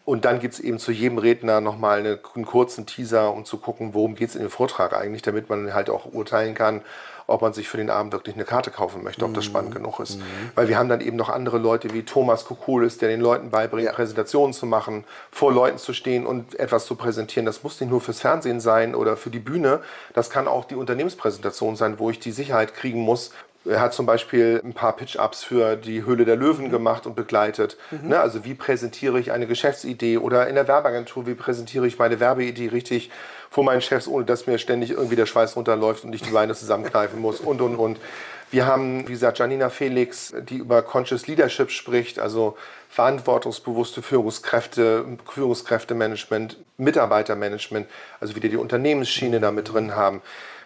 Und 0.04 0.24
dann 0.24 0.38
gibt 0.38 0.54
es 0.54 0.60
eben 0.60 0.78
zu 0.78 0.92
jedem 0.92 1.18
Redner 1.18 1.60
nochmal 1.60 1.98
eine, 1.98 2.20
einen 2.36 2.46
kurzen 2.46 2.86
Teaser, 2.86 3.32
um 3.32 3.44
zu 3.44 3.56
gucken, 3.56 3.94
worum 3.94 4.14
geht 4.14 4.28
es 4.28 4.36
in 4.36 4.42
dem 4.42 4.50
Vortrag 4.50 4.92
eigentlich, 4.92 5.22
damit 5.22 5.48
man 5.48 5.74
halt 5.74 5.90
auch 5.90 6.06
urteilen 6.12 6.54
kann, 6.54 6.82
ob 7.32 7.42
man 7.42 7.52
sich 7.52 7.68
für 7.68 7.78
den 7.78 7.90
Abend 7.90 8.12
wirklich 8.12 8.34
eine 8.34 8.44
Karte 8.44 8.70
kaufen 8.70 9.02
möchte, 9.02 9.24
ob 9.24 9.34
das 9.34 9.44
spannend 9.44 9.74
genug 9.74 10.00
ist. 10.00 10.18
Weil 10.54 10.68
wir 10.68 10.78
haben 10.78 10.88
dann 10.88 11.00
eben 11.00 11.16
noch 11.16 11.28
andere 11.28 11.58
Leute 11.58 11.92
wie 11.92 12.02
Thomas 12.02 12.44
Kukulis, 12.44 12.98
der 12.98 13.08
den 13.08 13.20
Leuten 13.20 13.50
beibringt, 13.50 13.86
Ja. 13.86 13.92
Präsentationen 13.92 14.52
zu 14.52 14.66
machen, 14.66 15.04
vor 15.30 15.52
Leuten 15.52 15.78
zu 15.78 15.92
stehen 15.92 16.26
und 16.26 16.58
etwas 16.58 16.86
zu 16.86 16.94
präsentieren. 16.94 17.46
Das 17.46 17.62
muss 17.62 17.80
nicht 17.80 17.90
nur 17.90 18.00
fürs 18.00 18.20
Fernsehen 18.20 18.60
sein 18.60 18.94
oder 18.94 19.16
für 19.16 19.30
die 19.30 19.38
Bühne. 19.38 19.80
Das 20.14 20.30
kann 20.30 20.46
auch 20.46 20.64
die 20.66 20.76
Unternehmenspräsentation 20.76 21.76
sein, 21.76 21.98
wo 21.98 22.10
ich 22.10 22.20
die 22.20 22.32
Sicherheit 22.32 22.74
kriegen 22.74 23.00
muss. 23.00 23.32
Er 23.64 23.80
hat 23.80 23.94
zum 23.94 24.06
Beispiel 24.06 24.60
ein 24.64 24.72
paar 24.72 24.96
Pitch-Ups 24.96 25.44
für 25.44 25.76
die 25.76 26.04
Höhle 26.04 26.24
der 26.24 26.36
Löwen 26.36 26.70
gemacht 26.70 27.06
und 27.06 27.14
begleitet. 27.14 27.76
Ne, 28.02 28.18
also 28.18 28.44
wie 28.44 28.54
präsentiere 28.54 29.20
ich 29.20 29.30
eine 29.30 29.46
Geschäftsidee 29.46 30.18
oder 30.18 30.48
in 30.48 30.56
der 30.56 30.66
Werbeagentur, 30.66 31.26
wie 31.26 31.34
präsentiere 31.34 31.86
ich 31.86 31.98
meine 31.98 32.18
Werbeidee 32.18 32.68
richtig 32.68 33.10
vor 33.50 33.64
meinen 33.64 33.80
Chefs, 33.80 34.08
ohne 34.08 34.24
dass 34.24 34.46
mir 34.46 34.58
ständig 34.58 34.90
irgendwie 34.90 35.14
der 35.14 35.26
Schweiß 35.26 35.56
runterläuft 35.56 36.04
und 36.04 36.14
ich 36.14 36.22
die 36.22 36.30
Beine 36.30 36.54
zusammenkneifen 36.54 37.20
muss 37.20 37.40
und, 37.40 37.60
und, 37.60 37.76
und. 37.76 37.98
Wir 38.50 38.66
haben, 38.66 39.08
wie 39.08 39.12
gesagt, 39.12 39.38
Janina 39.38 39.70
Felix, 39.70 40.34
die 40.48 40.56
über 40.56 40.82
Conscious 40.82 41.26
Leadership 41.26 41.70
spricht, 41.70 42.18
also 42.18 42.56
verantwortungsbewusste 42.90 44.02
Führungskräfte, 44.02 45.06
Führungskräftemanagement, 45.26 46.58
Mitarbeitermanagement, 46.76 47.86
also 48.20 48.36
wieder 48.36 48.50
die 48.50 48.58
Unternehmensschiene 48.58 49.40
da 49.40 49.52
mit 49.52 49.72
drin 49.72 49.96
haben. 49.96 50.20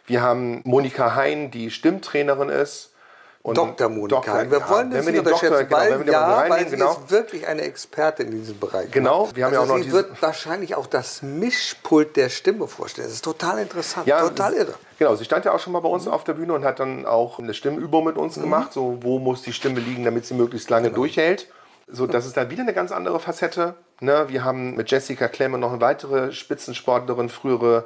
Wir 0.07 0.23
haben 0.23 0.61
Monika 0.65 1.15
Hein, 1.15 1.51
die 1.51 1.71
Stimmtrainerin 1.71 2.49
ist. 2.49 2.93
Und 3.43 3.57
Dr. 3.57 3.89
Monika. 3.89 4.21
Dr. 4.21 4.51
wir 4.51 4.59
ja, 4.59 4.69
wollen 4.69 4.91
das 4.91 5.07
nicht 5.07 5.19
unterschätzen, 5.21 5.69
genau, 5.69 5.79
weil, 5.79 6.09
ja, 6.09 6.47
weil 6.49 6.65
sie 6.69 6.75
genau. 6.75 6.91
ist 6.91 7.11
wirklich 7.13 7.47
eine 7.47 7.63
Expertin 7.63 8.27
in 8.33 8.39
diesem 8.41 8.59
Bereich. 8.59 8.91
Genau, 8.91 9.29
wir 9.35 9.45
haben 9.45 9.53
ja 9.53 9.61
also 9.61 9.73
auch 9.73 9.79
noch 9.79 9.85
sie 9.85 9.93
wird 9.93 10.21
wahrscheinlich 10.21 10.75
auch 10.75 10.89
das 10.89 11.23
Mischpult 11.23 12.17
der 12.17 12.29
Stimme 12.29 12.67
vorstellen. 12.67 13.07
Das 13.07 13.15
ist 13.15 13.25
total 13.25 13.61
interessant, 13.61 14.09
Ja, 14.09 14.21
total 14.21 14.53
irre. 14.53 14.75
Genau, 14.99 15.15
sie 15.15 15.25
stand 15.25 15.45
ja 15.45 15.53
auch 15.53 15.61
schon 15.61 15.73
mal 15.73 15.79
bei 15.79 15.89
uns 15.89 16.09
auf 16.09 16.25
der 16.25 16.33
Bühne 16.33 16.55
und 16.55 16.65
hat 16.65 16.81
dann 16.81 17.07
auch 17.07 17.39
eine 17.39 17.55
Stimmübung 17.55 18.05
mit 18.05 18.17
uns 18.17 18.35
gemacht. 18.35 18.73
So, 18.73 18.99
wo 19.03 19.21
muss 19.21 19.43
die 19.43 19.53
Stimme 19.53 19.79
liegen, 19.79 20.05
damit 20.05 20.27
sie 20.27 20.35
möglichst 20.35 20.69
lange 20.69 20.91
durchhält. 20.91 21.47
So, 21.87 22.09
das 22.09 22.27
ist 22.27 22.37
dann 22.37 22.51
wieder 22.51 22.63
eine 22.63 22.75
ganz 22.75 22.91
andere 22.91 23.21
Facette. 23.21 23.75
Ne? 24.01 24.25
Wir 24.29 24.43
haben 24.43 24.75
mit 24.75 24.91
Jessica 24.91 25.29
Klemme 25.29 25.57
noch 25.57 25.71
eine 25.71 25.81
weitere 25.81 26.33
Spitzensportlerin, 26.33 27.29
frühere 27.29 27.85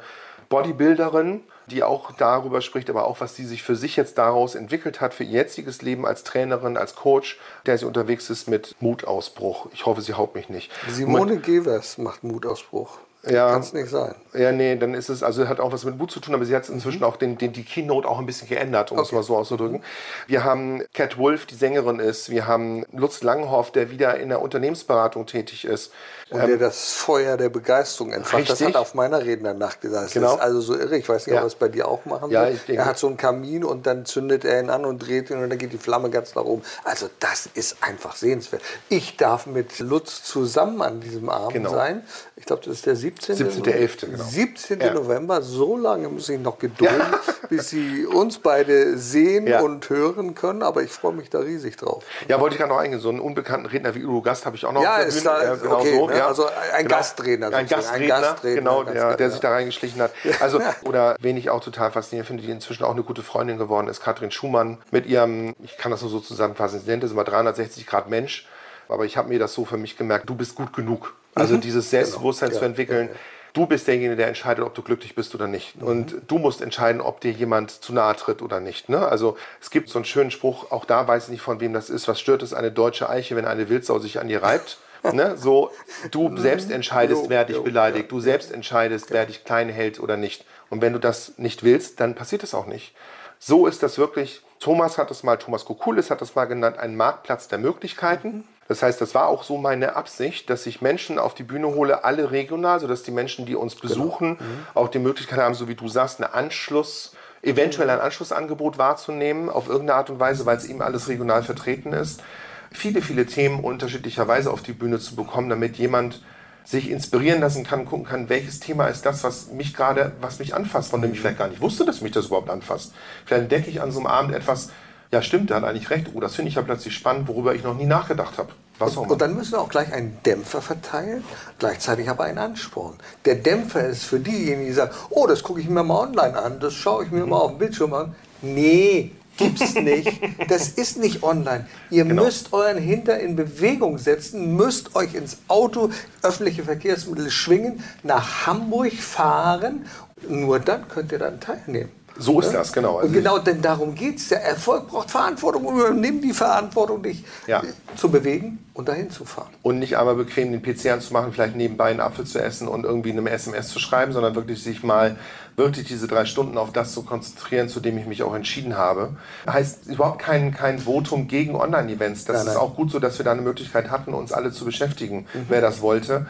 Bodybuilderin, 0.51 1.43
die 1.69 1.83
auch 1.83 2.13
darüber 2.13 2.61
spricht, 2.61 2.91
aber 2.91 3.07
auch, 3.07 3.21
was 3.21 3.37
sie 3.37 3.47
sich 3.47 3.63
für 3.63 3.77
sich 3.77 3.97
jetzt 3.97 4.19
daraus 4.19 4.57
entwickelt 4.57 5.01
hat, 5.01 5.15
für 5.15 5.25
ihr 5.25 5.41
jetziges 5.41 5.81
Leben 5.81 6.05
als 6.05 6.25
Trainerin, 6.25 6.77
als 6.77 6.97
Coach, 6.97 7.39
der 7.67 7.79
sie 7.79 7.87
unterwegs 7.87 8.29
ist 8.29 8.49
mit 8.49 8.75
Mutausbruch. 8.81 9.69
Ich 9.73 9.87
hoffe, 9.87 10.03
sie 10.03 10.15
haut 10.15 10.35
mich 10.35 10.49
nicht. 10.49 10.71
Simone 10.89 11.39
Gevers 11.39 11.97
macht 11.99 12.25
Mutausbruch. 12.25 12.99
Ja. 13.29 13.51
Kann 13.51 13.61
es 13.61 13.73
nicht 13.75 13.91
sein. 13.91 14.15
Ja, 14.33 14.51
nee, 14.53 14.77
dann 14.77 14.95
ist 14.95 15.11
es, 15.11 15.23
also 15.23 15.47
hat 15.47 15.61
auch 15.61 15.73
was 15.73 15.85
mit 15.85 15.99
Mut 15.99 16.11
zu 16.11 16.21
tun, 16.21 16.35
aber 16.35 16.45
sie 16.47 16.55
hat 16.57 16.69
inzwischen 16.71 17.05
auch 17.05 17.17
den, 17.17 17.37
den, 17.37 17.53
die 17.53 17.65
Keynote 17.65 18.09
auch 18.09 18.19
ein 18.19 18.25
bisschen 18.27 18.49
geändert, 18.49 18.93
um 18.93 18.99
es 18.99 19.09
Okay. 19.09 19.17
mal 19.17 19.23
so 19.23 19.37
auszudrücken. 19.37 19.83
Wir 20.27 20.45
haben 20.45 20.83
Cat 20.95 21.19
Wolf, 21.19 21.45
die 21.47 21.55
Sängerin 21.57 21.99
ist. 21.99 22.31
Wir 22.31 22.47
haben 22.47 22.87
Lutz 22.93 23.23
Langhoff, 23.23 23.73
der 23.73 23.91
wieder 23.91 24.19
in 24.19 24.29
der 24.31 24.41
Unternehmensberatung 24.41 25.27
tätig 25.27 25.65
ist. 25.67 25.93
Und 26.31 26.47
der 26.47 26.59
das 26.59 26.93
Feuer 26.93 27.37
der 27.37 27.49
Begeisterung 27.49 28.13
entfacht. 28.13 28.49
Das 28.49 28.61
Ähm, 28.61 28.67
Richtig. 28.67 28.67
hat 28.69 28.75
er 28.77 28.81
auf 28.81 28.95
meiner 28.95 29.25
Rednernacht 29.25 29.81
gesagt. 29.81 30.07
Das 30.07 30.13
Genau. 30.15 30.35
ist 30.37 30.41
also 30.41 30.61
so 30.61 30.77
irre. 30.79 30.97
Ich 30.97 31.09
weiß 31.09 31.27
nicht, 31.27 31.35
Ja. 31.35 31.41
ob 31.41 31.45
er 31.45 31.49
es 31.49 31.57
bei 31.57 31.69
dir 31.69 31.89
auch 31.89 32.05
machen 32.07 32.31
Ja, 32.31 32.49
ich 32.49 32.61
denke- 32.65 32.81
Er 32.81 32.87
hat 32.87 32.99
so 32.99 33.09
einen 33.09 33.17
Kamin 33.17 33.65
und 33.65 33.85
dann 33.87 34.07
zündet 34.07 34.45
er 34.45 34.61
ihn 34.61 34.71
an 34.71 34.85
und 34.85 35.01
dreht 35.01 35.29
ihn 35.31 35.43
und 35.43 35.51
dann 35.51 35.59
geht 35.59 35.73
die 35.73 35.79
Flamme 35.79 36.09
ganz 36.09 36.37
nach 36.37 36.45
oben. 36.45 36.63
Also 36.85 37.11
das 37.19 37.49
ist 37.55 37.79
einfach 37.83 38.15
sehenswert. 38.15 38.63
Ich 38.89 39.17
darf 39.17 39.47
mit 39.47 39.81
Lutz 39.81 40.23
zusammen 40.23 40.81
an 40.83 41.01
diesem 41.01 41.29
Abend 41.29 41.53
Genau. 41.53 41.71
sein. 41.71 42.05
Ich 42.37 42.47
glaube, 42.47 42.63
das 42.65 42.75
ist 42.75 42.87
der 42.87 42.95
17. 43.19 43.63
17.11., 43.65 44.07
genau. 44.11 44.25
17. 44.25 44.81
Ja. 44.81 44.95
November. 44.95 45.43
So 45.43 45.77
lange 45.77 46.09
muss 46.09 46.29
ich 46.29 46.39
noch 46.41 46.59
gedulden, 46.59 47.03
bis 47.49 47.71
Sie 47.71 48.07
uns 48.07 48.39
beide 48.39 48.97
sehen 48.99 49.47
Ja. 49.47 49.61
und 49.61 49.89
hören 49.91 50.35
können. 50.35 50.63
Aber 50.63 50.83
ich 50.83 50.91
freue 50.91 51.13
mich 51.13 51.31
da 51.31 51.39
riesig 51.41 51.77
drauf. 51.77 52.05
Ja, 52.29 52.41
wollte 52.41 52.55
ich 52.55 52.59
gerade 52.61 52.73
noch 52.73 52.79
eingehen. 52.81 53.01
So 53.01 53.09
einen 53.09 53.21
unbekannten 53.21 53.67
Redner 53.67 53.95
wie 53.95 54.05
Udo 54.05 54.23
Gast 54.23 54.47
habe 54.47 54.57
ich 54.57 54.65
auch 54.67 54.73
noch. 54.73 54.83
Ja, 54.83 54.99
ist 54.99 55.25
da- 55.25 55.43
Ja, 55.45 55.53
okay, 55.71 56.07
ne? 56.07 56.25
Also 56.25 56.47
ein 56.47 56.85
Genau. 56.85 56.97
Gastredner 56.97 57.47
Ein 57.49 57.67
sozusagen. 57.69 58.03
Ein 58.03 58.09
Gastredner, 58.09 58.21
Gastredner, 58.21 58.55
genau, 58.61 58.85
der, 58.85 58.95
klar, 58.95 59.17
der 59.17 59.27
ja. 59.27 59.31
sich 59.31 59.41
da 59.41 59.51
reingeschlichen 59.51 60.01
hat. 60.03 60.13
Also, 60.41 60.61
oder 60.85 61.17
wen 61.21 61.37
ich 61.37 61.51
auch 61.51 61.63
total 61.63 61.91
faszinierend 61.91 62.27
finde, 62.27 62.43
die 62.43 62.51
inzwischen 62.51 62.85
auch 62.85 62.93
eine 62.93 63.03
gute 63.03 63.23
Freundin 63.23 63.59
geworden 63.59 63.89
ist, 63.89 64.01
Katrin 64.03 64.31
Schumann, 64.31 64.79
mit 64.91 65.07
ihrem, 65.07 65.55
ich 65.63 65.77
kann 65.79 65.91
das 65.91 66.03
nur 66.03 66.11
so 66.11 66.21
zusammenfassen, 66.21 66.81
sie 66.81 66.91
nennt 66.91 67.05
es 67.05 67.13
immer 67.13 67.25
360 67.25 67.87
Grad 67.87 68.09
Mensch, 68.09 68.47
aber 68.89 69.05
ich 69.05 69.17
habe 69.17 69.29
mir 69.29 69.39
das 69.39 69.55
so 69.55 69.65
für 69.65 69.77
mich 69.77 69.97
gemerkt, 69.97 70.29
du 70.29 70.35
bist 70.35 70.55
gut 70.55 70.73
genug. 70.73 71.15
Also 71.35 71.57
dieses 71.57 71.91
Selbstbewusstsein 71.91 72.49
Genau. 72.51 72.59
zu 72.61 72.65
entwickeln. 72.65 73.07
ja, 73.09 73.13
ja. 73.13 73.19
Du 73.53 73.67
bist 73.67 73.89
derjenige, 73.89 74.15
der 74.15 74.29
entscheidet, 74.29 74.65
ob 74.65 74.75
du 74.75 74.83
glücklich 74.83 75.17
bist 75.17 75.35
oder 75.35 75.49
nicht. 75.49 75.75
Und 75.83 76.15
du 76.29 76.39
musst 76.39 76.61
entscheiden, 76.61 77.01
ob 77.01 77.21
dir 77.21 77.33
jemand 77.33 77.73
zu 77.73 77.93
nahe 77.93 78.15
tritt 78.15 78.43
oder 78.43 78.61
nicht. 78.61 78.89
Ne? 78.89 79.05
Also 79.05 79.37
es 79.61 79.71
gibt 79.71 79.89
so 79.89 79.99
einen 79.99 80.05
schönen 80.05 80.31
Spruch, 80.31 80.71
auch 80.71 80.85
da 80.85 81.09
weiß 81.09 81.25
ich 81.25 81.31
nicht, 81.31 81.43
von 81.43 81.59
wem 81.61 81.73
das 81.73 81.91
ist. 81.91 82.07
Was 82.07 82.21
stört 82.21 82.43
es 82.43 82.55
eine 82.55 82.71
deutsche 82.71 83.11
Eiche, 83.11 83.35
wenn 83.35 83.47
eine 83.47 83.69
Wildsau 83.69 83.99
sich 83.99 84.21
an 84.21 84.29
ihr 84.29 84.43
reibt? 84.43 84.79
ne? 85.13 85.37
So, 85.37 85.73
du 86.13 86.37
selbst 86.37 86.71
entscheidest, 86.71 87.29
wer 87.29 87.45
dich 87.45 87.61
beleidigt. 87.61 88.13
Du 88.13 88.21
selbst 88.21 88.53
entscheidest, 88.53 89.11
wer 89.11 89.27
dich 89.27 89.45
klein 89.45 89.69
hält 89.69 89.99
oder 89.99 90.17
nicht. 90.17 90.45
Und 90.69 90.81
wenn 90.81 90.93
du 90.93 91.01
das 91.01 91.33
nicht 91.37 91.65
willst, 91.65 91.99
dann 91.99 92.15
passiert 92.15 92.45
es 92.45 92.55
auch 92.55 92.67
nicht. 92.67 92.95
So 93.41 93.67
ist 93.67 93.83
das 93.83 93.99
wirklich. 93.99 94.43
Thomas 94.61 94.97
hat 94.99 95.11
es 95.11 95.25
mal, 95.25 95.39
Thomas 95.39 95.65
Kokulis 95.65 96.11
hat 96.11 96.23
es 96.23 96.37
mal 96.37 96.45
genannt, 96.45 96.79
ein 96.79 96.95
Marktplatz 96.95 97.49
der 97.49 97.59
Möglichkeiten. 97.59 98.45
Das 98.71 98.85
heißt, 98.85 99.01
das 99.01 99.17
war 99.17 99.27
auch 99.27 99.43
so 99.43 99.57
meine 99.57 99.97
Absicht, 99.97 100.49
dass 100.49 100.65
ich 100.65 100.81
Menschen 100.81 101.19
auf 101.19 101.35
die 101.35 101.43
Bühne 101.43 101.67
hole, 101.75 102.05
alle 102.05 102.31
regional, 102.31 102.79
sodass 102.79 103.03
die 103.03 103.11
Menschen, 103.11 103.45
die 103.45 103.57
uns 103.57 103.75
besuchen, 103.75 104.39
auch 104.75 104.87
die 104.87 105.01
Möglichkeit 105.01 105.41
haben, 105.41 105.55
so 105.55 105.67
wie 105.67 105.75
du 105.75 105.89
sagst, 105.89 106.21
eine 106.21 106.35
Anschluss, 106.35 107.11
eventuell 107.43 107.91
ein 107.91 107.99
Anschlussangebot 107.99 108.79
wahrzunehmen, 108.79 109.51
auf 109.51 109.67
irgendeine 109.67 109.99
Art 109.99 110.11
und 110.11 110.21
Weise, 110.21 110.47
weil 110.47 110.57
es 110.57 110.67
eben 110.67 110.83
alles 110.83 111.09
regional 111.09 111.43
vertreten 111.43 111.93
ist. 111.93 112.23
Viele, 112.71 113.03
viele 113.03 113.27
Themen 113.27 113.65
unterschiedlicherweise 113.65 114.53
auf 114.53 114.63
die 114.63 114.73
Bühne 114.73 115.01
zu 115.01 115.17
bekommen, 115.17 115.49
damit 115.49 115.77
jemand 115.77 116.23
sich 116.63 116.93
inspirieren 116.93 117.41
lassen 117.41 117.65
kann, 117.65 117.87
gucken 117.87 118.07
kann, 118.07 118.29
welches 118.29 118.61
Thema 118.61 118.87
ist 118.87 119.05
das, 119.05 119.25
was 119.25 119.51
mich 119.51 119.75
gerade, 119.75 120.13
was 120.21 120.39
mich 120.39 120.55
anfasst, 120.55 120.93
von 120.93 121.03
dem 121.03 121.11
ich 121.11 121.19
vielleicht 121.19 121.39
gar 121.39 121.49
nicht 121.49 121.61
wusste, 121.61 121.85
dass 121.85 122.03
mich 122.03 122.13
das 122.13 122.27
überhaupt 122.27 122.51
anfasst. 122.51 122.95
Vielleicht 123.27 123.43
entdecke 123.43 123.69
ich 123.69 123.83
an 123.83 123.91
so 123.91 123.99
einem 123.99 124.07
Abend 124.07 124.33
etwas, 124.33 124.71
ja 125.13 125.23
stimmt, 125.23 125.51
der 125.51 125.57
hat 125.59 125.65
eigentlich 125.65 125.91
recht, 125.91 126.09
oh, 126.15 126.21
das 126.21 126.35
finde 126.35 126.49
ich 126.51 126.55
ja 126.57 126.63
plötzlich 126.63 126.95
spannend, 126.95 127.29
worüber 127.29 127.55
ich 127.55 127.63
noch 127.65 127.77
nie 127.77 127.87
nachgedacht 127.87 128.39
habe. 128.39 128.51
Was 128.79 128.97
immer. 128.97 129.11
Und 129.11 129.21
dann 129.21 129.35
müssen 129.35 129.53
wir 129.53 129.61
auch 129.61 129.69
gleich 129.69 129.93
einen 129.93 130.19
Dämpfer 130.25 130.63
verteilen, 130.63 131.23
gleichzeitig 131.59 132.09
aber 132.09 132.25
einen 132.25 132.39
Ansporn. 132.39 132.95
Der 133.27 133.35
Dämpfer 133.35 133.87
ist 133.87 134.05
für 134.05 134.19
diejenigen, 134.21 134.67
die 134.67 134.73
sagen, 134.73 134.93
oh, 135.11 135.27
das 135.27 135.43
gucke 135.43 135.61
ich 135.61 135.69
mir 135.69 135.83
mal 135.83 136.01
online 136.09 136.37
an, 136.39 136.61
das 136.61 136.73
schaue 136.75 137.05
ich 137.05 137.11
mir 137.11 137.27
mal 137.27 137.37
auf 137.37 137.51
dem 137.53 137.59
Bildschirm 137.59 137.93
an. 137.93 138.15
Nee, 138.41 139.11
gibt's 139.37 139.75
nicht. 139.81 140.19
Das 140.49 140.69
ist 140.69 140.97
nicht 140.97 141.23
online. 141.23 141.67
Ihr 141.91 142.05
Genau. 142.07 142.25
müsst 142.25 142.55
euren 142.55 142.79
Hinter 142.79 143.19
in 143.21 143.37
Bewegung 143.37 143.99
setzen, 143.99 144.57
müsst 144.57 144.97
euch 144.97 145.13
ins 145.15 145.39
Auto, 145.49 145.91
öffentliche 146.23 146.63
Verkehrsmittel 146.63 147.31
schwingen, 147.31 147.85
nach 148.03 148.47
Hamburg 148.47 148.95
fahren. 148.95 149.85
Nur 150.27 150.59
dann 150.59 150.89
könnt 150.89 151.13
ihr 151.13 151.19
dann 151.19 151.39
teilnehmen. 151.41 151.91
So 152.19 152.41
ist 152.41 152.53
das, 152.53 152.73
genau. 152.73 152.97
Also 152.97 153.09
Und 153.09 153.15
genau, 153.15 153.39
denn 153.39 153.63
darum 153.63 153.95
geht 153.95 154.19
es. 154.19 154.29
Der 154.29 154.45
Erfolg 154.45 154.89
braucht 154.89 155.11
Verantwortung 155.11 155.65
und 155.65 155.79
übernimm 155.79 156.21
die 156.21 156.33
Verantwortung, 156.33 157.03
dich 157.03 157.25
Ja. 157.47 157.63
äh, 157.63 157.67
zu 157.97 158.11
bewegen 158.11 158.59
und 158.75 158.89
dahin 158.89 159.11
zu 159.11 159.25
fahren. 159.25 159.49
Und 159.63 159.79
nicht 159.79 159.97
einmal 159.97 160.15
bequem 160.17 160.53
den 160.53 160.63
PC 160.63 160.91
anzumachen, 160.93 161.33
vielleicht 161.33 161.57
nebenbei 161.57 161.91
einen 161.91 162.01
Apfel 162.01 162.27
zu 162.27 162.39
essen 162.43 162.69
und 162.69 162.85
irgendwie 162.85 163.13
eine 163.13 163.29
SMS 163.31 163.69
zu 163.69 163.79
schreiben, 163.79 164.13
sondern 164.13 164.35
wirklich 164.35 164.63
sich 164.63 164.83
mal 164.83 165.17
wirklich 165.57 165.87
diese 165.87 166.09
drei 166.09 166.25
Stunden 166.25 166.57
auf 166.59 166.73
das 166.73 166.93
zu 166.93 167.03
konzentrieren, 167.03 167.69
zu 167.69 167.81
dem 167.81 167.99
ich 167.99 168.07
mich 168.07 168.23
auch 168.23 168.35
entschieden 168.35 168.77
habe. 168.77 169.11
Heißt 169.49 169.87
überhaupt 169.87 170.21
kein, 170.21 170.53
kein 170.55 170.79
Votum 170.79 171.29
gegen 171.29 171.55
Online-Events. 171.55 172.25
Das 172.25 172.37
Nein, 172.39 172.47
ist 172.49 172.53
nein. 172.55 172.63
auch 172.63 172.77
gut 172.77 172.91
so, 172.91 172.99
dass 172.99 173.19
wir 173.19 173.25
da 173.25 173.33
eine 173.33 173.43
Möglichkeit 173.43 173.91
hatten, 173.91 174.15
uns 174.15 174.33
alle 174.33 174.53
zu 174.53 174.65
beschäftigen, 174.65 175.27
wer 175.49 175.61
das 175.61 175.81
wollte. 175.83 176.27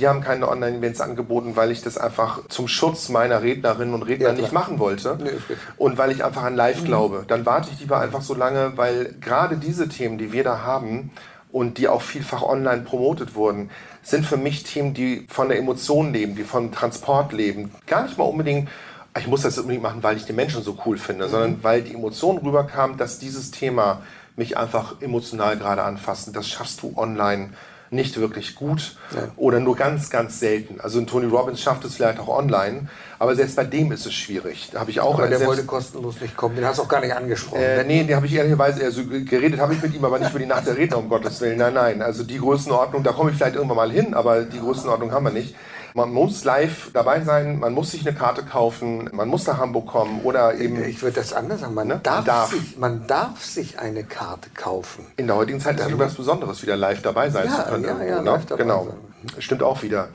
Wir 0.00 0.08
haben 0.08 0.22
keine 0.22 0.48
Online-Events 0.48 1.00
angeboten, 1.00 1.56
weil 1.56 1.70
ich 1.70 1.82
das 1.82 1.98
einfach 1.98 2.40
zum 2.48 2.68
Schutz 2.68 3.10
meiner 3.10 3.42
Rednerinnen 3.42 3.94
und 3.94 4.02
Redner 4.02 4.30
Ja, 4.30 4.32
nicht 4.32 4.52
machen 4.52 4.78
wollte. 4.78 5.18
Nee. 5.22 5.30
Und 5.76 5.98
weil 5.98 6.10
ich 6.10 6.24
einfach 6.24 6.42
an 6.42 6.56
Live 6.56 6.84
glaube, 6.84 7.24
dann 7.28 7.44
warte 7.44 7.68
ich 7.72 7.80
lieber 7.80 8.00
einfach 8.00 8.22
so 8.22 8.34
lange, 8.34 8.72
weil 8.76 9.14
gerade 9.20 9.56
diese 9.56 9.88
Themen, 9.88 10.16
die 10.16 10.32
wir 10.32 10.42
da 10.42 10.62
haben 10.62 11.10
und 11.52 11.78
die 11.78 11.88
auch 11.88 12.02
vielfach 12.02 12.42
online 12.42 12.82
promotet 12.82 13.34
wurden, 13.34 13.70
sind 14.02 14.24
für 14.24 14.38
mich 14.38 14.62
Themen, 14.62 14.94
die 14.94 15.26
von 15.28 15.48
der 15.48 15.58
Emotion 15.58 16.12
leben, 16.12 16.34
die 16.34 16.44
vom 16.44 16.72
Transport 16.72 17.32
leben. 17.32 17.70
Gar 17.86 18.04
nicht 18.04 18.16
mal 18.16 18.24
unbedingt, 18.24 18.70
ich 19.18 19.26
muss 19.26 19.42
das 19.42 19.58
unbedingt 19.58 19.82
machen, 19.82 20.02
weil 20.02 20.16
ich 20.16 20.24
die 20.24 20.32
Menschen 20.32 20.62
so 20.62 20.78
cool 20.86 20.96
finde, 20.96 21.28
sondern 21.28 21.62
weil 21.62 21.82
die 21.82 21.94
Emotion 21.94 22.38
rüberkam, 22.38 22.96
dass 22.96 23.18
dieses 23.18 23.50
Thema 23.50 24.00
mich 24.36 24.56
einfach 24.56 25.02
emotional 25.02 25.58
gerade 25.58 25.82
anfasst. 25.82 26.34
Das 26.34 26.48
schaffst 26.48 26.82
du 26.82 26.94
online 26.96 27.50
nicht 27.90 28.18
wirklich 28.18 28.54
gut 28.54 28.96
oder 29.36 29.58
nur 29.58 29.76
ganz, 29.76 30.10
ganz 30.10 30.38
selten. 30.38 30.80
Also 30.80 31.00
ein 31.00 31.06
Tony 31.06 31.26
Robbins 31.26 31.60
schafft 31.60 31.84
es 31.84 31.96
vielleicht 31.96 32.20
auch 32.20 32.28
online, 32.28 32.88
aber 33.18 33.34
selbst 33.34 33.56
bei 33.56 33.64
dem 33.64 33.90
ist 33.90 34.06
es 34.06 34.14
schwierig. 34.14 34.70
Da 34.72 34.80
habe 34.80 34.90
ich 34.90 35.00
auch 35.00 35.18
Aber 35.18 35.28
der 35.28 35.44
wollte 35.44 35.64
kostenlos 35.64 36.20
nicht 36.20 36.36
kommen. 36.36 36.54
Den 36.54 36.64
hast 36.64 36.78
du 36.78 36.82
auch 36.82 36.88
gar 36.88 37.00
nicht 37.00 37.14
angesprochen. 37.14 37.62
äh, 37.62 37.84
nee, 37.84 38.04
die 38.04 38.14
habe 38.14 38.26
ich 38.26 38.34
ehrlicherweise, 38.34 38.84
also 38.84 39.02
geredet 39.04 39.60
habe 39.60 39.74
ich 39.74 39.82
mit 39.82 39.94
ihm, 39.94 40.04
aber 40.04 40.18
nicht 40.18 40.30
über 40.30 40.38
die 40.38 40.46
Nacht 40.46 40.66
der 40.66 40.76
Redner, 40.76 40.98
um 40.98 41.08
Gottes 41.08 41.40
Willen. 41.40 41.58
Nein, 41.58 41.74
nein. 41.74 42.02
Also 42.02 42.22
die 42.22 42.38
Größenordnung, 42.38 43.02
da 43.02 43.12
komme 43.12 43.30
ich 43.30 43.36
vielleicht 43.36 43.56
irgendwann 43.56 43.76
mal 43.76 43.90
hin, 43.90 44.14
aber 44.14 44.42
die 44.42 44.60
Größenordnung 44.60 45.12
haben 45.12 45.24
wir 45.24 45.32
nicht. 45.32 45.54
Man 45.94 46.12
muss 46.12 46.44
live 46.44 46.90
dabei 46.92 47.22
sein, 47.22 47.58
man 47.58 47.72
muss 47.72 47.90
sich 47.90 48.06
eine 48.06 48.16
Karte 48.16 48.42
kaufen, 48.44 49.08
man 49.12 49.28
muss 49.28 49.46
nach 49.46 49.58
Hamburg 49.58 49.86
kommen 49.88 50.20
oder 50.22 50.54
eben 50.54 50.82
ich 50.84 51.02
würde 51.02 51.16
das 51.16 51.32
anders 51.32 51.60
sagen. 51.60 51.74
Man, 51.74 51.88
Ne? 51.88 52.00
darf 52.02 52.24
darf. 52.24 52.50
Sich, 52.50 52.78
man 52.78 53.06
darf 53.06 53.44
sich 53.44 53.78
eine 53.78 54.04
Karte 54.04 54.50
kaufen. 54.50 55.06
in 55.16 55.26
der 55.26 55.36
heutigen 55.36 55.60
Zeit 55.60 55.80
ist 55.80 55.86
es 55.86 55.92
etwas 55.92 56.14
Besonderes, 56.14 56.62
wieder 56.62 56.76
live 56.76 57.02
dabei 57.02 57.28
sein 57.30 57.46
Ja, 57.48 57.64
zu 57.64 57.70
können. 57.70 57.84
ja, 57.84 58.02
ja, 58.04 58.22
ne? 58.22 58.40
genau. 58.56 58.86
sein. 58.86 59.40
Stimmt 59.42 59.62
auch 59.62 59.82
wieder. 59.82 60.08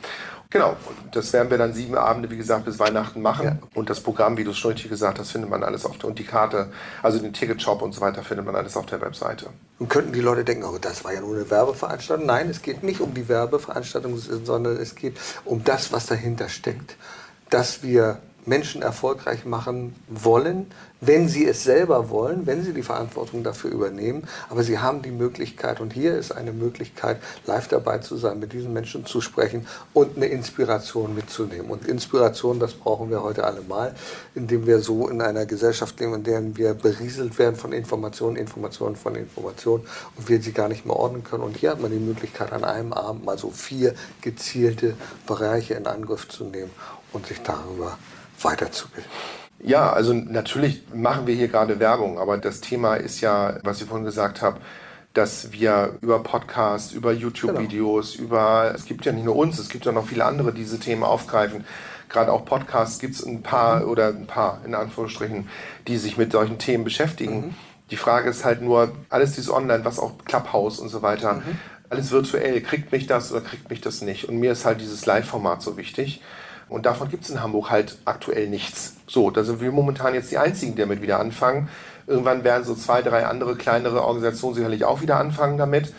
Genau, 0.56 0.70
und 0.70 1.14
das 1.14 1.34
werden 1.34 1.50
wir 1.50 1.58
dann 1.58 1.74
sieben 1.74 1.98
Abende, 1.98 2.32
wie 2.32 2.38
gesagt, 2.38 2.64
bis 2.64 2.80
Weihnachten 2.80 3.22
machen. 3.22 3.46
Ja. 3.46 3.58
Und 3.74 3.90
das 3.90 4.00
Programm, 4.00 4.38
wie 4.38 4.46
du 4.46 4.52
es 4.52 4.58
schon 4.58 4.72
richtig 4.72 4.90
gesagt 4.90 5.20
hast, 5.20 5.32
findet 5.32 5.50
man 5.50 5.66
alles 5.66 5.86
auf 5.86 5.98
der, 5.98 6.08
und 6.08 6.18
die 6.18 6.24
Karte, 6.24 6.72
also 7.04 7.20
den 7.20 7.34
Ticketshop 7.34 7.82
und 7.82 7.92
so 7.92 8.00
weiter, 8.00 8.24
findet 8.24 8.46
man 8.46 8.56
alles 8.56 8.78
auf 8.78 8.86
der 8.86 9.02
Webseite. 9.02 9.48
Und 9.80 9.90
könnten 9.90 10.14
die 10.14 10.22
Leute 10.22 10.46
denken, 10.46 10.64
oh, 10.64 10.78
das 10.80 11.04
war 11.04 11.14
ja 11.14 11.20
nur 11.20 11.36
eine 11.36 11.50
Werbeveranstaltung. 11.50 12.26
Nein, 12.26 12.50
es 12.50 12.62
geht 12.62 12.84
nicht 12.84 13.02
um 13.02 13.14
die 13.14 13.28
Werbeveranstaltung, 13.28 14.18
sondern 14.18 14.78
es 14.78 14.96
geht 14.96 15.18
um 15.44 15.62
das, 15.66 15.92
was 15.92 16.06
dahinter 16.06 16.48
steckt. 16.48 16.96
Dass 17.50 17.84
wir 17.84 18.20
Menschen 18.46 18.82
erfolgreich 18.82 19.46
machen 19.46 19.96
wollen, 20.08 20.68
wenn 21.02 21.28
sie 21.28 21.46
es 21.46 21.64
selber 21.64 22.10
wollen, 22.10 22.46
wenn 22.46 22.64
sie 22.64 22.74
die 22.74 22.84
Verantwortung 22.84 23.44
dafür 23.44 23.72
übernehmen. 23.72 24.28
Aber 24.50 24.64
sie 24.64 24.80
haben 24.80 25.02
die 25.02 25.12
Möglichkeit, 25.12 25.82
und 25.82 25.94
hier 25.94 26.18
ist 26.18 26.32
eine 26.32 26.52
Möglichkeit, 26.52 27.18
live 27.46 27.68
dabei 27.68 28.00
zu 28.00 28.18
sein, 28.18 28.40
mit 28.40 28.54
diesen 28.54 28.74
Menschen 28.74 29.06
zu 29.06 29.22
sprechen 29.22 29.68
und 29.94 30.16
eine 30.16 30.28
Inspiration 30.28 31.16
mitzunehmen. 31.16 31.70
Und 31.70 31.88
Inspiration, 31.88 32.60
das 32.60 32.74
brauchen 32.74 33.10
wir 33.10 33.24
heute 33.24 33.44
alle 33.44 33.62
mal, 33.62 33.96
indem 34.34 34.66
wir 34.66 34.80
so 34.80 35.08
in 35.10 35.22
einer 35.22 35.46
Gesellschaft 35.46 36.00
leben, 36.00 36.16
in 36.16 36.24
der 36.24 36.56
wir 36.56 36.74
berieselt 36.74 37.38
werden 37.38 37.56
von 37.56 37.74
Informationen, 37.74 38.36
Informationen 38.36 38.96
von 38.96 39.16
Informationen 39.16 39.84
und 40.16 40.30
wir 40.30 40.42
sie 40.42 40.52
gar 40.52 40.70
nicht 40.70 40.86
mehr 40.86 40.96
ordnen 40.96 41.24
können. 41.24 41.44
Und 41.44 41.58
hier 41.58 41.72
hat 41.72 41.82
man 41.82 41.92
die 41.92 42.00
Möglichkeit, 42.00 42.52
an 42.52 42.64
einem 42.64 42.94
Abend 42.94 43.26
mal 43.26 43.38
so 43.38 43.50
vier 43.50 43.94
gezielte 44.22 44.96
Bereiche 45.28 45.74
in 45.76 45.88
Angriff 45.88 46.28
zu 46.28 46.46
nehmen 46.46 46.72
und 47.12 47.28
sich 47.28 47.42
darüber 47.42 47.98
weiterzubilden. 48.46 49.12
Ja, 49.60 49.92
also 49.92 50.14
natürlich 50.14 50.84
machen 50.94 51.28
wir 51.28 51.36
hier 51.36 51.48
gerade 51.48 51.80
Werbung, 51.80 52.20
aber 52.20 52.38
das 52.38 52.62
Thema 52.62 52.96
ist 52.96 53.22
ja, 53.22 53.58
was 53.64 53.82
ich 53.82 53.88
vorhin 53.88 54.06
gesagt 54.06 54.42
habe, 54.42 54.60
dass 55.14 55.52
wir 55.54 55.98
über 56.02 56.20
Podcasts, 56.20 56.92
über 56.92 57.14
YouTube-Videos, 57.14 58.16
über, 58.16 58.74
es 58.76 58.86
gibt 58.86 59.06
ja 59.06 59.14
nicht 59.14 59.24
nur 59.24 59.36
uns, 59.36 59.58
es 59.58 59.70
gibt 59.70 59.86
ja 59.86 59.92
noch 59.92 60.08
viele 60.08 60.26
andere, 60.26 60.52
die 60.52 60.62
diese 60.62 60.80
Themen 60.80 61.04
aufgreifen. 61.04 61.64
Gerade 62.10 62.32
auch 62.32 62.46
Podcasts 62.46 63.00
gibt 63.00 63.16
es 63.16 63.26
ein 63.26 63.42
paar 63.42 63.88
oder 63.88 64.10
ein 64.10 64.28
paar, 64.28 64.62
in 64.66 64.76
Anführungsstrichen, 64.76 65.50
die 65.88 65.98
sich 65.98 66.18
mit 66.18 66.34
solchen 66.34 66.60
Themen 66.60 66.84
beschäftigen. 66.84 67.56
Die 67.92 67.98
Frage 67.98 68.30
ist 68.30 68.44
halt 68.44 68.62
nur, 68.62 68.92
alles 69.10 69.34
dieses 69.34 69.50
Online, 69.50 69.86
was 69.86 70.00
auch 70.00 70.14
Clubhouse 70.26 70.80
und 70.80 70.90
so 70.90 71.02
weiter, 71.02 71.42
alles 71.90 72.12
virtuell. 72.12 72.62
Kriegt 72.62 72.92
mich 72.92 73.08
das 73.08 73.32
oder 73.32 73.42
kriegt 73.42 73.70
mich 73.70 73.82
das 73.82 74.02
nicht? 74.02 74.26
Und 74.28 74.38
mir 74.38 74.52
ist 74.52 74.66
halt 74.66 74.82
dieses 74.82 75.06
Live-Format 75.06 75.62
so 75.62 75.78
wichtig. 75.78 76.22
Und 76.68 76.86
davon 76.86 77.10
gibt 77.10 77.24
es 77.24 77.30
in 77.30 77.42
Hamburg 77.42 77.70
halt 77.70 77.98
aktuell 78.06 78.48
nichts. 78.48 78.96
So, 79.08 79.30
da 79.30 79.44
sind 79.44 79.62
wir 79.62 79.72
momentan 79.72 80.14
jetzt 80.14 80.32
die 80.32 80.38
Einzigen, 80.38 80.76
die 80.76 80.82
damit 80.82 81.02
wieder 81.02 81.20
anfangen. 81.20 81.70
Irgendwann 82.08 82.44
werden 82.44 82.64
so 82.64 82.76
zwei, 82.76 83.02
drei 83.02 83.26
andere 83.26 83.56
kleinere 83.56 84.04
Organisationen 84.04 84.56
sicherlich 84.56 84.84
auch 84.84 85.02
wieder 85.02 85.18
anfangen 85.18 85.58
damit. 85.58 85.94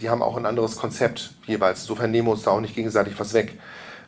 Die 0.00 0.10
haben 0.10 0.22
auch 0.22 0.36
ein 0.36 0.46
anderes 0.46 0.76
Konzept 0.76 1.34
jeweils. 1.46 1.82
Insofern 1.82 2.10
nehmen 2.10 2.28
wir 2.28 2.32
uns 2.32 2.42
da 2.42 2.52
auch 2.52 2.60
nicht 2.60 2.74
gegenseitig 2.74 3.18
was 3.18 3.34
weg. 3.34 3.58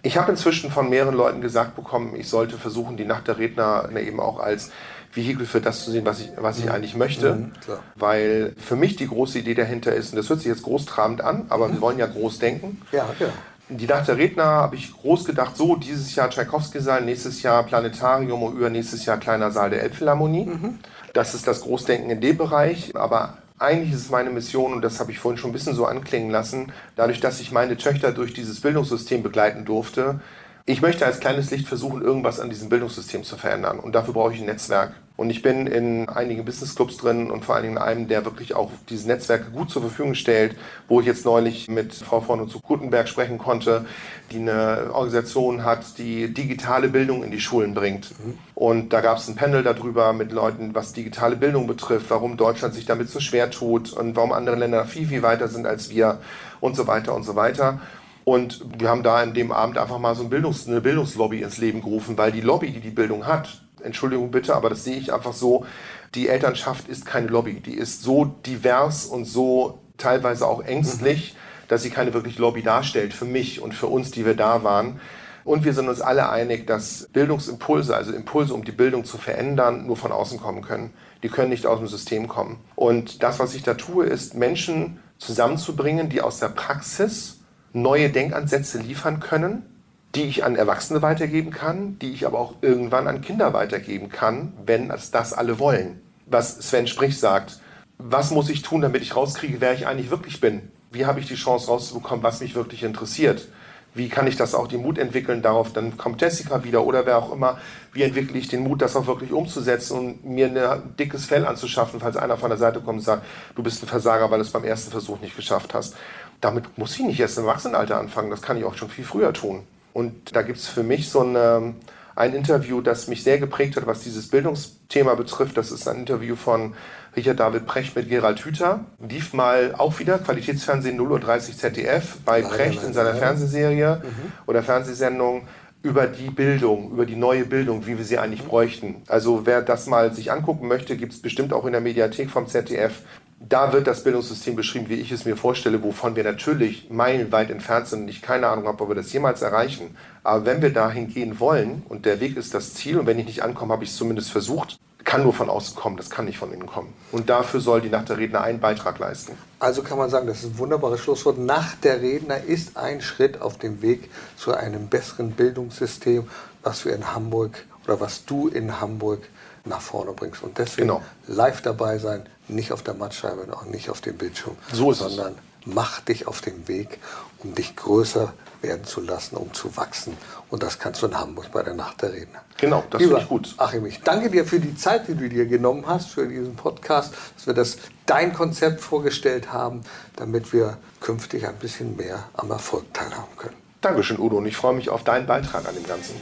Ich 0.02 0.18
habe 0.18 0.30
inzwischen 0.30 0.70
von 0.70 0.90
mehreren 0.90 1.14
Leuten 1.14 1.40
gesagt 1.40 1.76
bekommen, 1.76 2.14
ich 2.16 2.28
sollte 2.28 2.58
versuchen, 2.58 2.96
die 2.96 3.06
Nacht 3.06 3.26
der 3.26 3.38
Redner 3.38 3.88
eben 3.96 4.20
auch 4.20 4.38
als 4.38 4.70
Vehikel 5.14 5.46
für 5.46 5.60
das 5.60 5.84
zu 5.84 5.90
sehen, 5.90 6.04
was 6.04 6.20
ich, 6.20 6.30
was 6.36 6.58
ich 6.58 6.66
mhm. 6.66 6.72
eigentlich 6.72 6.96
möchte. 6.96 7.34
Mhm, 7.34 7.52
weil 7.94 8.52
für 8.58 8.76
mich 8.76 8.96
die 8.96 9.06
große 9.08 9.38
Idee 9.38 9.54
dahinter 9.54 9.94
ist, 9.94 10.12
und 10.12 10.16
das 10.16 10.28
hört 10.28 10.40
sich 10.40 10.48
jetzt 10.48 10.64
großtrabend 10.64 11.22
an, 11.22 11.46
aber 11.48 11.72
wir 11.72 11.80
wollen 11.80 11.98
ja 11.98 12.06
groß 12.06 12.38
denken. 12.38 12.82
Ja, 12.92 13.06
ja. 13.18 13.28
Die 13.68 13.86
Nacht 13.86 14.08
der 14.08 14.18
Redner 14.18 14.44
habe 14.44 14.76
ich 14.76 14.92
groß 14.92 15.24
gedacht, 15.24 15.56
so 15.56 15.76
dieses 15.76 16.14
Jahr 16.14 16.28
Tchaikovsky-Saal, 16.28 17.02
nächstes 17.02 17.42
Jahr 17.42 17.62
Planetarium 17.62 18.42
und 18.42 18.56
übernächstes 18.56 19.06
Jahr 19.06 19.16
kleiner 19.16 19.50
Saal 19.50 19.70
der 19.70 19.82
Elbphilharmonie. 19.82 20.46
Mhm. 20.46 20.78
Das 21.14 21.34
ist 21.34 21.46
das 21.46 21.62
Großdenken 21.62 22.10
in 22.10 22.20
dem 22.20 22.36
Bereich, 22.36 22.94
aber 22.94 23.38
eigentlich 23.58 23.92
ist 23.92 24.02
es 24.02 24.10
meine 24.10 24.30
Mission, 24.30 24.74
und 24.74 24.82
das 24.82 25.00
habe 25.00 25.12
ich 25.12 25.18
vorhin 25.18 25.38
schon 25.38 25.50
ein 25.50 25.54
bisschen 25.54 25.74
so 25.74 25.86
anklingen 25.86 26.30
lassen, 26.30 26.72
dadurch, 26.96 27.20
dass 27.20 27.40
ich 27.40 27.52
meine 27.52 27.76
Töchter 27.76 28.12
durch 28.12 28.34
dieses 28.34 28.60
Bildungssystem 28.60 29.22
begleiten 29.22 29.64
durfte, 29.64 30.20
ich 30.66 30.80
möchte 30.80 31.04
als 31.04 31.20
kleines 31.20 31.50
Licht 31.50 31.68
versuchen, 31.68 32.02
irgendwas 32.02 32.40
an 32.40 32.48
diesem 32.48 32.70
Bildungssystem 32.70 33.22
zu 33.22 33.36
verändern. 33.36 33.78
Und 33.78 33.94
dafür 33.94 34.14
brauche 34.14 34.32
ich 34.32 34.40
ein 34.40 34.46
Netzwerk. 34.46 34.94
Und 35.16 35.30
ich 35.30 35.42
bin 35.42 35.68
in 35.68 36.08
einigen 36.08 36.44
Businessclubs 36.44 36.96
drin 36.96 37.30
und 37.30 37.44
vor 37.44 37.54
allen 37.54 37.62
Dingen 37.62 37.76
in 37.76 37.82
einem, 37.82 38.08
der 38.08 38.24
wirklich 38.24 38.54
auch 38.54 38.72
diese 38.88 39.06
Netzwerke 39.06 39.52
gut 39.52 39.70
zur 39.70 39.82
Verfügung 39.82 40.14
stellt, 40.14 40.56
wo 40.88 41.00
ich 41.00 41.06
jetzt 41.06 41.24
neulich 41.24 41.68
mit 41.68 41.94
Frau 41.94 42.20
von 42.20 42.48
zu 42.48 42.58
Gutenberg 42.58 43.08
sprechen 43.08 43.38
konnte, 43.38 43.86
die 44.32 44.38
eine 44.38 44.90
Organisation 44.92 45.64
hat, 45.64 45.98
die 45.98 46.34
digitale 46.34 46.88
Bildung 46.88 47.22
in 47.22 47.30
die 47.30 47.40
Schulen 47.40 47.74
bringt. 47.74 48.12
Und 48.54 48.92
da 48.92 49.00
gab 49.00 49.18
es 49.18 49.28
ein 49.28 49.36
Panel 49.36 49.62
darüber 49.62 50.12
mit 50.12 50.32
Leuten, 50.32 50.74
was 50.74 50.92
digitale 50.92 51.36
Bildung 51.36 51.68
betrifft, 51.68 52.10
warum 52.10 52.36
Deutschland 52.36 52.74
sich 52.74 52.84
damit 52.84 53.08
so 53.08 53.20
schwer 53.20 53.52
tut 53.52 53.92
und 53.92 54.16
warum 54.16 54.32
andere 54.32 54.56
Länder 54.56 54.84
viel, 54.84 55.06
viel 55.06 55.22
weiter 55.22 55.46
sind 55.46 55.64
als 55.64 55.90
wir 55.90 56.18
und 56.60 56.74
so 56.74 56.88
weiter 56.88 57.14
und 57.14 57.22
so 57.22 57.36
weiter. 57.36 57.80
Und 58.24 58.64
wir 58.78 58.88
haben 58.88 59.02
da 59.04 59.22
in 59.22 59.34
dem 59.34 59.52
Abend 59.52 59.78
einfach 59.78 59.98
mal 59.98 60.16
so 60.16 60.24
ein 60.24 60.30
Bildungs-, 60.30 60.66
eine 60.66 60.80
Bildungslobby 60.80 61.42
ins 61.42 61.58
Leben 61.58 61.82
gerufen, 61.82 62.18
weil 62.18 62.32
die 62.32 62.40
Lobby, 62.40 62.72
die 62.72 62.80
die 62.80 62.90
Bildung 62.90 63.26
hat, 63.26 63.63
Entschuldigung 63.84 64.30
bitte, 64.30 64.54
aber 64.54 64.70
das 64.70 64.84
sehe 64.84 64.96
ich 64.96 65.12
einfach 65.12 65.32
so. 65.32 65.66
Die 66.14 66.28
Elternschaft 66.28 66.88
ist 66.88 67.06
keine 67.06 67.28
Lobby. 67.28 67.60
Die 67.60 67.74
ist 67.74 68.02
so 68.02 68.24
divers 68.24 69.06
und 69.06 69.24
so 69.24 69.80
teilweise 69.98 70.46
auch 70.46 70.62
ängstlich, 70.62 71.34
mhm. 71.34 71.68
dass 71.68 71.82
sie 71.82 71.90
keine 71.90 72.14
wirklich 72.14 72.38
Lobby 72.38 72.62
darstellt 72.62 73.14
für 73.14 73.24
mich 73.24 73.60
und 73.60 73.74
für 73.74 73.86
uns, 73.86 74.10
die 74.10 74.24
wir 74.24 74.34
da 74.34 74.64
waren. 74.64 75.00
Und 75.44 75.64
wir 75.64 75.74
sind 75.74 75.88
uns 75.88 76.00
alle 76.00 76.30
einig, 76.30 76.66
dass 76.66 77.08
Bildungsimpulse, 77.12 77.94
also 77.94 78.12
Impulse, 78.12 78.54
um 78.54 78.64
die 78.64 78.72
Bildung 78.72 79.04
zu 79.04 79.18
verändern, 79.18 79.86
nur 79.86 79.96
von 79.96 80.10
außen 80.10 80.40
kommen 80.40 80.62
können. 80.62 80.94
Die 81.22 81.28
können 81.28 81.50
nicht 81.50 81.66
aus 81.66 81.78
dem 81.78 81.88
System 81.88 82.28
kommen. 82.28 82.58
Und 82.76 83.22
das, 83.22 83.38
was 83.38 83.54
ich 83.54 83.62
da 83.62 83.74
tue, 83.74 84.06
ist 84.06 84.34
Menschen 84.34 85.00
zusammenzubringen, 85.18 86.08
die 86.08 86.22
aus 86.22 86.38
der 86.38 86.48
Praxis 86.48 87.40
neue 87.74 88.08
Denkansätze 88.08 88.78
liefern 88.78 89.20
können, 89.20 89.73
die 90.14 90.24
ich 90.24 90.44
an 90.44 90.56
Erwachsene 90.56 91.02
weitergeben 91.02 91.50
kann, 91.50 91.98
die 91.98 92.12
ich 92.12 92.26
aber 92.26 92.38
auch 92.38 92.54
irgendwann 92.60 93.08
an 93.08 93.20
Kinder 93.20 93.52
weitergeben 93.52 94.08
kann, 94.08 94.52
wenn 94.64 94.90
es 94.90 95.10
das 95.10 95.32
alle 95.32 95.58
wollen. 95.58 96.00
Was 96.26 96.56
Sven 96.58 96.86
Sprich 96.86 97.18
sagt, 97.18 97.58
was 97.98 98.30
muss 98.30 98.48
ich 98.48 98.62
tun, 98.62 98.80
damit 98.80 99.02
ich 99.02 99.16
rauskriege, 99.16 99.60
wer 99.60 99.74
ich 99.74 99.86
eigentlich 99.86 100.10
wirklich 100.10 100.40
bin? 100.40 100.70
Wie 100.90 101.06
habe 101.06 101.20
ich 101.20 101.26
die 101.26 101.34
Chance 101.34 101.68
rauszubekommen, 101.68 102.22
was 102.22 102.40
mich 102.40 102.54
wirklich 102.54 102.82
interessiert? 102.82 103.48
Wie 103.96 104.08
kann 104.08 104.26
ich 104.26 104.36
das 104.36 104.54
auch 104.54 104.66
den 104.66 104.82
Mut 104.82 104.98
entwickeln? 104.98 105.42
Darauf 105.42 105.72
dann 105.72 105.96
kommt 105.96 106.20
Jessica 106.20 106.64
wieder 106.64 106.84
oder 106.84 107.06
wer 107.06 107.18
auch 107.18 107.32
immer. 107.32 107.58
Wie 107.92 108.02
entwickle 108.02 108.38
ich 108.38 108.48
den 108.48 108.64
Mut, 108.64 108.82
das 108.82 108.96
auch 108.96 109.06
wirklich 109.06 109.32
umzusetzen 109.32 109.98
und 109.98 110.24
mir 110.24 110.46
ein 110.46 110.96
dickes 110.96 111.26
Fell 111.26 111.46
anzuschaffen, 111.46 112.00
falls 112.00 112.16
einer 112.16 112.36
von 112.36 112.50
der 112.50 112.58
Seite 112.58 112.80
kommt 112.80 112.98
und 112.98 113.04
sagt, 113.04 113.24
du 113.54 113.62
bist 113.62 113.82
ein 113.82 113.88
Versager, 113.88 114.30
weil 114.30 114.38
du 114.38 114.44
es 114.44 114.50
beim 114.50 114.64
ersten 114.64 114.90
Versuch 114.90 115.20
nicht 115.20 115.36
geschafft 115.36 115.74
hast. 115.74 115.94
Damit 116.40 116.76
muss 116.76 116.94
ich 116.94 117.04
nicht 117.04 117.20
erst 117.20 117.38
im 117.38 117.44
Erwachsenenalter 117.44 117.98
anfangen. 117.98 118.30
Das 118.30 118.42
kann 118.42 118.56
ich 118.56 118.64
auch 118.64 118.74
schon 118.74 118.90
viel 118.90 119.04
früher 119.04 119.32
tun. 119.32 119.64
Und 119.94 120.36
da 120.36 120.42
gibt 120.42 120.58
es 120.58 120.68
für 120.68 120.82
mich 120.82 121.08
so 121.08 121.20
eine, 121.20 121.74
ein 122.16 122.34
Interview, 122.34 122.82
das 122.82 123.08
mich 123.08 123.22
sehr 123.22 123.38
geprägt 123.38 123.76
hat, 123.76 123.86
was 123.86 124.00
dieses 124.00 124.28
Bildungsthema 124.28 125.14
betrifft. 125.14 125.56
Das 125.56 125.70
ist 125.70 125.88
ein 125.88 126.00
Interview 126.00 126.36
von 126.36 126.74
Richard 127.16 127.38
David 127.38 127.64
Precht 127.64 127.94
mit 127.94 128.08
Gerald 128.08 128.40
Hüther. 128.44 128.80
Lief 129.08 129.32
mal 129.32 129.72
auch 129.78 130.00
wieder 130.00 130.18
Qualitätsfernsehen 130.18 131.00
0.30 131.00 131.48
Uhr 131.48 131.56
ZDF 131.56 132.16
bei 132.24 132.40
Leider 132.40 132.54
Precht 132.54 132.82
in 132.82 132.92
seiner 132.92 133.14
Fernsehserie 133.14 134.02
mhm. 134.02 134.32
oder 134.46 134.64
Fernsehsendung 134.64 135.46
über 135.82 136.06
die 136.06 136.30
Bildung, 136.30 136.90
über 136.90 137.06
die 137.06 137.14
neue 137.14 137.44
Bildung, 137.44 137.86
wie 137.86 137.96
wir 137.98 138.04
sie 138.04 138.18
eigentlich 138.18 138.42
bräuchten. 138.42 139.02
Also 139.06 139.46
wer 139.46 139.62
das 139.62 139.86
mal 139.86 140.12
sich 140.12 140.32
angucken 140.32 140.66
möchte, 140.66 140.96
gibt 140.96 141.12
es 141.12 141.20
bestimmt 141.20 141.52
auch 141.52 141.66
in 141.66 141.72
der 141.72 141.82
Mediathek 141.82 142.30
vom 142.30 142.48
ZDF 142.48 143.02
da 143.48 143.72
wird 143.72 143.86
das 143.86 144.04
Bildungssystem 144.04 144.56
beschrieben, 144.56 144.88
wie 144.88 144.94
ich 144.94 145.12
es 145.12 145.24
mir 145.24 145.36
vorstelle, 145.36 145.82
wovon 145.82 146.16
wir 146.16 146.24
natürlich 146.24 146.90
meilenweit 146.90 147.50
entfernt 147.50 147.88
sind 147.88 148.02
und 148.02 148.08
ich 148.08 148.22
keine 148.22 148.48
Ahnung 148.48 148.66
habe, 148.66 148.82
ob 148.82 148.90
wir 148.90 148.94
das 148.94 149.12
jemals 149.12 149.42
erreichen. 149.42 149.96
Aber 150.22 150.46
wenn 150.46 150.62
wir 150.62 150.72
dahin 150.72 151.08
gehen 151.08 151.40
wollen 151.40 151.82
und 151.88 152.06
der 152.06 152.20
Weg 152.20 152.36
ist 152.36 152.54
das 152.54 152.74
Ziel 152.74 152.98
und 152.98 153.06
wenn 153.06 153.18
ich 153.18 153.26
nicht 153.26 153.42
ankomme, 153.42 153.72
habe 153.72 153.84
ich 153.84 153.90
es 153.90 153.96
zumindest 153.96 154.30
versucht, 154.30 154.78
kann 155.04 155.22
nur 155.22 155.34
von 155.34 155.50
außen 155.50 155.76
kommen, 155.76 155.98
das 155.98 156.08
kann 156.08 156.24
nicht 156.24 156.38
von 156.38 156.52
innen 156.52 156.66
kommen. 156.66 156.92
Und 157.12 157.28
dafür 157.28 157.60
soll 157.60 157.82
die 157.82 157.90
Nacht 157.90 158.08
der 158.08 158.16
Redner 158.16 158.40
einen 158.40 158.60
Beitrag 158.60 158.98
leisten. 158.98 159.36
Also 159.58 159.82
kann 159.82 159.98
man 159.98 160.08
sagen, 160.08 160.26
das 160.26 160.38
ist 160.38 160.54
ein 160.54 160.58
wunderbares 160.58 161.00
Schlusswort. 161.00 161.38
Nacht 161.38 161.84
der 161.84 162.00
Redner 162.00 162.42
ist 162.42 162.76
ein 162.78 163.02
Schritt 163.02 163.42
auf 163.42 163.58
dem 163.58 163.82
Weg 163.82 164.10
zu 164.36 164.54
einem 164.54 164.88
besseren 164.88 165.32
Bildungssystem, 165.32 166.26
was 166.62 166.86
wir 166.86 166.94
in 166.94 167.14
Hamburg 167.14 167.64
oder 167.84 168.00
was 168.00 168.24
du 168.24 168.48
in 168.48 168.80
Hamburg 168.80 169.28
nach 169.66 169.80
vorne 169.80 170.12
bringst. 170.12 170.42
Und 170.42 170.58
deswegen 170.58 170.88
genau. 170.88 171.02
live 171.26 171.60
dabei 171.60 171.98
sein, 171.98 172.26
nicht 172.48 172.72
auf 172.72 172.82
der 172.82 172.94
Mattscheibe 172.94 173.42
und 173.42 173.52
auch 173.52 173.64
nicht 173.64 173.90
auf 173.90 174.00
dem 174.00 174.16
Bildschirm, 174.16 174.56
so 174.72 174.92
sondern 174.92 175.32
es. 175.32 175.74
mach 175.74 176.00
dich 176.00 176.26
auf 176.26 176.40
den 176.40 176.68
Weg, 176.68 176.98
um 177.42 177.54
dich 177.54 177.76
größer 177.76 178.32
werden 178.62 178.84
zu 178.84 179.00
lassen, 179.00 179.36
um 179.36 179.52
zu 179.52 179.76
wachsen. 179.76 180.16
Und 180.50 180.62
das 180.62 180.78
kannst 180.78 181.02
du 181.02 181.06
in 181.06 181.18
Hamburg 181.18 181.52
bei 181.52 181.62
der 181.62 181.74
Nacht 181.74 182.02
der 182.02 182.12
Redner. 182.12 182.40
Genau, 182.56 182.84
das 182.90 183.02
finde 183.02 183.20
ich 183.20 183.28
gut. 183.28 183.54
Achim, 183.58 183.84
ich 183.86 184.00
danke 184.00 184.30
dir 184.30 184.44
für 184.44 184.58
die 184.58 184.76
Zeit, 184.76 185.08
die 185.08 185.14
du 185.14 185.28
dir 185.28 185.46
genommen 185.46 185.84
hast 185.86 186.10
für 186.10 186.26
diesen 186.26 186.56
Podcast, 186.56 187.14
dass 187.36 187.46
wir 187.46 187.54
das 187.54 187.76
dein 188.06 188.32
Konzept 188.32 188.80
vorgestellt 188.80 189.52
haben, 189.52 189.82
damit 190.16 190.52
wir 190.52 190.78
künftig 191.00 191.46
ein 191.46 191.56
bisschen 191.56 191.96
mehr 191.96 192.24
am 192.34 192.50
Erfolg 192.50 192.92
teilhaben 192.94 193.36
können. 193.36 193.56
Dankeschön, 193.80 194.18
Udo, 194.18 194.38
und 194.38 194.46
ich 194.46 194.56
freue 194.56 194.74
mich 194.74 194.88
auf 194.88 195.04
deinen 195.04 195.26
Beitrag 195.26 195.68
an 195.68 195.74
dem 195.74 195.86
Ganzen. 195.86 196.14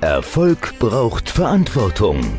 Erfolg 0.00 0.78
braucht 0.78 1.28
Verantwortung. 1.28 2.38